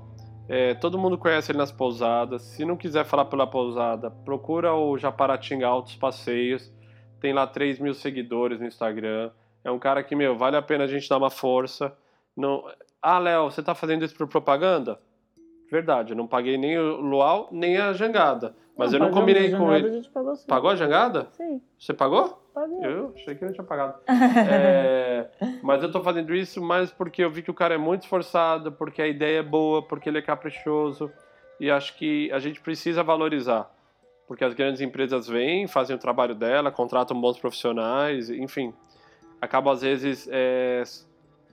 É, 0.50 0.74
todo 0.74 0.98
mundo 0.98 1.16
conhece 1.16 1.52
ele 1.52 1.60
nas 1.60 1.72
pousadas. 1.72 2.42
Se 2.42 2.66
não 2.66 2.76
quiser 2.76 3.06
falar 3.06 3.26
pela 3.26 3.46
pousada, 3.46 4.10
procura 4.10 4.74
o 4.74 4.98
Japaratinga 4.98 5.68
Altos 5.68 5.96
Passeios. 5.96 6.74
Tem 7.22 7.32
lá 7.32 7.46
3 7.46 7.78
mil 7.80 7.94
seguidores 7.94 8.60
no 8.60 8.66
Instagram. 8.66 9.30
É 9.64 9.70
um 9.70 9.78
cara 9.78 10.02
que, 10.02 10.16
meu, 10.16 10.36
vale 10.36 10.56
a 10.58 10.62
pena 10.62 10.86
a 10.86 10.88
gente 10.88 11.08
dar 11.08 11.18
uma 11.18 11.30
força. 11.30 11.96
Não... 12.36 12.66
Ah, 13.00 13.20
Léo, 13.20 13.52
você 13.52 13.62
tá 13.62 13.76
fazendo 13.76 14.04
isso 14.04 14.16
por 14.16 14.28
propaganda? 14.28 15.00
Verdade, 15.72 16.14
eu 16.14 16.18
não 16.18 16.26
paguei 16.26 16.58
nem 16.58 16.80
o 16.80 17.00
luau, 17.00 17.48
nem 17.52 17.78
a 17.78 17.94
jangada. 17.94 18.56
Mas 18.76 18.92
não, 18.92 19.00
eu 19.00 19.06
não 19.06 19.12
combinei 19.12 19.52
com 19.52 19.72
ele. 19.72 20.02
A 20.16 20.48
pagou 20.48 20.72
a 20.72 20.76
jangada? 20.76 21.28
Sim. 21.34 21.62
Você 21.78 21.94
pagou? 21.94 22.42
Eu 22.82 23.14
achei 23.16 23.36
que 23.36 23.44
ele 23.44 23.54
tinha 23.54 23.64
pagado. 23.64 24.00
é, 24.08 25.30
mas 25.62 25.82
eu 25.84 25.92
tô 25.92 26.02
fazendo 26.02 26.34
isso 26.34 26.62
mais 26.62 26.92
porque 26.92 27.24
eu 27.24 27.32
vi 27.32 27.42
que 27.42 27.52
o 27.52 27.54
cara 27.54 27.76
é 27.76 27.78
muito 27.78 28.04
esforçado, 28.04 28.72
porque 28.72 29.02
a 29.02 29.08
ideia 29.08 29.40
é 29.40 29.44
boa, 29.44 29.82
porque 29.82 30.10
ele 30.10 30.18
é 30.18 30.22
caprichoso. 30.22 31.12
E 31.60 31.70
acho 31.70 31.98
que 31.98 32.32
a 32.32 32.40
gente 32.40 32.62
precisa 32.62 33.04
valorizar. 33.04 33.70
Porque 34.28 34.44
as 34.44 34.54
grandes 34.54 34.82
empresas 34.82 35.28
vêm, 35.28 35.68
fazem 35.68 35.96
o 35.96 36.00
trabalho 36.00 36.36
dela, 36.36 36.72
contratam 36.72 37.20
bons 37.20 37.40
profissionais, 37.40 38.30
enfim. 38.30 38.74
Acabam, 39.42 39.74
às 39.74 39.82
vezes, 39.82 40.30
é, 40.32 40.84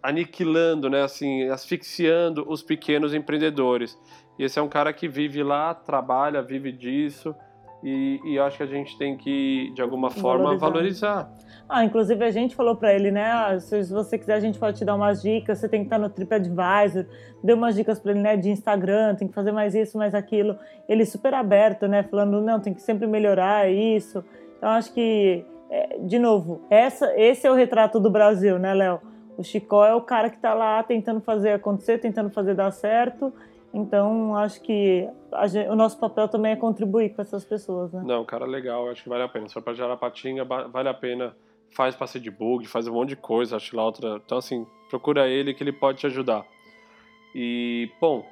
aniquilando, 0.02 0.88
né, 0.88 1.02
assim, 1.02 1.48
asfixiando 1.48 2.44
os 2.48 2.62
pequenos 2.62 3.14
empreendedores. 3.14 3.98
E 4.38 4.44
esse 4.44 4.58
é 4.58 4.62
um 4.62 4.68
cara 4.68 4.92
que 4.92 5.08
vive 5.08 5.42
lá, 5.42 5.74
trabalha, 5.74 6.42
vive 6.42 6.70
disso. 6.70 7.34
E, 7.82 8.20
e 8.24 8.38
acho 8.38 8.56
que 8.56 8.62
a 8.62 8.66
gente 8.66 8.96
tem 8.98 9.16
que, 9.16 9.70
de 9.74 9.82
alguma 9.82 10.10
forma, 10.10 10.56
valorizar. 10.56 11.22
valorizar. 11.22 11.46
Ah, 11.68 11.84
inclusive 11.84 12.24
a 12.24 12.30
gente 12.30 12.54
falou 12.54 12.76
para 12.76 12.94
ele, 12.94 13.10
né? 13.10 13.24
Ah, 13.24 13.58
se 13.58 13.82
você 13.92 14.16
quiser, 14.16 14.34
a 14.34 14.40
gente 14.40 14.58
pode 14.58 14.78
te 14.78 14.84
dar 14.84 14.94
umas 14.94 15.20
dicas. 15.20 15.58
Você 15.58 15.68
tem 15.68 15.80
que 15.80 15.86
estar 15.86 15.98
no 15.98 16.08
TripAdvisor. 16.08 17.06
Deu 17.42 17.56
umas 17.56 17.74
dicas 17.74 17.98
para 17.98 18.12
ele, 18.12 18.20
né? 18.20 18.36
De 18.36 18.50
Instagram, 18.50 19.16
tem 19.16 19.26
que 19.26 19.34
fazer 19.34 19.50
mais 19.50 19.74
isso, 19.74 19.98
mais 19.98 20.14
aquilo. 20.14 20.56
Ele 20.88 21.04
super 21.04 21.34
aberto, 21.34 21.88
né? 21.88 22.04
Falando, 22.04 22.40
não, 22.40 22.60
tem 22.60 22.72
que 22.72 22.80
sempre 22.80 23.06
melhorar 23.06 23.68
isso. 23.68 24.24
Então 24.56 24.70
acho 24.70 24.92
que, 24.92 25.44
é, 25.68 25.98
de 25.98 26.18
novo, 26.18 26.60
essa, 26.70 27.12
esse 27.16 27.46
é 27.46 27.50
o 27.50 27.54
retrato 27.54 27.98
do 27.98 28.10
Brasil, 28.10 28.58
né, 28.58 28.72
Léo? 28.72 29.00
O 29.36 29.42
Chicó 29.42 29.84
é 29.84 29.94
o 29.94 30.00
cara 30.00 30.30
que 30.30 30.36
está 30.36 30.54
lá 30.54 30.82
tentando 30.82 31.20
fazer 31.20 31.52
acontecer, 31.52 31.98
tentando 31.98 32.30
fazer 32.30 32.54
dar 32.54 32.70
certo. 32.70 33.32
Então, 33.76 34.34
acho 34.34 34.62
que 34.62 35.06
gente, 35.48 35.68
o 35.68 35.76
nosso 35.76 35.98
papel 35.98 36.26
também 36.28 36.52
é 36.52 36.56
contribuir 36.56 37.10
com 37.10 37.20
essas 37.20 37.44
pessoas, 37.44 37.92
né? 37.92 38.02
Não, 38.06 38.24
cara, 38.24 38.46
legal, 38.46 38.88
acho 38.88 39.02
que 39.02 39.08
vale 39.10 39.22
a 39.22 39.28
pena. 39.28 39.46
Se 39.48 39.52
for 39.52 39.62
para 39.62 39.74
Jarapatinga, 39.74 40.46
vale 40.46 40.88
a 40.88 40.94
pena. 40.94 41.36
Faz 41.68 41.94
passe 41.94 42.18
de 42.18 42.30
bug, 42.30 42.66
faz 42.66 42.88
um 42.88 42.94
monte 42.94 43.10
de 43.10 43.16
coisa, 43.16 43.56
acho 43.56 43.76
lá 43.76 43.84
outra. 43.84 44.16
Então, 44.24 44.38
assim, 44.38 44.66
procura 44.88 45.28
ele 45.28 45.52
que 45.52 45.62
ele 45.62 45.72
pode 45.72 45.98
te 45.98 46.06
ajudar. 46.06 46.46
E, 47.34 47.90
bom, 48.00 48.26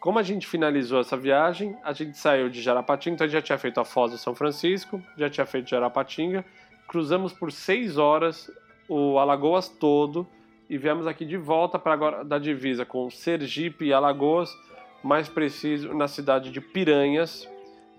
como 0.00 0.18
a 0.18 0.22
gente 0.22 0.46
finalizou 0.46 1.00
essa 1.00 1.14
viagem, 1.14 1.76
a 1.84 1.92
gente 1.92 2.16
saiu 2.16 2.48
de 2.48 2.62
Jarapatinga, 2.62 3.16
então 3.16 3.24
a 3.26 3.28
gente 3.28 3.38
já 3.38 3.42
tinha 3.42 3.58
feito 3.58 3.80
a 3.80 3.84
Foz 3.84 4.12
do 4.12 4.16
São 4.16 4.34
Francisco, 4.34 5.02
já 5.14 5.28
tinha 5.28 5.44
feito 5.44 5.68
Jarapatinga, 5.68 6.42
cruzamos 6.88 7.34
por 7.34 7.52
seis 7.52 7.98
horas 7.98 8.50
o 8.88 9.18
Alagoas 9.18 9.68
todo 9.68 10.26
e 10.70 10.78
viemos 10.78 11.04
aqui 11.08 11.24
de 11.24 11.36
volta 11.36 11.80
para 11.80 11.92
agora 11.92 12.24
da 12.24 12.38
divisa 12.38 12.86
com 12.86 13.10
Sergipe 13.10 13.86
e 13.86 13.92
Alagoas, 13.92 14.56
mais 15.02 15.28
preciso 15.28 15.92
na 15.92 16.06
cidade 16.06 16.52
de 16.52 16.60
Piranhas, 16.60 17.50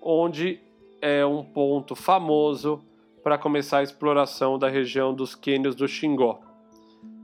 onde 0.02 0.58
é 1.02 1.26
um 1.26 1.44
ponto 1.44 1.96
famoso 1.96 2.82
para 3.22 3.38
começar 3.38 3.80
a 3.80 3.84
exploração 3.84 4.58
da 4.58 4.70
região 4.70 5.14
dos 5.14 5.36
cânions 5.36 5.76
do 5.76 5.86
Xingó. 5.86 6.40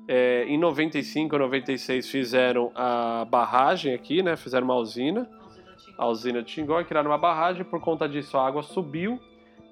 É, 0.05 0.43
em 0.49 0.57
95 0.57 1.37
96 1.37 2.09
fizeram 2.09 2.69
a 2.75 3.23
barragem 3.23 3.93
aqui, 3.93 4.21
né? 4.21 4.35
Fizeram 4.35 4.65
uma 4.65 4.75
usina, 4.75 5.29
a 5.97 6.07
usina 6.09 6.43
de 6.43 6.51
Xingó, 6.51 6.81
e 6.81 6.85
criaram 6.85 7.09
uma 7.09 7.17
barragem. 7.17 7.63
Por 7.63 7.79
conta 7.79 8.07
disso, 8.07 8.37
a 8.37 8.45
água 8.45 8.63
subiu 8.63 9.17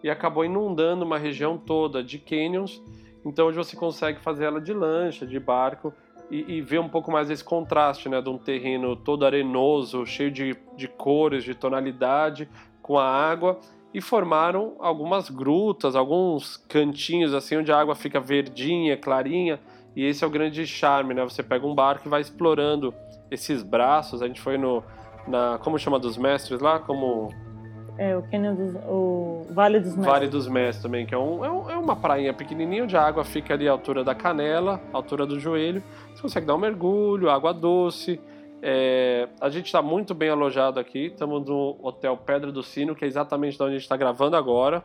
e 0.01 0.09
acabou 0.09 0.45
inundando 0.45 1.03
uma 1.03 1.17
região 1.17 1.57
toda 1.57 2.01
de 2.01 2.17
canyons 2.17 2.81
então 3.25 3.47
hoje 3.47 3.57
você 3.57 3.75
consegue 3.75 4.19
fazer 4.19 4.45
ela 4.45 4.61
de 4.61 4.73
lancha, 4.73 5.25
de 5.25 5.39
barco 5.39 5.93
e, 6.29 6.57
e 6.57 6.61
ver 6.61 6.79
um 6.79 6.89
pouco 6.89 7.11
mais 7.11 7.29
esse 7.29 7.43
contraste, 7.43 8.09
né, 8.09 8.21
de 8.21 8.29
um 8.29 8.37
terreno 8.37 8.95
todo 8.95 9.25
arenoso, 9.25 10.05
cheio 10.05 10.31
de, 10.31 10.55
de 10.75 10.87
cores, 10.87 11.43
de 11.43 11.53
tonalidade, 11.55 12.49
com 12.81 12.97
a 12.97 13.05
água 13.05 13.59
e 13.93 14.01
formaram 14.01 14.75
algumas 14.79 15.29
grutas, 15.29 15.95
alguns 15.95 16.57
cantinhos 16.57 17.33
assim 17.33 17.57
onde 17.57 17.71
a 17.71 17.79
água 17.79 17.95
fica 17.95 18.19
verdinha, 18.19 18.97
clarinha. 18.97 19.59
E 19.95 20.03
esse 20.03 20.23
é 20.23 20.27
o 20.27 20.29
grande 20.29 20.67
charme, 20.67 21.13
né? 21.13 21.23
Você 21.23 21.41
pega 21.41 21.65
um 21.65 21.73
barco 21.73 22.05
e 22.05 22.09
vai 22.09 22.19
explorando 22.19 22.93
esses 23.31 23.63
braços. 23.63 24.21
A 24.21 24.27
gente 24.27 24.41
foi 24.41 24.57
no 24.57 24.83
na 25.25 25.57
como 25.59 25.79
chama 25.79 25.97
dos 25.97 26.17
mestres 26.17 26.59
lá, 26.59 26.77
como 26.77 27.33
é, 27.97 28.15
o 28.15 28.21
Canyon 28.23 28.55
dos, 28.55 28.75
o 28.87 29.45
Vale 29.51 29.79
dos 29.79 29.95
Mestres. 29.95 30.13
Vale 30.13 30.27
dos 30.27 30.47
Mestres 30.47 30.83
também, 30.83 31.05
que 31.05 31.15
é, 31.15 31.17
um, 31.17 31.45
é, 31.45 31.49
um, 31.49 31.69
é, 31.69 31.77
uma 31.77 31.95
prainha 31.95 32.33
pequenininha 32.33 32.83
onde 32.83 32.95
a 32.97 33.01
água 33.01 33.23
fica 33.23 33.53
ali 33.53 33.67
à 33.67 33.71
altura 33.71 34.03
da 34.03 34.13
canela, 34.13 34.81
à 34.93 34.97
altura 34.97 35.25
do 35.25 35.39
joelho. 35.39 35.81
Você 36.13 36.21
consegue 36.21 36.45
dar 36.45 36.55
um 36.55 36.59
mergulho, 36.59 37.29
água 37.29 37.53
doce. 37.53 38.19
É, 38.61 39.29
a 39.39 39.49
gente 39.49 39.67
está 39.67 39.81
muito 39.81 40.13
bem 40.13 40.29
alojado 40.29 40.79
aqui. 40.79 41.07
Estamos 41.07 41.45
no 41.45 41.77
Hotel 41.81 42.17
Pedra 42.17 42.51
do 42.51 42.63
Sino, 42.63 42.95
que 42.95 43.05
é 43.05 43.07
exatamente 43.07 43.55
onde 43.61 43.71
a 43.71 43.73
gente 43.73 43.83
está 43.83 43.95
gravando 43.95 44.35
agora. 44.35 44.83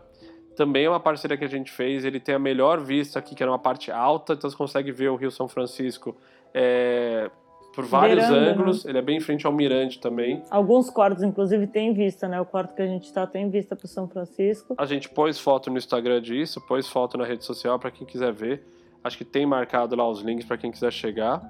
Também 0.55 0.85
é 0.85 0.91
uma 0.91 1.01
parceria 1.01 1.37
que 1.37 1.45
a 1.45 1.49
gente 1.49 1.73
fez. 1.73 2.05
Ele 2.05 2.21
tem 2.21 2.35
a 2.35 2.39
melhor 2.39 2.81
vista 2.81 3.19
aqui, 3.19 3.35
que 3.35 3.43
era 3.43 3.51
uma 3.51 3.59
parte 3.59 3.91
alta, 3.91 4.35
então 4.35 4.49
você 4.49 4.57
consegue 4.57 4.93
ver 4.93 5.09
o 5.09 5.17
Rio 5.17 5.31
São 5.31 5.49
Francisco 5.49 6.17
é, 6.55 7.31
por 7.75 7.85
vários 7.85 8.29
né? 8.29 8.37
ângulos. 8.37 8.85
Né? 8.85 8.91
Ele 8.91 8.99
é 8.99 9.03
bem 9.03 9.17
em 9.19 9.21
frente 9.21 9.47
ao 9.47 9.53
Mirante 9.53 10.01
também. 10.01 10.43
Alguns 10.51 10.91
quartos, 10.91 11.23
inclusive, 11.23 11.67
tem 11.67 11.93
vista, 11.93 12.29
né? 12.29 12.41
O 12.41 12.45
quarto 12.45 12.75
que 12.75 12.83
a 12.83 12.87
gente 12.87 13.05
está 13.05 13.27
tem 13.27 13.49
vista 13.49 13.77
para 13.77 13.87
São 13.87 14.09
Francisco. 14.09 14.75
A 14.79 14.87
gente 14.87 15.09
pôs 15.09 15.39
foto 15.39 15.71
no 15.71 15.79
Instagram 15.79 16.21
disso, 16.21 16.61
pôs 16.61 16.89
foto 16.89 17.17
na 17.17 17.25
rede 17.25 17.45
social 17.45 17.79
para 17.79 17.91
quem 17.91 18.07
quiser 18.07 18.33
ver. 18.33 18.65
Acho 19.03 19.17
que 19.17 19.25
tem 19.25 19.47
marcado 19.47 19.97
lá 19.97 20.09
os 20.09 20.21
links 20.21 20.45
para 20.45 20.59
quem 20.59 20.71
quiser 20.71 20.93
chegar. 20.93 21.43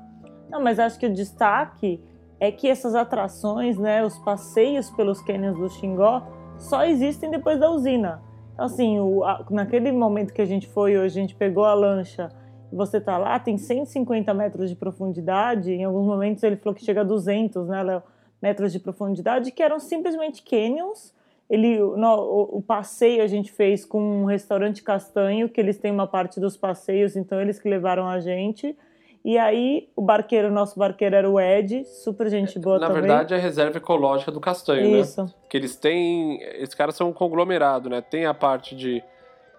Não, 0.48 0.62
mas 0.62 0.78
acho 0.78 0.98
que 0.98 1.06
o 1.06 1.12
destaque 1.12 2.00
é 2.38 2.50
que 2.50 2.68
essas 2.68 2.94
atrações, 2.94 3.78
né, 3.78 4.04
os 4.04 4.18
passeios 4.18 4.90
pelos 4.90 5.20
cânions 5.20 5.58
do 5.58 5.68
Xingó, 5.68 6.26
só 6.58 6.84
existem 6.84 7.30
depois 7.30 7.58
da 7.58 7.70
usina. 7.70 8.22
Então, 8.52 8.64
assim, 8.64 8.98
o, 8.98 9.24
a, 9.24 9.44
naquele 9.50 9.92
momento 9.92 10.32
que 10.32 10.42
a 10.42 10.46
gente 10.46 10.68
foi 10.68 10.96
hoje, 10.96 11.18
a 11.18 11.22
gente 11.22 11.34
pegou 11.34 11.64
a 11.64 11.74
lancha 11.74 12.30
você 12.72 12.98
está 12.98 13.18
lá, 13.18 13.38
tem 13.38 13.58
150 13.58 14.32
metros 14.34 14.70
de 14.70 14.76
profundidade, 14.76 15.72
em 15.72 15.84
alguns 15.84 16.06
momentos 16.06 16.42
ele 16.42 16.56
falou 16.56 16.74
que 16.74 16.84
chega 16.84 17.00
a 17.00 17.04
200 17.04 17.68
né, 17.68 17.82
Léo, 17.82 18.02
metros 18.40 18.72
de 18.72 18.78
profundidade, 18.78 19.50
que 19.50 19.62
eram 19.62 19.78
simplesmente 19.78 20.42
canyons. 20.42 21.12
Ele, 21.48 21.78
no, 21.78 22.14
o, 22.14 22.58
o, 22.58 22.62
passeio 22.62 23.22
a 23.22 23.26
gente 23.26 23.50
fez 23.50 23.84
com 23.84 24.22
um 24.22 24.24
restaurante 24.24 24.82
castanho, 24.82 25.48
que 25.48 25.60
eles 25.60 25.78
têm 25.78 25.90
uma 25.90 26.06
parte 26.06 26.38
dos 26.38 26.56
passeios, 26.56 27.16
então 27.16 27.40
eles 27.40 27.58
que 27.58 27.68
levaram 27.68 28.08
a 28.08 28.20
gente. 28.20 28.76
E 29.24 29.36
aí, 29.36 29.88
o 29.94 30.00
barqueiro, 30.00 30.50
nosso 30.50 30.78
barqueiro 30.78 31.14
era 31.14 31.28
o 31.28 31.38
Ed, 31.38 31.84
super 31.84 32.28
gente 32.28 32.58
boa 32.58 32.78
Na 32.78 32.86
também. 32.86 33.02
Na 33.02 33.08
verdade, 33.08 33.34
é 33.34 33.36
a 33.36 33.40
reserva 33.40 33.76
ecológica 33.76 34.30
do 34.30 34.40
Castanho, 34.40 34.96
Isso. 34.96 35.24
né? 35.24 35.30
Que 35.48 35.56
eles 35.56 35.76
têm... 35.76 36.40
Esses 36.54 36.74
caras 36.74 36.94
são 36.94 37.10
um 37.10 37.12
conglomerado, 37.12 37.90
né? 37.90 38.00
Tem 38.00 38.24
a 38.24 38.32
parte 38.32 38.74
de, 38.74 39.02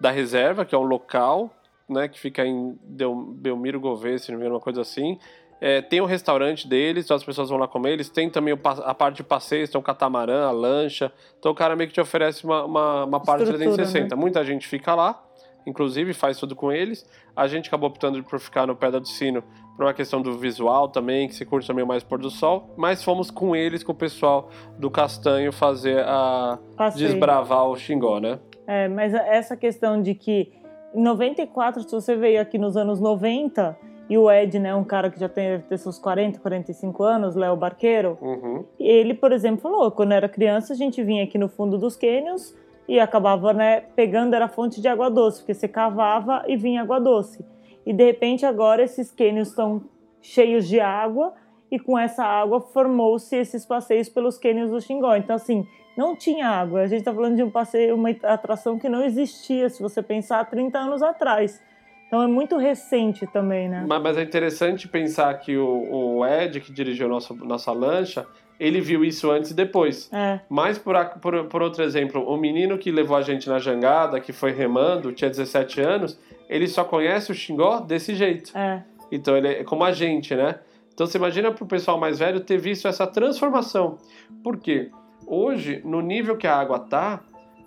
da 0.00 0.10
reserva, 0.10 0.64
que 0.64 0.74
é 0.74 0.78
um 0.78 0.82
local, 0.82 1.50
né, 1.92 2.08
que 2.08 2.18
fica 2.18 2.44
em 2.44 2.76
Belmiro 2.82 3.78
Gouveia, 3.78 4.18
se 4.18 4.30
não 4.30 4.38
me 4.38 4.44
engano, 4.44 4.56
uma 4.56 4.60
coisa 4.60 4.80
assim. 4.80 5.18
É, 5.64 5.80
tem 5.80 6.00
o 6.00 6.06
restaurante 6.06 6.66
deles, 6.66 7.04
então 7.04 7.16
as 7.16 7.22
pessoas 7.22 7.48
vão 7.48 7.56
lá 7.56 7.68
comer. 7.68 7.92
Eles 7.92 8.08
têm 8.08 8.28
também 8.28 8.52
a 8.84 8.94
parte 8.94 9.18
de 9.18 9.22
passeios, 9.22 9.70
tem 9.70 9.80
o 9.80 9.84
catamarã, 9.84 10.48
a 10.48 10.50
lancha. 10.50 11.12
Então 11.38 11.52
o 11.52 11.54
cara 11.54 11.76
meio 11.76 11.86
que 11.86 11.94
te 11.94 12.00
oferece 12.00 12.44
uma, 12.44 12.64
uma, 12.64 13.04
uma 13.04 13.20
parte 13.20 13.44
360. 13.44 14.16
Né? 14.16 14.20
Muita 14.20 14.44
gente 14.44 14.66
fica 14.66 14.92
lá, 14.92 15.22
inclusive 15.64 16.12
faz 16.14 16.36
tudo 16.36 16.56
com 16.56 16.72
eles. 16.72 17.08
A 17.36 17.46
gente 17.46 17.68
acabou 17.68 17.88
optando 17.88 18.20
por 18.24 18.40
ficar 18.40 18.66
no 18.66 18.74
Pedra 18.74 18.98
do 18.98 19.06
Sino 19.06 19.44
por 19.76 19.86
uma 19.86 19.94
questão 19.94 20.20
do 20.20 20.36
visual 20.36 20.88
também, 20.88 21.28
que 21.28 21.34
se 21.36 21.44
curte 21.44 21.68
também 21.68 21.84
mais 21.84 22.02
pôr 22.02 22.18
do 22.18 22.28
sol. 22.28 22.74
Mas 22.76 23.04
fomos 23.04 23.30
com 23.30 23.54
eles, 23.54 23.84
com 23.84 23.92
o 23.92 23.94
pessoal 23.94 24.50
do 24.76 24.90
Castanho, 24.90 25.52
fazer 25.52 26.00
a. 26.00 26.58
Desbravar 26.96 27.68
o 27.68 27.76
Xingó, 27.76 28.18
né? 28.18 28.40
É, 28.66 28.88
mas 28.88 29.14
essa 29.14 29.56
questão 29.56 30.02
de 30.02 30.14
que 30.14 30.52
em 30.94 31.02
94, 31.02 31.82
se 31.82 31.90
você 31.90 32.16
veio 32.16 32.40
aqui 32.40 32.58
nos 32.58 32.76
anos 32.76 33.00
90, 33.00 33.76
e 34.08 34.18
o 34.18 34.30
Ed, 34.30 34.58
né, 34.58 34.74
um 34.74 34.84
cara 34.84 35.10
que 35.10 35.18
já 35.18 35.28
tem, 35.28 35.50
deve 35.50 35.62
ter 35.64 35.78
seus 35.78 35.98
40, 35.98 36.38
45 36.40 37.02
anos, 37.02 37.34
Léo 37.34 37.56
Barqueiro, 37.56 38.18
uhum. 38.20 38.64
ele, 38.78 39.14
por 39.14 39.32
exemplo, 39.32 39.62
falou, 39.62 39.90
quando 39.90 40.12
era 40.12 40.28
criança 40.28 40.72
a 40.72 40.76
gente 40.76 41.02
vinha 41.02 41.24
aqui 41.24 41.38
no 41.38 41.48
fundo 41.48 41.78
dos 41.78 41.96
cânions 41.96 42.54
e 42.86 43.00
acabava, 43.00 43.52
né, 43.52 43.80
pegando, 43.96 44.34
era 44.34 44.48
fonte 44.48 44.80
de 44.80 44.88
água 44.88 45.08
doce, 45.08 45.38
porque 45.38 45.54
você 45.54 45.66
cavava 45.68 46.44
e 46.46 46.56
vinha 46.56 46.82
água 46.82 47.00
doce. 47.00 47.44
E 47.86 47.92
de 47.92 48.04
repente 48.04 48.44
agora 48.44 48.82
esses 48.82 49.10
cânions 49.10 49.48
estão 49.48 49.82
cheios 50.20 50.68
de 50.68 50.78
água 50.78 51.32
e 51.70 51.78
com 51.78 51.98
essa 51.98 52.22
água 52.22 52.60
formou-se 52.60 53.34
esses 53.34 53.64
passeios 53.64 54.08
pelos 54.08 54.36
cânions 54.36 54.70
do 54.70 54.80
Xingó. 54.80 55.16
Então, 55.16 55.36
assim, 55.36 55.66
não 55.96 56.16
tinha 56.16 56.48
água. 56.48 56.82
A 56.82 56.86
gente 56.86 57.00
está 57.00 57.12
falando 57.12 57.36
de 57.36 57.42
um 57.42 57.50
passeio, 57.50 57.94
uma 57.94 58.10
atração 58.22 58.78
que 58.78 58.88
não 58.88 59.04
existia, 59.04 59.68
se 59.68 59.82
você 59.82 60.02
pensar, 60.02 60.40
há 60.40 60.44
30 60.44 60.78
anos 60.78 61.02
atrás. 61.02 61.60
Então 62.06 62.22
é 62.22 62.26
muito 62.26 62.58
recente 62.58 63.26
também, 63.26 63.68
né? 63.68 63.84
Mas, 63.88 64.02
mas 64.02 64.18
é 64.18 64.22
interessante 64.22 64.86
pensar 64.86 65.32
que 65.38 65.56
o, 65.56 66.18
o, 66.18 66.26
Ed, 66.26 66.60
que 66.60 66.70
dirigiu 66.70 67.08
nosso, 67.08 67.34
nossa 67.34 67.72
lancha, 67.72 68.26
ele 68.60 68.80
viu 68.80 69.02
isso 69.02 69.30
antes 69.30 69.50
e 69.50 69.54
depois. 69.54 70.10
É. 70.12 70.40
Mas, 70.48 70.78
por, 70.78 70.94
por, 71.20 71.44
por 71.46 71.62
outro 71.62 71.82
exemplo, 71.82 72.22
o 72.22 72.36
menino 72.36 72.76
que 72.76 72.90
levou 72.90 73.16
a 73.16 73.22
gente 73.22 73.48
na 73.48 73.58
jangada, 73.58 74.20
que 74.20 74.32
foi 74.32 74.52
remando, 74.52 75.10
tinha 75.10 75.30
17 75.30 75.80
anos, 75.80 76.18
ele 76.50 76.68
só 76.68 76.84
conhece 76.84 77.32
o 77.32 77.34
Xingó 77.34 77.80
desse 77.80 78.14
jeito. 78.14 78.56
É. 78.56 78.82
Então 79.10 79.36
ele 79.36 79.48
é 79.48 79.64
como 79.64 79.82
a 79.82 79.92
gente, 79.92 80.34
né? 80.34 80.58
Então 80.92 81.06
você 81.06 81.16
imagina 81.16 81.50
para 81.50 81.64
o 81.64 81.66
pessoal 81.66 81.98
mais 81.98 82.18
velho 82.18 82.40
ter 82.40 82.58
visto 82.58 82.86
essa 82.86 83.06
transformação. 83.06 83.98
Por 84.44 84.58
quê? 84.58 84.90
Hoje, 85.34 85.80
no 85.82 86.02
nível 86.02 86.36
que 86.36 86.46
a 86.46 86.54
água 86.54 86.78
tá, 86.78 87.22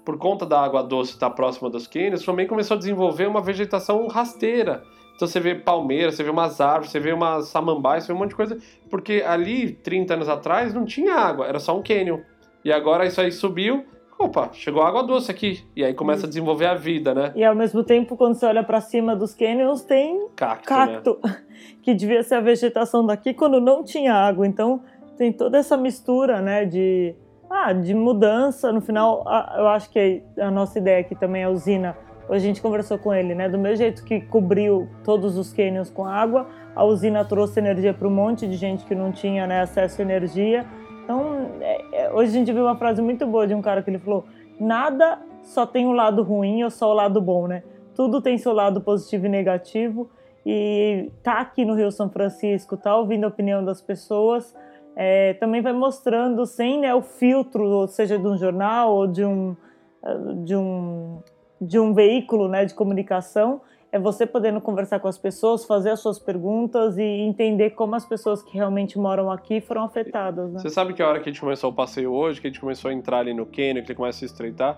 por 0.06 0.20
conta 0.20 0.46
da 0.46 0.64
água 0.64 0.84
doce 0.84 1.14
estar 1.14 1.32
próxima 1.32 1.68
dos 1.68 1.88
cânions, 1.88 2.24
também 2.24 2.46
começou 2.46 2.76
a 2.76 2.78
desenvolver 2.78 3.26
uma 3.26 3.42
vegetação 3.42 4.06
rasteira. 4.06 4.84
Então 5.16 5.28
você 5.28 5.40
vê 5.40 5.56
palmeiras, 5.56 6.14
você 6.14 6.24
vê 6.24 6.30
umas 6.30 6.62
árvores, 6.62 6.92
você 6.92 7.00
vê 7.00 7.12
umas 7.12 7.48
samambaias, 7.48 8.04
você 8.04 8.14
vê 8.14 8.16
um 8.16 8.20
monte 8.20 8.30
de 8.30 8.36
coisa. 8.36 8.60
Porque 8.88 9.24
ali, 9.26 9.72
30 9.72 10.14
anos 10.14 10.30
atrás, 10.30 10.76
não 10.76 10.86
tinha 10.86 11.16
água, 11.16 11.48
era 11.48 11.58
só 11.58 11.76
um 11.76 11.82
cânion. 11.82 12.20
E 12.64 12.72
agora 12.72 13.08
isso 13.08 13.20
aí 13.20 13.32
subiu, 13.32 13.84
opa, 14.20 14.52
chegou 14.54 14.84
água 14.84 15.02
doce 15.02 15.32
aqui. 15.32 15.64
E 15.76 15.84
aí 15.84 15.96
começa 15.96 16.28
a 16.28 16.30
desenvolver 16.30 16.68
a 16.68 16.76
vida, 16.76 17.16
né? 17.16 17.34
E 17.36 17.44
ao 17.44 17.56
mesmo 17.56 17.84
tempo, 17.84 18.16
quando 18.16 18.36
você 18.36 18.46
olha 18.46 18.64
pra 18.64 18.80
cima 18.80 19.16
dos 19.16 19.34
canyons, 19.34 19.82
tem 19.82 20.28
Cacto, 20.36 20.72
né? 20.72 20.86
cacto, 20.86 21.20
que 21.82 21.96
devia 21.96 22.22
ser 22.22 22.36
a 22.36 22.42
vegetação 22.42 23.04
daqui 23.04 23.34
quando 23.34 23.60
não 23.60 23.84
tinha 23.84 24.14
água. 24.14 24.46
Então 24.46 24.84
tem 25.18 25.34
toda 25.34 25.58
essa 25.58 25.76
mistura, 25.76 26.42
né, 26.44 26.66
de 26.66 27.16
ah, 27.56 27.74
de 27.74 27.94
mudança. 27.94 28.72
No 28.72 28.82
final, 28.82 29.24
eu 29.58 29.68
acho 29.68 29.90
que 29.90 30.22
a 30.38 30.52
nossa 30.52 30.78
ideia 30.78 31.00
aqui 31.00 31.16
também 31.16 31.44
é 31.44 31.46
a 31.46 31.50
usina. 31.50 31.98
A 32.30 32.38
gente 32.38 32.62
conversou 32.62 32.98
com 32.98 33.14
ele, 33.14 33.34
né? 33.36 33.48
Do 33.48 33.58
mesmo 33.58 33.78
jeito 33.78 34.04
que 34.04 34.20
cobriu 34.20 34.90
todos 35.04 35.38
os 35.38 35.54
canyons 35.54 35.90
com 35.90 36.06
água, 36.06 36.48
a 36.76 36.84
usina 36.84 37.24
trouxe 37.24 37.60
energia 37.60 37.94
para 37.94 38.08
um 38.08 38.12
monte 38.12 38.48
de 38.48 38.56
gente 38.56 38.84
que 38.84 38.96
não 38.96 39.12
tinha 39.12 39.46
né, 39.48 39.62
acesso 39.62 40.02
à 40.02 40.04
energia. 40.04 40.66
Então, 41.04 41.52
é- 41.62 42.06
é- 42.06 42.12
hoje 42.12 42.32
a 42.32 42.34
gente 42.34 42.52
viu 42.52 42.64
uma 42.64 42.76
frase 42.76 43.02
muito 43.02 43.26
boa 43.28 43.46
de 43.48 43.54
um 43.54 43.62
cara 43.62 43.82
que 43.84 43.90
ele 43.90 44.00
falou: 44.00 44.26
nada 44.60 45.20
só 45.44 45.66
tem 45.66 45.86
o 45.86 45.92
lado 45.92 46.24
ruim 46.24 46.64
ou 46.64 46.70
só 46.70 46.90
o 46.90 46.94
lado 46.94 47.22
bom, 47.22 47.48
né? 47.48 47.64
Tudo 47.94 48.20
tem 48.20 48.38
seu 48.38 48.54
lado 48.54 48.82
positivo 48.82 49.28
e 49.28 49.30
negativo. 49.30 50.10
E 50.46 51.12
tá 51.24 51.40
aqui 51.40 51.66
no 51.66 51.74
Rio 51.74 51.92
São 51.92 52.10
Francisco, 52.10 52.78
tá 52.78 52.96
ouvindo 52.96 53.24
a 53.24 53.28
opinião 53.28 53.66
das 53.66 53.82
pessoas, 53.82 54.56
é, 54.96 55.34
também 55.34 55.62
vai 55.62 55.74
mostrando 55.74 56.46
sem 56.46 56.80
né, 56.80 56.96
o 56.96 57.02
filtro, 57.02 57.64
ou 57.64 57.88
seja, 57.88 58.18
de 58.18 58.26
um 58.26 58.38
jornal 58.38 58.94
ou 58.94 59.08
de 59.08 59.26
um, 59.26 59.56
eh, 60.04 60.18
de 60.46 60.56
um, 60.56 61.22
de 61.60 61.78
um 61.78 61.94
veículo 61.94 62.48
né, 62.48 62.64
de 62.64 62.74
comunicação, 62.74 63.62
é 63.92 64.00
você 64.00 64.26
podendo 64.26 64.60
conversar 64.62 65.00
com 65.00 65.08
as 65.08 65.18
pessoas, 65.18 65.66
fazer 65.66 65.90
as 65.90 66.00
suas 66.00 66.20
perguntas 66.20 66.98
e 66.98 67.04
entender 67.04 67.72
como 67.72 67.96
as 67.96 68.06
pessoas 68.06 68.42
que 68.42 68.54
realmente 68.54 68.98
moram 68.98 69.32
aqui 69.32 69.62
foram 69.62 69.84
afetadas. 69.84 70.52
Né? 70.52 70.60
Você 70.60 70.70
sabe 70.70 70.94
que 70.94 71.02
a 71.02 71.08
hora 71.08 71.20
que 71.20 71.30
a 71.30 71.32
gente 71.32 71.42
começou 71.42 71.72
o 71.72 71.74
passeio 71.74 72.12
hoje, 72.12 72.42
que 72.42 72.48
a 72.48 72.50
gente 72.50 72.60
começou 72.60 72.90
a 72.92 72.94
entrar 72.94 73.20
ali 73.20 73.34
no 73.34 73.46
cânion, 73.46 73.84
que 73.84 73.92
ele 73.92 73.96
começa 73.96 74.18
a 74.18 74.20
se 74.20 74.26
estreitar, 74.26 74.78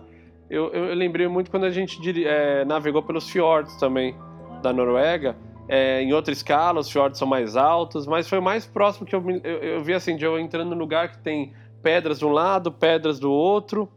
eu, 0.49 0.71
eu, 0.71 0.85
eu 0.85 0.95
lembrei 0.95 1.27
muito 1.27 1.51
quando 1.51 1.65
a 1.65 1.69
gente 1.69 1.99
é, 2.25 2.63
navegou 2.65 3.03
pelos 3.03 3.29
fiordes 3.29 3.75
também 3.77 4.15
da 4.61 4.71
Noruega. 4.71 5.35
É, 5.69 6.01
em 6.01 6.13
outra 6.13 6.31
escala, 6.31 6.79
os 6.79 6.89
fiordes 6.89 7.19
são 7.19 7.27
mais 7.27 7.57
altos, 7.57 8.07
mas 8.07 8.27
foi 8.29 8.39
o 8.39 8.41
mais 8.41 8.65
próximo 8.65 9.05
que 9.05 9.13
eu, 9.15 9.23
eu, 9.43 9.57
eu 9.63 9.83
vi 9.83 9.93
assim, 9.93 10.15
de 10.15 10.23
eu 10.23 10.39
entrando 10.39 10.69
num 10.71 10.77
lugar 10.77 11.11
que 11.11 11.17
tem 11.19 11.53
pedras 11.83 12.19
de 12.19 12.25
um 12.25 12.29
lado, 12.31 12.71
pedras 12.71 13.19
do 13.19 13.31
outro. 13.31 13.89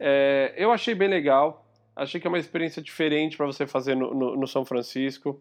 É, 0.00 0.52
eu 0.56 0.72
achei 0.72 0.94
bem 0.94 1.08
legal. 1.08 1.64
Achei 1.94 2.20
que 2.20 2.26
é 2.26 2.30
uma 2.30 2.38
experiência 2.38 2.82
diferente 2.82 3.36
para 3.36 3.46
você 3.46 3.66
fazer 3.66 3.94
no, 3.94 4.12
no- 4.14 4.36
no 4.36 4.46
São 4.48 4.64
Francisco. 4.64 5.40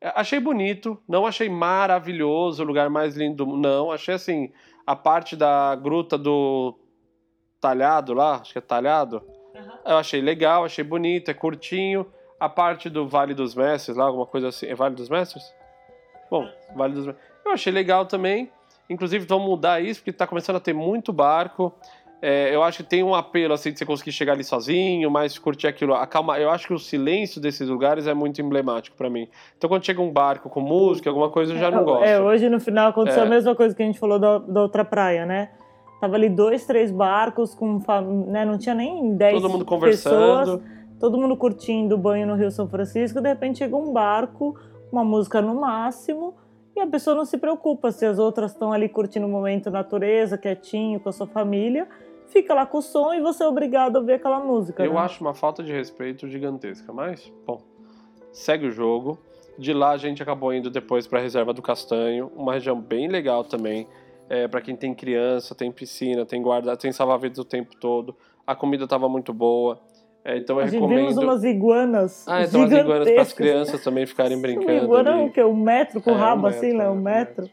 É, 0.00 0.12
Achei 0.16 0.40
bonito, 0.40 0.98
não 1.06 1.26
achei 1.26 1.48
maravilhoso, 1.48 2.62
o 2.62 2.66
lugar 2.66 2.90
mais 2.90 3.16
lindo, 3.16 3.44
do- 3.44 3.56
não. 3.56 3.92
Achei 3.92 4.14
assim, 4.14 4.50
a 4.86 4.96
parte 4.96 5.36
da 5.36 5.76
gruta 5.76 6.16
do 6.18 6.76
Talhado 7.60 8.14
lá, 8.14 8.36
acho 8.36 8.52
que 8.52 8.58
é 8.58 8.62
Talhado, 8.62 9.22
eu 9.86 9.96
achei 9.98 10.20
legal, 10.20 10.64
achei 10.64 10.82
bonito, 10.82 11.30
é 11.30 11.34
curtinho. 11.34 12.06
A 12.40 12.48
parte 12.48 12.88
do 12.88 13.06
Vale 13.06 13.34
dos 13.34 13.54
Mestres 13.54 13.96
lá, 13.96 14.04
alguma 14.04 14.26
coisa 14.26 14.48
assim, 14.48 14.66
é 14.66 14.74
Vale 14.74 14.94
dos 14.94 15.08
Mestres? 15.10 15.44
Bom, 16.30 16.48
Vale 16.74 16.94
dos 16.94 17.06
Mestres. 17.06 17.26
Eu 17.44 17.52
achei 17.52 17.72
legal 17.72 18.06
também. 18.06 18.50
Inclusive, 18.88 19.24
vão 19.26 19.38
mudar 19.38 19.80
isso, 19.80 20.00
porque 20.00 20.12
tá 20.12 20.26
começando 20.26 20.56
a 20.56 20.60
ter 20.60 20.72
muito 20.72 21.12
barco. 21.12 21.72
É, 22.22 22.54
eu 22.54 22.62
acho 22.62 22.82
que 22.82 22.90
tem 22.90 23.02
um 23.02 23.14
apelo 23.14 23.54
assim 23.54 23.72
de 23.72 23.78
você 23.78 23.86
conseguir 23.86 24.12
chegar 24.12 24.34
ali 24.34 24.44
sozinho, 24.44 25.10
mas 25.10 25.38
curtir 25.38 25.66
aquilo. 25.66 25.94
A 25.94 26.06
calma, 26.06 26.38
eu 26.38 26.50
acho 26.50 26.66
que 26.66 26.74
o 26.74 26.78
silêncio 26.78 27.40
desses 27.40 27.68
lugares 27.68 28.06
é 28.06 28.12
muito 28.12 28.42
emblemático 28.42 28.96
para 28.96 29.08
mim. 29.08 29.26
Então 29.56 29.68
quando 29.70 29.86
chega 29.86 30.02
um 30.02 30.12
barco 30.12 30.50
com 30.50 30.60
música, 30.60 31.08
alguma 31.08 31.30
coisa, 31.30 31.54
eu 31.54 31.58
já 31.58 31.70
não 31.70 31.82
gosto. 31.82 32.04
É, 32.04 32.20
hoje 32.20 32.50
no 32.50 32.60
final 32.60 32.90
aconteceu 32.90 33.22
É. 33.22 33.26
a 33.26 33.28
mesma 33.28 33.54
coisa 33.54 33.74
que 33.74 33.82
a 33.82 33.86
gente 33.86 33.98
falou 33.98 34.18
da, 34.18 34.38
da 34.38 34.60
outra 34.60 34.84
praia, 34.84 35.24
né? 35.24 35.50
Tava 35.98 36.16
ali 36.16 36.28
dois, 36.28 36.66
três 36.66 36.90
barcos 36.90 37.54
com 37.54 37.78
né? 38.26 38.44
não 38.44 38.58
tinha 38.58 38.74
nem 38.74 39.14
dez 39.16 39.40
Todo 39.40 39.50
mundo 39.50 39.64
pessoas, 39.64 40.46
conversando. 40.46 40.62
Todo 41.00 41.18
mundo 41.18 41.34
curtindo 41.34 41.94
o 41.94 41.98
banho 41.98 42.26
no 42.26 42.34
Rio 42.34 42.50
São 42.50 42.68
Francisco, 42.68 43.20
de 43.20 43.28
repente 43.28 43.58
chega 43.58 43.74
um 43.74 43.90
barco, 43.90 44.54
uma 44.92 45.02
música 45.02 45.40
no 45.40 45.58
máximo, 45.58 46.34
e 46.76 46.80
a 46.80 46.86
pessoa 46.86 47.16
não 47.16 47.24
se 47.24 47.38
preocupa 47.38 47.90
se 47.90 48.04
as 48.04 48.18
outras 48.18 48.52
estão 48.52 48.70
ali 48.70 48.88
curtindo 48.88 49.26
o 49.26 49.28
momento 49.28 49.70
natureza, 49.70 50.36
quietinho, 50.36 51.00
com 51.00 51.08
a 51.08 51.12
sua 51.12 51.26
família, 51.26 51.88
fica 52.26 52.52
lá 52.54 52.66
com 52.66 52.78
o 52.78 52.82
som 52.82 53.14
e 53.14 53.20
você 53.20 53.42
é 53.42 53.48
obrigado 53.48 53.96
a 53.96 53.98
ouvir 53.98 54.12
aquela 54.12 54.38
música. 54.38 54.84
Eu 54.84 54.92
né? 54.92 55.00
acho 55.00 55.24
uma 55.24 55.34
falta 55.34 55.62
de 55.62 55.72
respeito 55.72 56.28
gigantesca, 56.28 56.92
mas, 56.92 57.32
bom, 57.46 57.62
segue 58.30 58.66
o 58.66 58.70
jogo. 58.70 59.18
De 59.58 59.72
lá 59.72 59.90
a 59.90 59.96
gente 59.96 60.22
acabou 60.22 60.52
indo 60.54 60.70
depois 60.70 61.06
para 61.06 61.18
a 61.18 61.22
Reserva 61.22 61.52
do 61.52 61.62
Castanho, 61.62 62.30
uma 62.36 62.52
região 62.52 62.78
bem 62.78 63.08
legal 63.08 63.42
também. 63.42 63.88
É, 64.28 64.46
para 64.46 64.60
quem 64.60 64.76
tem 64.76 64.94
criança, 64.94 65.56
tem 65.56 65.72
piscina, 65.72 66.24
tem 66.24 66.40
guarda, 66.40 66.76
tem 66.76 66.92
salva-vidas 66.92 67.38
o 67.38 67.44
tempo 67.44 67.74
todo. 67.80 68.14
A 68.46 68.54
comida 68.54 68.84
estava 68.84 69.08
muito 69.08 69.34
boa. 69.34 69.80
É, 70.24 70.36
então 70.36 70.56
eu 70.56 70.62
A 70.62 70.66
gente 70.66 70.74
recomendo. 70.74 70.98
vimos 70.98 71.16
umas 71.16 71.44
iguanas. 71.44 72.26
Ah, 72.28 72.42
então 72.42 72.62
as 72.64 72.72
iguanas 72.72 73.10
para 73.10 73.22
as 73.22 73.32
crianças 73.32 73.82
também 73.82 74.04
ficarem 74.06 74.36
Uma 74.36 74.42
brincando. 74.42 74.84
iguana 74.84 75.14
ali. 75.14 75.24
o 75.24 75.32
quê? 75.32 75.42
Um 75.42 75.56
metro 75.56 76.00
com 76.00 76.10
É, 76.10 76.12
o 76.12 76.16
um 76.16 76.18
rabo 76.18 76.42
metro, 76.42 76.58
assim, 76.58 76.72
né? 76.76 76.84
é, 76.84 76.88
Um 76.88 76.92
um 76.92 77.00
metro. 77.00 77.50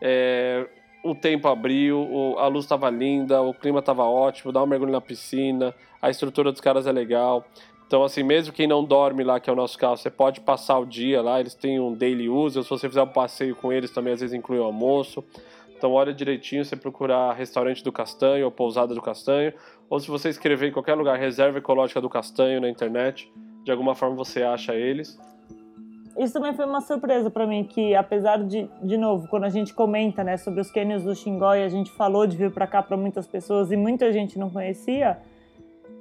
É, 0.00 0.66
o 1.04 1.14
tempo 1.14 1.48
abriu, 1.48 2.34
a 2.38 2.46
luz 2.46 2.64
estava 2.64 2.88
linda, 2.88 3.42
o 3.42 3.52
clima 3.52 3.80
estava 3.80 4.04
ótimo, 4.04 4.52
dá 4.52 4.62
um 4.62 4.66
mergulho 4.66 4.92
na 4.92 5.00
piscina, 5.00 5.74
a 6.00 6.08
estrutura 6.10 6.50
dos 6.50 6.60
caras 6.60 6.86
é 6.86 6.92
legal. 6.92 7.44
Então, 7.92 8.04
assim, 8.04 8.22
mesmo 8.22 8.54
quem 8.54 8.66
não 8.66 8.82
dorme 8.82 9.22
lá, 9.22 9.38
que 9.38 9.50
é 9.50 9.52
o 9.52 9.56
nosso 9.56 9.76
caso, 9.76 10.00
você 10.00 10.08
pode 10.08 10.40
passar 10.40 10.78
o 10.78 10.86
dia 10.86 11.20
lá, 11.20 11.38
eles 11.38 11.54
têm 11.54 11.78
um 11.78 11.92
daily 11.92 12.26
use, 12.26 12.62
se 12.62 12.70
você 12.70 12.88
fizer 12.88 13.02
um 13.02 13.06
passeio 13.06 13.54
com 13.54 13.70
eles 13.70 13.90
também, 13.90 14.14
às 14.14 14.20
vezes 14.20 14.34
inclui 14.34 14.58
o 14.58 14.62
almoço. 14.62 15.22
Então, 15.76 15.92
olha 15.92 16.10
direitinho, 16.10 16.64
você 16.64 16.74
procurar 16.74 17.34
restaurante 17.34 17.84
do 17.84 17.92
Castanho 17.92 18.46
ou 18.46 18.50
pousada 18.50 18.94
do 18.94 19.02
Castanho, 19.02 19.52
ou 19.90 20.00
se 20.00 20.08
você 20.08 20.30
escrever 20.30 20.70
em 20.70 20.72
qualquer 20.72 20.94
lugar 20.94 21.18
reserva 21.18 21.58
ecológica 21.58 22.00
do 22.00 22.08
Castanho 22.08 22.62
na 22.62 22.70
internet, 22.70 23.30
de 23.62 23.70
alguma 23.70 23.94
forma 23.94 24.16
você 24.16 24.42
acha 24.42 24.74
eles. 24.74 25.20
Isso 26.16 26.32
também 26.32 26.54
foi 26.54 26.64
uma 26.64 26.80
surpresa 26.80 27.30
para 27.30 27.46
mim, 27.46 27.62
que 27.62 27.94
apesar 27.94 28.38
de, 28.42 28.70
de 28.82 28.96
novo, 28.96 29.28
quando 29.28 29.44
a 29.44 29.50
gente 29.50 29.74
comenta 29.74 30.24
né, 30.24 30.38
sobre 30.38 30.62
os 30.62 30.70
cânions 30.70 31.02
do 31.02 31.14
Xingó 31.14 31.54
e 31.54 31.62
a 31.62 31.68
gente 31.68 31.90
falou 31.90 32.26
de 32.26 32.38
vir 32.38 32.52
para 32.52 32.66
cá 32.66 32.82
para 32.82 32.96
muitas 32.96 33.26
pessoas 33.26 33.70
e 33.70 33.76
muita 33.76 34.10
gente 34.10 34.38
não 34.38 34.48
conhecia, 34.48 35.20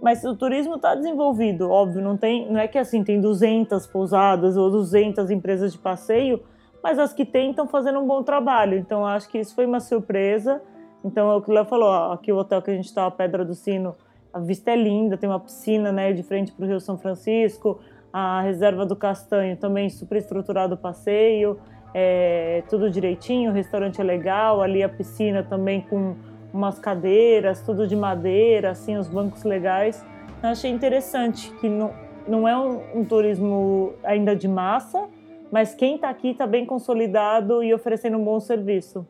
mas 0.02 0.24
o 0.24 0.36
turismo 0.36 0.76
está 0.76 0.96
desenvolvido, 0.96 1.70
óbvio, 1.70 2.02
não, 2.02 2.18
tem, 2.18 2.52
não 2.52 2.60
é 2.60 2.68
que 2.68 2.78
assim 2.78 3.04
tem 3.04 3.22
200 3.22 3.86
pousadas 3.88 4.58
ou 4.58 4.70
200 4.72 5.30
empresas 5.30 5.72
de 5.72 5.78
passeio, 5.78 6.42
mas 6.84 6.98
as 6.98 7.14
que 7.14 7.24
têm 7.24 7.52
estão 7.52 7.68
fazendo 7.68 8.00
um 8.00 8.08
bom 8.08 8.24
trabalho, 8.24 8.78
então 8.78 9.06
acho 9.06 9.30
que 9.30 9.38
isso 9.38 9.54
foi 9.54 9.66
uma 9.66 9.80
surpresa. 9.80 10.62
Então 11.04 11.32
é 11.32 11.36
o 11.36 11.42
que 11.42 11.50
o 11.50 11.54
Léo 11.54 11.66
falou, 11.66 11.90
ó, 11.90 12.14
aqui 12.14 12.32
o 12.32 12.38
hotel 12.38 12.62
que 12.62 12.72
a 12.72 12.74
gente 12.74 12.86
está, 12.86 13.06
a 13.06 13.12
Pedra 13.12 13.46
do 13.46 13.54
Sino, 13.54 13.96
a 14.34 14.40
vista 14.40 14.72
é 14.72 14.76
linda, 14.76 15.18
tem 15.18 15.30
uma 15.30 15.40
piscina 15.40 15.92
né, 15.92 16.14
de 16.14 16.24
frente 16.24 16.52
para 16.52 16.66
o 16.66 16.68
Rio 16.68 16.80
São 16.80 16.98
Francisco, 16.98 17.80
a 18.12 18.42
reserva 18.42 18.86
do 18.86 18.96
Castanho 18.96 19.56
também 19.58 19.90
super 19.90 20.18
estruturado 20.18 20.76
o 20.76 20.78
passeio, 20.78 21.60
é, 21.94 22.64
tudo 22.70 22.90
direitinho, 22.90 23.52
o 23.52 23.54
restaurante 23.54 24.00
é 24.00 24.04
legal, 24.04 24.62
ali 24.62 24.82
a 24.82 24.90
piscina 24.90 25.44
também 25.44 25.82
com 25.82 26.16
umas 26.54 26.80
cadeiras, 26.80 27.62
tudo 27.62 27.88
de 27.88 27.96
madeira, 27.96 28.72
assim, 28.72 28.98
os 28.98 29.08
bancos 29.08 29.44
legais. 29.44 30.06
Eu 30.44 30.50
achei 30.50 30.72
interessante 30.72 31.52
que 31.60 31.70
não, 31.70 31.94
não 32.28 32.48
é 32.48 32.58
um, 32.58 33.00
um 33.00 33.06
turismo 33.06 33.94
ainda 34.04 34.36
de 34.36 34.48
massa, 34.48 35.08
mas 35.52 35.76
quem 35.76 35.96
está 35.96 36.10
aqui 36.10 36.30
está 36.30 36.48
bem 36.48 36.66
consolidado 36.66 37.64
e 37.64 37.74
oferecendo 37.74 38.18
um 38.18 38.24
bom 38.24 38.40
serviço. 38.40 39.06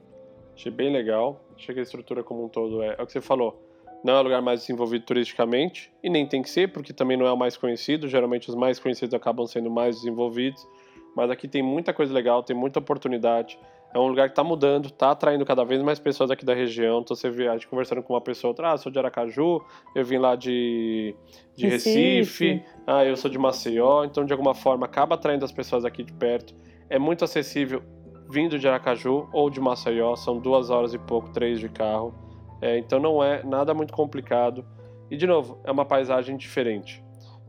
Achei 0.56 0.72
bem 0.72 0.92
legal. 0.92 1.42
Achei 1.56 1.74
que 1.74 1.80
a 1.80 1.84
estrutura 1.84 2.24
como 2.24 2.46
um 2.46 2.50
todo 2.50 2.82
é, 2.82 2.96
é 2.98 3.02
o 3.02 3.06
que 3.06 3.12
você 3.12 3.22
falou. 3.22 3.62
Não 4.04 4.16
é 4.16 4.20
o 4.20 4.24
lugar 4.24 4.42
mais 4.42 4.62
desenvolvido 4.62 5.06
turisticamente, 5.06 5.94
e 6.04 6.10
nem 6.10 6.26
tem 6.26 6.42
que 6.42 6.50
ser, 6.50 6.72
porque 6.72 6.92
também 6.92 7.16
não 7.16 7.28
é 7.28 7.32
o 7.32 7.38
mais 7.38 7.56
conhecido. 7.56 8.08
Geralmente 8.08 8.50
os 8.50 8.56
mais 8.56 8.80
conhecidos 8.80 9.14
acabam 9.14 9.46
sendo 9.46 9.70
mais 9.70 9.98
desenvolvidos. 9.98 10.68
Mas 11.16 11.30
aqui 11.30 11.48
tem 11.48 11.62
muita 11.62 11.94
coisa 11.94 12.12
legal, 12.12 12.42
tem 12.42 12.56
muita 12.56 12.80
oportunidade. 12.80 13.60
É 13.94 14.00
um 14.00 14.08
lugar 14.08 14.28
que 14.30 14.32
está 14.32 14.44
mudando, 14.44 14.86
está 14.86 15.12
atraindo 15.12 15.46
cada 15.46 15.66
vez 15.66 15.82
mais 15.82 16.00
pessoas 16.00 16.32
aqui 16.32 16.46
da 16.46 16.54
região. 16.54 17.02
Então 17.02 17.16
você 17.16 17.30
vê, 17.30 17.48
a 17.48 17.54
gente 17.54 17.68
conversando 17.68 18.02
com 18.02 18.14
uma 18.14 18.22
pessoa, 18.22 18.52
outra, 18.52 18.72
ah, 18.72 18.78
sou 18.78 18.92
de 18.92 18.98
Aracaju, 18.98 19.62
eu 19.94 20.06
vim 20.06 20.18
lá 20.18 20.36
de, 20.36 21.14
de 21.56 21.68
Recife. 21.68 22.48
Recife. 22.48 22.66
ah, 22.88 23.04
eu 23.04 23.18
sou 23.18 23.30
de 23.30 23.38
Maceió. 23.38 24.06
Então, 24.06 24.24
de 24.24 24.32
alguma 24.32 24.56
forma, 24.56 24.86
acaba 24.86 25.16
atraindo 25.16 25.44
as 25.44 25.52
pessoas 25.52 25.84
aqui 25.84 26.04
de 26.04 26.14
perto. 26.14 26.56
É 26.89 26.98
muito 26.98 27.26
acessível 27.26 27.84
vindo 28.30 28.58
de 28.58 28.66
Aracaju 28.66 29.28
ou 29.34 29.50
de 29.50 29.60
Maceió, 29.60 30.16
são 30.16 30.39
duas 30.39 30.70
horas 30.70 30.94
e 30.94 30.98
pouco, 30.98 31.30
três 31.32 31.60
de 31.60 31.68
carro. 31.68 32.16
É, 32.62 32.78
então 32.78 33.00
não 33.00 33.22
é 33.22 33.44
nada 33.44 33.74
muito 33.74 33.92
complicado. 33.94 34.66
E 35.10 35.18
de 35.18 35.28
novo, 35.28 35.60
é 35.66 35.72
uma 35.72 35.84
paisagem 35.84 36.38
diferente. 36.38 37.04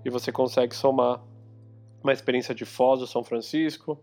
E 0.05 0.11
você 0.11 0.33
consegue 0.33 0.75
somar 0.75 1.23
uma 2.03 2.13
experiência 2.13 2.53
de 2.53 2.65
Foz 2.65 2.99
do 2.99 3.07
São 3.07 3.23
Francisco, 3.23 4.03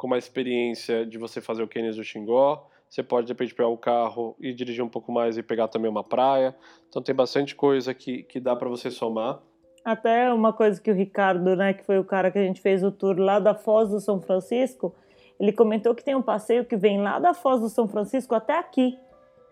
com 0.00 0.06
uma 0.06 0.16
experiência 0.16 1.04
de 1.04 1.18
você 1.18 1.42
fazer 1.42 1.62
o 1.62 1.68
Cânions 1.68 1.96
do 1.96 2.02
Xingó. 2.02 2.66
Você 2.88 3.02
pode, 3.02 3.26
de 3.26 3.34
repente, 3.34 3.54
pegar 3.54 3.68
o 3.68 3.76
carro 3.76 4.34
e 4.40 4.50
dirigir 4.50 4.82
um 4.82 4.88
pouco 4.88 5.12
mais 5.12 5.36
e 5.36 5.42
pegar 5.42 5.68
também 5.68 5.90
uma 5.90 6.02
praia. 6.02 6.56
Então 6.88 7.02
tem 7.02 7.14
bastante 7.14 7.54
coisa 7.54 7.92
que, 7.92 8.22
que 8.22 8.40
dá 8.40 8.56
para 8.56 8.66
você 8.66 8.90
somar. 8.90 9.40
Até 9.84 10.32
uma 10.32 10.54
coisa 10.54 10.80
que 10.80 10.90
o 10.90 10.94
Ricardo, 10.94 11.54
né, 11.54 11.74
que 11.74 11.84
foi 11.84 11.98
o 11.98 12.04
cara 12.04 12.30
que 12.30 12.38
a 12.38 12.42
gente 12.42 12.62
fez 12.62 12.82
o 12.82 12.90
tour 12.90 13.18
lá 13.18 13.38
da 13.38 13.54
Foz 13.54 13.90
do 13.90 14.00
São 14.00 14.18
Francisco, 14.22 14.94
ele 15.38 15.52
comentou 15.52 15.94
que 15.94 16.02
tem 16.02 16.14
um 16.14 16.22
passeio 16.22 16.64
que 16.64 16.78
vem 16.78 17.02
lá 17.02 17.18
da 17.18 17.34
Foz 17.34 17.60
do 17.60 17.68
São 17.68 17.86
Francisco 17.86 18.34
até 18.34 18.58
aqui. 18.58 18.98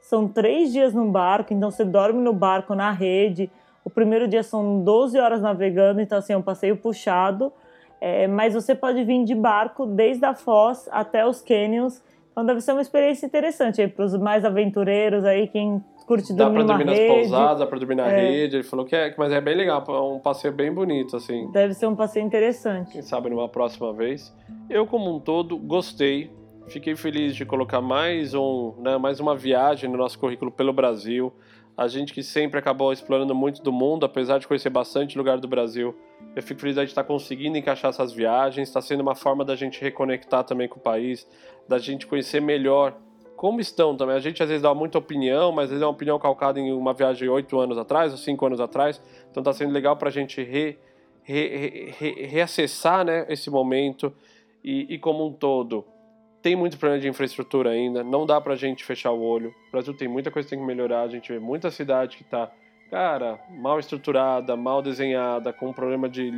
São 0.01 0.27
três 0.27 0.73
dias 0.73 0.95
no 0.95 1.11
barco, 1.11 1.53
então 1.53 1.71
você 1.71 1.85
dorme 1.85 2.23
no 2.23 2.33
barco, 2.33 2.75
na 2.75 2.91
rede. 2.91 3.51
O 3.85 3.91
primeiro 3.91 4.27
dia 4.27 4.43
são 4.43 4.83
12 4.83 5.19
horas 5.19 5.43
navegando, 5.43 6.01
então 6.01 6.17
assim, 6.17 6.33
é 6.33 6.37
um 6.39 6.43
passeio 6.43 6.79
puxado. 6.79 7.53
É, 8.01 8.27
mas 8.29 8.55
você 8.55 8.75
pode 8.75 9.03
vir 9.05 9.25
de 9.25 9.35
barco 9.35 9.87
desde 9.87 10.25
a 10.25 10.35
Foz 10.35 10.89
até 10.93 11.27
os 11.27 11.41
canyons. 11.43 12.03
Então 12.33 12.47
deve 12.47 12.61
ser 12.61 12.73
uma 12.73 12.81
experiência 12.83 13.27
interessante 13.27 13.87
para 13.89 14.05
os 14.05 14.17
mais 14.17 14.45
aventureiros 14.45 15.25
aí, 15.25 15.49
quem 15.49 15.83
curte 16.07 16.33
Dá 16.33 16.45
dormir 16.45 16.61
pra 16.65 16.67
dormir 16.69 16.85
numa 16.85 16.93
nas 16.93 16.99
rede. 17.01 17.13
pousadas, 17.13 17.59
dá 17.59 17.67
pra 17.67 17.79
dormir 17.79 17.95
na 17.97 18.09
É. 18.09 18.17
rede. 18.31 18.57
Ele 18.57 18.63
falou 18.63 18.87
que 18.87 18.95
é, 18.95 19.13
mas 19.19 19.33
é 19.33 19.41
bem 19.41 19.57
legal, 19.57 19.85
é 19.89 20.01
um 20.01 20.21
passeio 20.21 20.55
bem 20.55 20.73
bonito, 20.73 21.17
assim. 21.17 21.51
Deve 21.51 21.75
ser 21.75 21.87
um 21.87 21.97
passeio 21.97 22.25
interessante. 22.25 22.93
Quem 22.93 23.03
sabe 23.03 23.29
numa 23.29 23.49
próxima 23.49 23.93
vez. 23.93 24.33
Eu, 24.71 24.87
como 24.87 25.15
um 25.15 25.19
todo, 25.19 25.59
gostei. 25.59 26.31
Fiquei 26.69 26.95
feliz 26.95 27.35
de 27.35 27.45
colocar 27.45 27.81
mais, 27.81 28.35
um, 28.35 28.75
né, 28.79 28.97
mais 28.99 29.19
uma 29.21 29.35
viagem 29.35 29.91
no 29.91 29.97
nosso 29.97 30.19
currículo 30.19 30.51
pelo 30.51 30.73
Brasil. 30.73 31.33
A 31.79 31.87
gente 31.87 32.13
que 32.13 32.25
sempre 32.25 32.59
acabou 32.59 32.93
explorando 32.93 33.33
muito 33.37 33.63
do 33.63 33.73
mundo, 33.73 34.05
apesar 34.05 34.39
de 34.39 34.49
conhecer 34.49 34.69
bastante 34.69 35.17
lugar 35.17 35.39
do 35.39 35.47
Brasil. 35.47 35.95
Eu 36.35 36.43
fico 36.43 36.61
feliz 36.61 36.75
de 36.75 36.83
estar 36.83 37.05
conseguindo 37.05 37.57
encaixar 37.57 37.91
essas 37.91 38.13
viagens. 38.13 38.67
Está 38.67 38.81
sendo 38.81 39.01
uma 39.01 39.15
forma 39.15 39.45
da 39.45 39.55
gente 39.55 39.81
reconectar 39.81 40.43
também 40.43 40.67
com 40.67 40.81
o 40.81 40.83
país, 40.83 41.25
da 41.69 41.79
gente 41.79 42.05
conhecer 42.05 42.41
melhor 42.41 42.99
como 43.37 43.61
estão 43.61 43.97
também. 43.97 44.17
A 44.17 44.19
gente 44.19 44.43
às 44.43 44.49
vezes 44.49 44.61
dá 44.61 44.75
muita 44.75 44.99
opinião, 44.99 45.53
mas 45.53 45.67
às 45.67 45.71
vezes 45.71 45.83
é 45.85 45.87
uma 45.87 45.93
opinião 45.93 46.19
calcada 46.19 46.59
em 46.59 46.73
uma 46.73 46.93
viagem 46.93 47.23
de 47.23 47.29
oito 47.29 47.57
anos 47.61 47.79
atrás 47.79 48.11
ou 48.11 48.19
cinco 48.19 48.45
anos 48.45 48.59
atrás. 48.59 49.01
Então 49.31 49.41
está 49.41 49.53
sendo 49.53 49.73
legal 49.73 49.97
para 49.97 50.09
a 50.09 50.13
gente 50.13 50.43
re, 50.43 50.77
re, 51.23 51.95
re, 51.97 52.27
reacessar 52.27 53.05
né, 53.05 53.25
esse 53.29 53.49
momento 53.51 54.13
e, 54.65 54.95
e 54.95 54.99
como 54.99 55.25
um 55.25 55.33
todo. 55.33 55.85
Tem 56.41 56.55
muito 56.55 56.79
problema 56.79 57.03
de 57.03 57.09
infraestrutura 57.09 57.71
ainda, 57.71 58.05
não 58.05 58.25
dá 58.25 58.41
pra 58.41 58.55
gente 58.55 58.85
fechar 58.85 59.11
o 59.11 59.21
olho. 59.21 59.55
O 59.69 59.73
Brasil 59.73 59.93
tem 59.93 60.07
muita 60.07 60.31
coisa 60.31 60.47
que 60.47 60.51
tem 60.51 60.61
que 60.61 60.67
melhorar, 60.67 61.03
a 61.03 61.09
gente 61.09 61.33
vê 61.33 61.39
muita 61.39 61.71
cidade 61.71 62.17
que 62.17 62.25
tá, 62.25 62.51
cara, 62.91 63.41
mal 63.51 63.79
estruturada, 63.81 64.57
mal 64.57 64.81
desenhada, 64.81 65.53
com 65.53 65.69
um 65.69 65.73
problema 65.73 66.09
de 66.09 66.31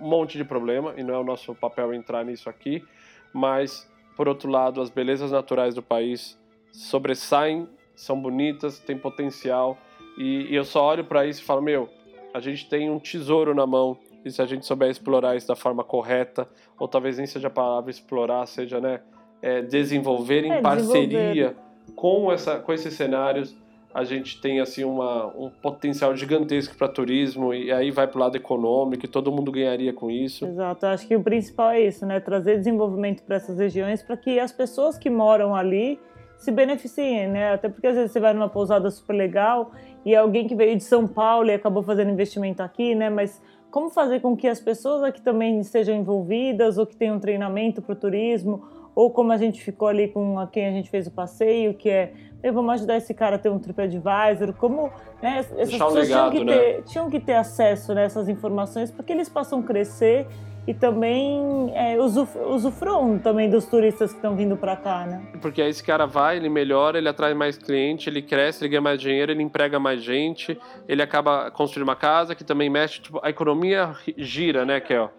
um 0.00 0.08
monte 0.08 0.38
de 0.38 0.44
problema, 0.44 0.94
e 0.96 1.02
não 1.02 1.14
é 1.14 1.18
o 1.18 1.24
nosso 1.24 1.54
papel 1.54 1.92
entrar 1.92 2.24
nisso 2.24 2.48
aqui, 2.48 2.82
mas 3.32 3.88
por 4.16 4.28
outro 4.28 4.50
lado, 4.50 4.80
as 4.80 4.90
belezas 4.90 5.32
naturais 5.32 5.74
do 5.74 5.82
país 5.82 6.38
sobressaem, 6.72 7.68
são 7.94 8.20
bonitas, 8.20 8.78
têm 8.78 8.96
potencial, 8.96 9.76
e, 10.16 10.46
e 10.50 10.54
eu 10.54 10.64
só 10.64 10.84
olho 10.84 11.04
para 11.04 11.26
isso 11.26 11.42
e 11.42 11.44
falo, 11.44 11.60
meu, 11.60 11.88
a 12.32 12.40
gente 12.40 12.68
tem 12.68 12.90
um 12.90 12.98
tesouro 12.98 13.54
na 13.54 13.66
mão, 13.66 13.98
e 14.24 14.30
se 14.30 14.40
a 14.40 14.46
gente 14.46 14.64
souber 14.64 14.88
explorar 14.88 15.36
isso 15.36 15.46
da 15.46 15.54
forma 15.54 15.84
correta, 15.84 16.48
ou 16.78 16.88
talvez 16.88 17.18
nem 17.18 17.26
seja 17.26 17.48
a 17.48 17.50
palavra 17.50 17.90
explorar, 17.90 18.46
seja, 18.46 18.80
né, 18.80 19.00
é, 19.44 19.60
desenvolver 19.60 20.42
em 20.42 20.52
É, 20.52 20.60
parceria 20.62 21.54
com, 21.94 22.32
essa, 22.32 22.58
com 22.58 22.72
esses 22.72 22.94
cenários, 22.94 23.54
a 23.92 24.02
gente 24.02 24.40
tem 24.40 24.58
assim 24.58 24.84
uma, 24.84 25.26
um 25.36 25.50
potencial 25.50 26.16
gigantesco 26.16 26.74
para 26.76 26.88
turismo 26.88 27.52
e 27.52 27.70
aí 27.70 27.90
vai 27.90 28.08
para 28.08 28.16
o 28.16 28.20
lado 28.20 28.36
econômico 28.36 29.04
e 29.04 29.08
todo 29.08 29.30
mundo 29.30 29.52
ganharia 29.52 29.92
com 29.92 30.10
isso. 30.10 30.46
Exato, 30.46 30.86
acho 30.86 31.06
que 31.06 31.14
o 31.14 31.22
principal 31.22 31.72
é 31.72 31.82
isso, 31.82 32.06
né? 32.06 32.18
Trazer 32.20 32.56
desenvolvimento 32.56 33.22
para 33.22 33.36
essas 33.36 33.58
regiões 33.58 34.02
para 34.02 34.16
que 34.16 34.40
as 34.40 34.50
pessoas 34.50 34.96
que 34.96 35.10
moram 35.10 35.54
ali 35.54 36.00
se 36.38 36.50
beneficiem, 36.50 37.28
né? 37.28 37.52
Até 37.52 37.68
porque 37.68 37.86
às 37.86 37.94
vezes 37.94 38.12
você 38.12 38.20
vai 38.20 38.32
numa 38.32 38.48
pousada 38.48 38.90
super 38.90 39.12
legal 39.12 39.72
e 40.06 40.16
alguém 40.16 40.46
que 40.46 40.54
veio 40.54 40.74
de 40.74 40.82
São 40.82 41.06
Paulo 41.06 41.50
e 41.50 41.52
acabou 41.52 41.82
fazendo 41.82 42.10
investimento 42.10 42.62
aqui, 42.62 42.94
né? 42.94 43.10
Mas 43.10 43.40
como 43.70 43.90
fazer 43.90 44.20
com 44.20 44.34
que 44.34 44.48
as 44.48 44.60
pessoas 44.60 45.02
aqui 45.02 45.20
também 45.20 45.60
estejam 45.60 45.94
envolvidas 45.94 46.78
ou 46.78 46.86
que 46.86 46.96
tenham 46.96 47.20
treinamento 47.20 47.82
para 47.82 47.92
o 47.92 47.96
turismo 47.96 48.64
ou 48.94 49.10
como 49.10 49.32
a 49.32 49.36
gente 49.36 49.62
ficou 49.62 49.88
ali 49.88 50.08
com 50.08 50.38
a 50.38 50.46
quem 50.46 50.66
a 50.66 50.70
gente 50.70 50.90
fez 50.90 51.06
o 51.06 51.10
passeio, 51.10 51.74
que 51.74 51.88
é 51.90 52.12
"Ei, 52.42 52.50
vamos 52.50 52.74
ajudar 52.74 52.96
esse 52.96 53.12
cara 53.14 53.36
a 53.36 53.38
ter 53.38 53.48
um 53.48 53.58
TripAdvisor, 53.58 54.52
como 54.58 54.90
né, 55.22 55.38
essas 55.38 55.68
Deixar 55.68 55.86
pessoas 55.86 56.06
tinham, 56.06 56.24
legado, 56.26 56.32
que 56.32 56.44
né? 56.44 56.56
ter, 56.58 56.82
tinham 56.84 57.10
que 57.10 57.20
ter 57.20 57.34
acesso 57.34 57.94
nessas 57.94 58.28
informações 58.28 58.90
para 58.90 59.04
que 59.04 59.12
eles 59.12 59.28
possam 59.28 59.62
crescer 59.62 60.26
e 60.66 60.72
também 60.72 61.72
é, 61.74 61.98
usuf 61.98 62.38
usufruam 62.38 63.18
também 63.18 63.50
dos 63.50 63.66
turistas 63.66 64.12
que 64.12 64.16
estão 64.16 64.34
vindo 64.34 64.56
para 64.56 64.74
cá, 64.76 65.04
né? 65.06 65.22
Porque 65.42 65.60
aí 65.60 65.68
esse 65.68 65.84
cara 65.84 66.06
vai, 66.06 66.36
ele 66.36 66.48
melhora, 66.48 66.96
ele 66.96 67.08
atrai 67.08 67.34
mais 67.34 67.58
cliente, 67.58 68.08
ele 68.08 68.22
cresce, 68.22 68.62
ele 68.64 68.70
ganha 68.70 68.80
mais 68.80 68.98
dinheiro, 68.98 69.30
ele 69.30 69.42
emprega 69.42 69.78
mais 69.78 70.02
gente, 70.02 70.58
ele 70.88 71.02
acaba 71.02 71.50
construindo 71.50 71.86
uma 71.86 71.96
casa 71.96 72.34
que 72.34 72.42
também 72.44 72.70
mexe, 72.70 73.00
tipo, 73.02 73.20
a 73.22 73.28
economia 73.28 73.94
gira, 74.16 74.64
né, 74.64 74.80
Kel? 74.80 75.10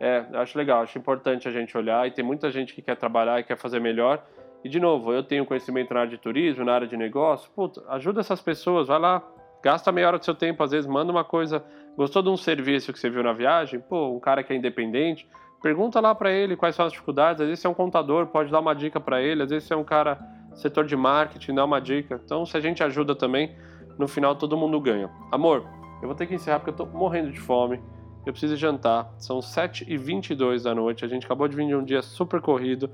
É, 0.00 0.24
acho 0.32 0.56
legal, 0.56 0.82
acho 0.82 0.98
importante 0.98 1.46
a 1.46 1.50
gente 1.50 1.76
olhar 1.76 2.08
e 2.08 2.10
tem 2.10 2.24
muita 2.24 2.50
gente 2.50 2.74
que 2.74 2.80
quer 2.80 2.96
trabalhar 2.96 3.38
e 3.38 3.44
quer 3.44 3.56
fazer 3.56 3.80
melhor. 3.80 4.24
E 4.64 4.68
de 4.68 4.80
novo, 4.80 5.12
eu 5.12 5.22
tenho 5.22 5.44
conhecimento 5.44 5.92
na 5.92 6.00
área 6.00 6.10
de 6.10 6.18
turismo, 6.18 6.64
na 6.64 6.74
área 6.74 6.86
de 6.86 6.96
negócio, 6.96 7.50
puta, 7.54 7.82
ajuda 7.88 8.20
essas 8.20 8.40
pessoas, 8.40 8.88
vai 8.88 8.98
lá, 8.98 9.22
gasta 9.62 9.92
meia 9.92 10.08
hora 10.08 10.18
do 10.18 10.24
seu 10.24 10.34
tempo, 10.34 10.62
às 10.62 10.70
vezes 10.70 10.88
manda 10.90 11.12
uma 11.12 11.24
coisa, 11.24 11.62
gostou 11.96 12.22
de 12.22 12.30
um 12.30 12.36
serviço 12.36 12.92
que 12.92 12.98
você 12.98 13.10
viu 13.10 13.22
na 13.22 13.32
viagem, 13.32 13.78
pô, 13.78 14.08
um 14.08 14.20
cara 14.20 14.42
que 14.42 14.52
é 14.52 14.56
independente, 14.56 15.28
pergunta 15.62 16.00
lá 16.00 16.14
para 16.14 16.30
ele 16.30 16.56
quais 16.56 16.74
são 16.74 16.86
as 16.86 16.92
dificuldades, 16.92 17.42
às 17.42 17.46
vezes 17.46 17.60
você 17.60 17.66
é 17.66 17.70
um 17.70 17.74
contador, 17.74 18.26
pode 18.26 18.50
dar 18.50 18.60
uma 18.60 18.74
dica 18.74 18.98
para 18.98 19.20
ele, 19.20 19.42
às 19.42 19.50
vezes 19.50 19.68
você 19.68 19.74
é 19.74 19.76
um 19.76 19.84
cara 19.84 20.18
setor 20.54 20.84
de 20.84 20.96
marketing, 20.96 21.54
dá 21.54 21.64
uma 21.64 21.80
dica. 21.80 22.20
Então, 22.24 22.44
se 22.44 22.56
a 22.56 22.60
gente 22.60 22.82
ajuda 22.82 23.14
também, 23.14 23.54
no 23.98 24.08
final 24.08 24.34
todo 24.34 24.56
mundo 24.56 24.80
ganha. 24.80 25.10
Amor, 25.30 25.66
eu 26.02 26.08
vou 26.08 26.14
ter 26.14 26.26
que 26.26 26.34
encerrar 26.34 26.58
porque 26.60 26.70
eu 26.70 26.86
tô 26.86 26.86
morrendo 26.86 27.30
de 27.30 27.40
fome. 27.40 27.80
Eu 28.26 28.32
preciso 28.32 28.56
jantar. 28.56 29.12
São 29.18 29.38
7h22 29.38 30.62
da 30.62 30.74
noite. 30.74 31.04
A 31.04 31.08
gente 31.08 31.24
acabou 31.26 31.48
de 31.48 31.56
vir 31.56 31.66
de 31.66 31.74
um 31.74 31.84
dia 31.84 32.02
super 32.02 32.40
corrido. 32.40 32.90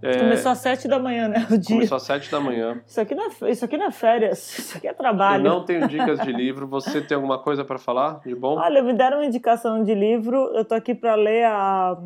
É, 0.00 0.16
Começou 0.18 0.52
às 0.52 0.58
sete 0.58 0.86
da 0.86 0.98
manhã, 0.98 1.26
né? 1.26 1.44
O 1.50 1.58
dia. 1.58 1.74
começou 1.74 1.96
às 1.96 2.04
7 2.04 2.30
da 2.30 2.38
manhã. 2.38 2.80
Isso 2.86 3.00
aqui, 3.00 3.16
não 3.16 3.24
é, 3.24 3.50
isso 3.50 3.64
aqui 3.64 3.76
não 3.76 3.86
é 3.86 3.90
férias, 3.90 4.38
isso 4.56 4.78
aqui 4.78 4.86
é 4.86 4.90
Eu 4.90 4.94
trabalho. 4.94 5.42
não 5.42 5.64
tenho 5.64 5.88
dicas 5.88 6.20
de 6.20 6.30
livro. 6.32 6.68
Você 6.68 7.00
tem 7.00 7.16
alguma 7.16 7.36
coisa 7.38 7.64
para 7.64 7.78
falar 7.78 8.20
de 8.24 8.32
bom? 8.32 8.56
Olha, 8.56 8.80
me 8.80 8.92
deram 8.92 9.16
uma 9.18 9.26
indicação 9.26 9.82
de 9.82 9.92
livro, 9.96 10.36
eu 10.54 10.64
tô 10.64 10.76
aqui 10.76 10.94
para 10.94 11.16
ler 11.16 11.46
a, 11.46 11.98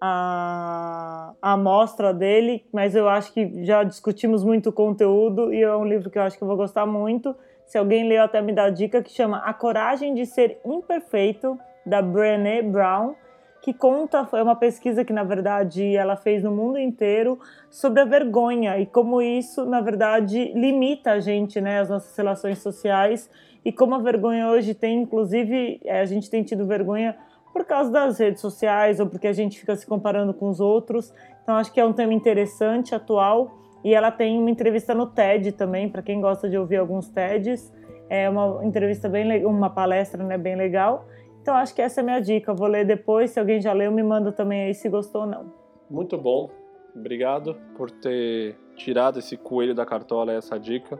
a, 0.00 1.32
a 1.40 1.52
amostra 1.52 2.12
dele, 2.12 2.64
mas 2.72 2.96
eu 2.96 3.08
acho 3.08 3.32
que 3.32 3.64
já 3.64 3.84
discutimos 3.84 4.42
muito 4.42 4.70
o 4.70 4.72
conteúdo 4.72 5.54
e 5.54 5.62
é 5.62 5.76
um 5.76 5.84
livro 5.84 6.10
que 6.10 6.18
eu 6.18 6.22
acho 6.22 6.36
que 6.36 6.42
eu 6.42 6.48
vou 6.48 6.56
gostar 6.56 6.84
muito. 6.84 7.34
Se 7.64 7.78
alguém 7.78 8.08
leu, 8.08 8.22
até 8.24 8.42
me 8.42 8.52
dá 8.52 8.64
a 8.64 8.70
dica, 8.70 9.00
que 9.02 9.10
chama 9.12 9.38
A 9.38 9.54
Coragem 9.54 10.14
de 10.14 10.26
Ser 10.26 10.58
Imperfeito, 10.66 11.56
da 11.84 12.00
Brené 12.00 12.62
Brown, 12.62 13.14
que 13.62 13.72
conta, 13.72 14.26
foi 14.26 14.42
uma 14.42 14.54
pesquisa 14.54 15.04
que, 15.04 15.12
na 15.12 15.24
verdade, 15.24 15.96
ela 15.96 16.16
fez 16.16 16.42
no 16.42 16.50
mundo 16.50 16.78
inteiro 16.78 17.38
sobre 17.70 18.00
a 18.00 18.04
vergonha 18.04 18.78
e 18.78 18.84
como 18.84 19.22
isso, 19.22 19.64
na 19.64 19.80
verdade, 19.80 20.52
limita 20.54 21.12
a 21.12 21.20
gente, 21.20 21.60
né, 21.60 21.80
as 21.80 21.88
nossas 21.88 22.14
relações 22.16 22.58
sociais 22.58 23.30
e 23.64 23.72
como 23.72 23.94
a 23.94 23.98
vergonha 23.98 24.48
hoje 24.48 24.74
tem, 24.74 25.00
inclusive, 25.00 25.80
é, 25.84 26.00
a 26.00 26.04
gente 26.04 26.28
tem 26.28 26.42
tido 26.42 26.66
vergonha 26.66 27.16
por 27.54 27.64
causa 27.64 27.90
das 27.90 28.18
redes 28.18 28.40
sociais 28.40 29.00
ou 29.00 29.06
porque 29.06 29.26
a 29.26 29.32
gente 29.32 29.58
fica 29.58 29.74
se 29.74 29.86
comparando 29.86 30.34
com 30.34 30.48
os 30.50 30.60
outros. 30.60 31.14
Então, 31.42 31.54
acho 31.54 31.72
que 31.72 31.80
é 31.80 31.86
um 31.86 31.92
tema 31.92 32.12
interessante, 32.12 32.94
atual. 32.94 33.56
E 33.82 33.94
ela 33.94 34.10
tem 34.10 34.38
uma 34.38 34.50
entrevista 34.50 34.94
no 34.94 35.06
TED 35.06 35.52
também, 35.52 35.88
para 35.88 36.02
quem 36.02 36.20
gosta 36.20 36.48
de 36.48 36.58
ouvir 36.58 36.76
alguns 36.76 37.08
TEDs. 37.08 37.72
É 38.10 38.28
uma 38.28 38.64
entrevista 38.64 39.08
bem 39.08 39.46
uma 39.46 39.70
palestra 39.70 40.22
né, 40.22 40.36
bem 40.36 40.56
legal. 40.56 41.06
Então, 41.44 41.56
acho 41.56 41.74
que 41.74 41.82
essa 41.82 42.00
é 42.00 42.02
a 42.02 42.04
minha 42.04 42.20
dica. 42.20 42.54
Vou 42.54 42.66
ler 42.66 42.86
depois. 42.86 43.32
Se 43.32 43.38
alguém 43.38 43.60
já 43.60 43.70
leu, 43.74 43.92
me 43.92 44.02
manda 44.02 44.32
também 44.32 44.62
aí 44.62 44.72
se 44.72 44.88
gostou 44.88 45.20
ou 45.20 45.26
não. 45.26 45.52
Muito 45.90 46.16
bom. 46.16 46.50
Obrigado 46.96 47.54
por 47.76 47.90
ter 47.90 48.56
tirado 48.76 49.18
esse 49.18 49.36
coelho 49.36 49.74
da 49.74 49.84
cartola, 49.84 50.32
essa 50.32 50.58
dica. 50.58 50.98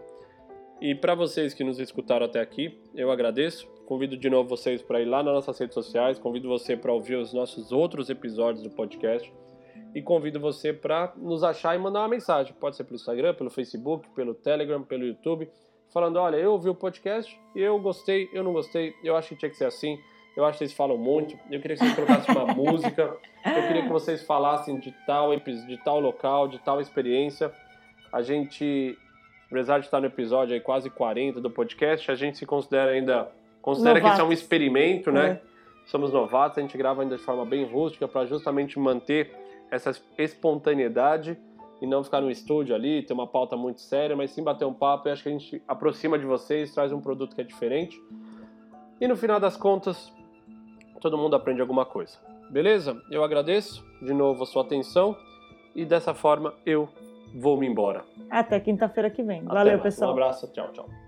E 0.82 0.94
para 0.94 1.14
vocês 1.14 1.54
que 1.54 1.64
nos 1.64 1.80
escutaram 1.80 2.26
até 2.26 2.42
aqui, 2.42 2.78
eu 2.94 3.10
agradeço. 3.10 3.66
Convido 3.86 4.18
de 4.18 4.28
novo 4.28 4.46
vocês 4.50 4.82
para 4.82 5.00
ir 5.00 5.06
lá 5.06 5.22
nas 5.22 5.32
nossas 5.32 5.58
redes 5.58 5.72
sociais, 5.72 6.18
convido 6.18 6.46
você 6.46 6.76
para 6.76 6.92
ouvir 6.92 7.16
os 7.16 7.32
nossos 7.32 7.72
outros 7.72 8.10
episódios 8.10 8.62
do 8.62 8.68
podcast 8.68 9.32
e 9.94 10.02
convido 10.02 10.38
você 10.38 10.74
para 10.74 11.14
nos 11.16 11.42
achar 11.42 11.74
e 11.74 11.78
mandar 11.78 12.00
uma 12.00 12.08
mensagem. 12.08 12.52
Pode 12.60 12.76
ser 12.76 12.84
pelo 12.84 12.96
Instagram, 12.96 13.32
pelo 13.32 13.48
Facebook, 13.48 14.10
pelo 14.10 14.34
Telegram, 14.34 14.82
pelo 14.82 15.06
YouTube, 15.06 15.48
falando: 15.90 16.18
olha, 16.18 16.36
eu 16.36 16.52
ouvi 16.52 16.68
o 16.68 16.74
podcast 16.74 17.34
e 17.56 17.62
eu 17.62 17.80
gostei, 17.80 18.28
eu 18.34 18.44
não 18.44 18.52
gostei, 18.52 18.92
eu 19.02 19.16
acho 19.16 19.30
que 19.30 19.36
tinha 19.36 19.50
que 19.50 19.56
ser 19.56 19.64
assim. 19.64 19.98
Eu 20.36 20.44
acho 20.44 20.58
que 20.58 20.64
vocês 20.64 20.76
falam 20.76 20.96
muito. 20.96 21.38
Eu 21.50 21.60
queria 21.60 21.76
que 21.76 21.84
vocês 21.84 21.94
colocassem 21.94 22.34
uma 22.34 22.52
música. 22.54 23.16
Eu 23.44 23.66
queria 23.68 23.82
que 23.82 23.88
vocês 23.88 24.22
falassem 24.24 24.78
de 24.78 24.92
tal, 25.06 25.34
de 25.36 25.76
tal 25.84 26.00
local, 26.00 26.48
de 26.48 26.58
tal 26.58 26.80
experiência. 26.80 27.52
A 28.12 28.22
gente 28.22 28.98
apesar 29.54 29.78
de 29.78 29.86
estar 29.86 30.00
no 30.00 30.06
episódio 30.06 30.52
aí 30.52 30.60
quase 30.60 30.90
40 30.90 31.40
do 31.40 31.48
podcast, 31.48 32.10
a 32.10 32.14
gente 32.14 32.38
se 32.38 32.44
considera 32.44 32.90
ainda. 32.90 33.30
Considera 33.62 33.94
Novatos. 33.94 34.10
que 34.10 34.22
isso 34.22 34.26
é 34.26 34.28
um 34.28 34.32
experimento, 34.32 35.12
né? 35.12 35.40
É. 35.40 35.54
Somos 35.86 36.12
novatos, 36.12 36.58
a 36.58 36.60
gente 36.60 36.76
grava 36.76 37.02
ainda 37.02 37.16
de 37.16 37.22
forma 37.22 37.44
bem 37.44 37.64
rústica 37.64 38.08
para 38.08 38.26
justamente 38.26 38.78
manter 38.78 39.34
essa 39.70 39.92
espontaneidade 40.18 41.38
e 41.80 41.86
não 41.86 42.02
ficar 42.02 42.20
no 42.20 42.30
estúdio 42.30 42.74
ali, 42.74 43.02
ter 43.02 43.12
uma 43.12 43.26
pauta 43.26 43.56
muito 43.56 43.80
séria, 43.80 44.16
mas 44.16 44.30
sim 44.30 44.42
bater 44.42 44.64
um 44.64 44.72
papo 44.72 45.08
e 45.08 45.12
acho 45.12 45.22
que 45.22 45.28
a 45.28 45.32
gente 45.32 45.62
aproxima 45.68 46.18
de 46.18 46.24
vocês, 46.24 46.74
traz 46.74 46.92
um 46.92 47.00
produto 47.00 47.34
que 47.34 47.40
é 47.40 47.44
diferente. 47.44 48.00
E 49.00 49.06
no 49.06 49.16
final 49.16 49.38
das 49.38 49.56
contas, 49.56 50.12
todo 51.00 51.18
mundo 51.18 51.36
aprende 51.36 51.60
alguma 51.60 51.84
coisa. 51.84 52.18
Beleza? 52.50 53.00
Eu 53.10 53.24
agradeço 53.24 53.84
de 54.00 54.12
novo 54.12 54.42
a 54.42 54.46
sua 54.46 54.62
atenção 54.62 55.16
e 55.74 55.84
dessa 55.84 56.14
forma 56.14 56.54
eu 56.64 56.88
vou 57.34 57.56
me 57.56 57.66
embora. 57.66 58.04
Até 58.30 58.60
quinta-feira 58.60 59.10
que 59.10 59.22
vem. 59.22 59.40
Até 59.40 59.54
Valeu, 59.54 59.72
mais. 59.72 59.82
pessoal. 59.82 60.10
Um 60.10 60.12
abraço, 60.12 60.52
tchau, 60.52 60.70
tchau. 60.72 61.03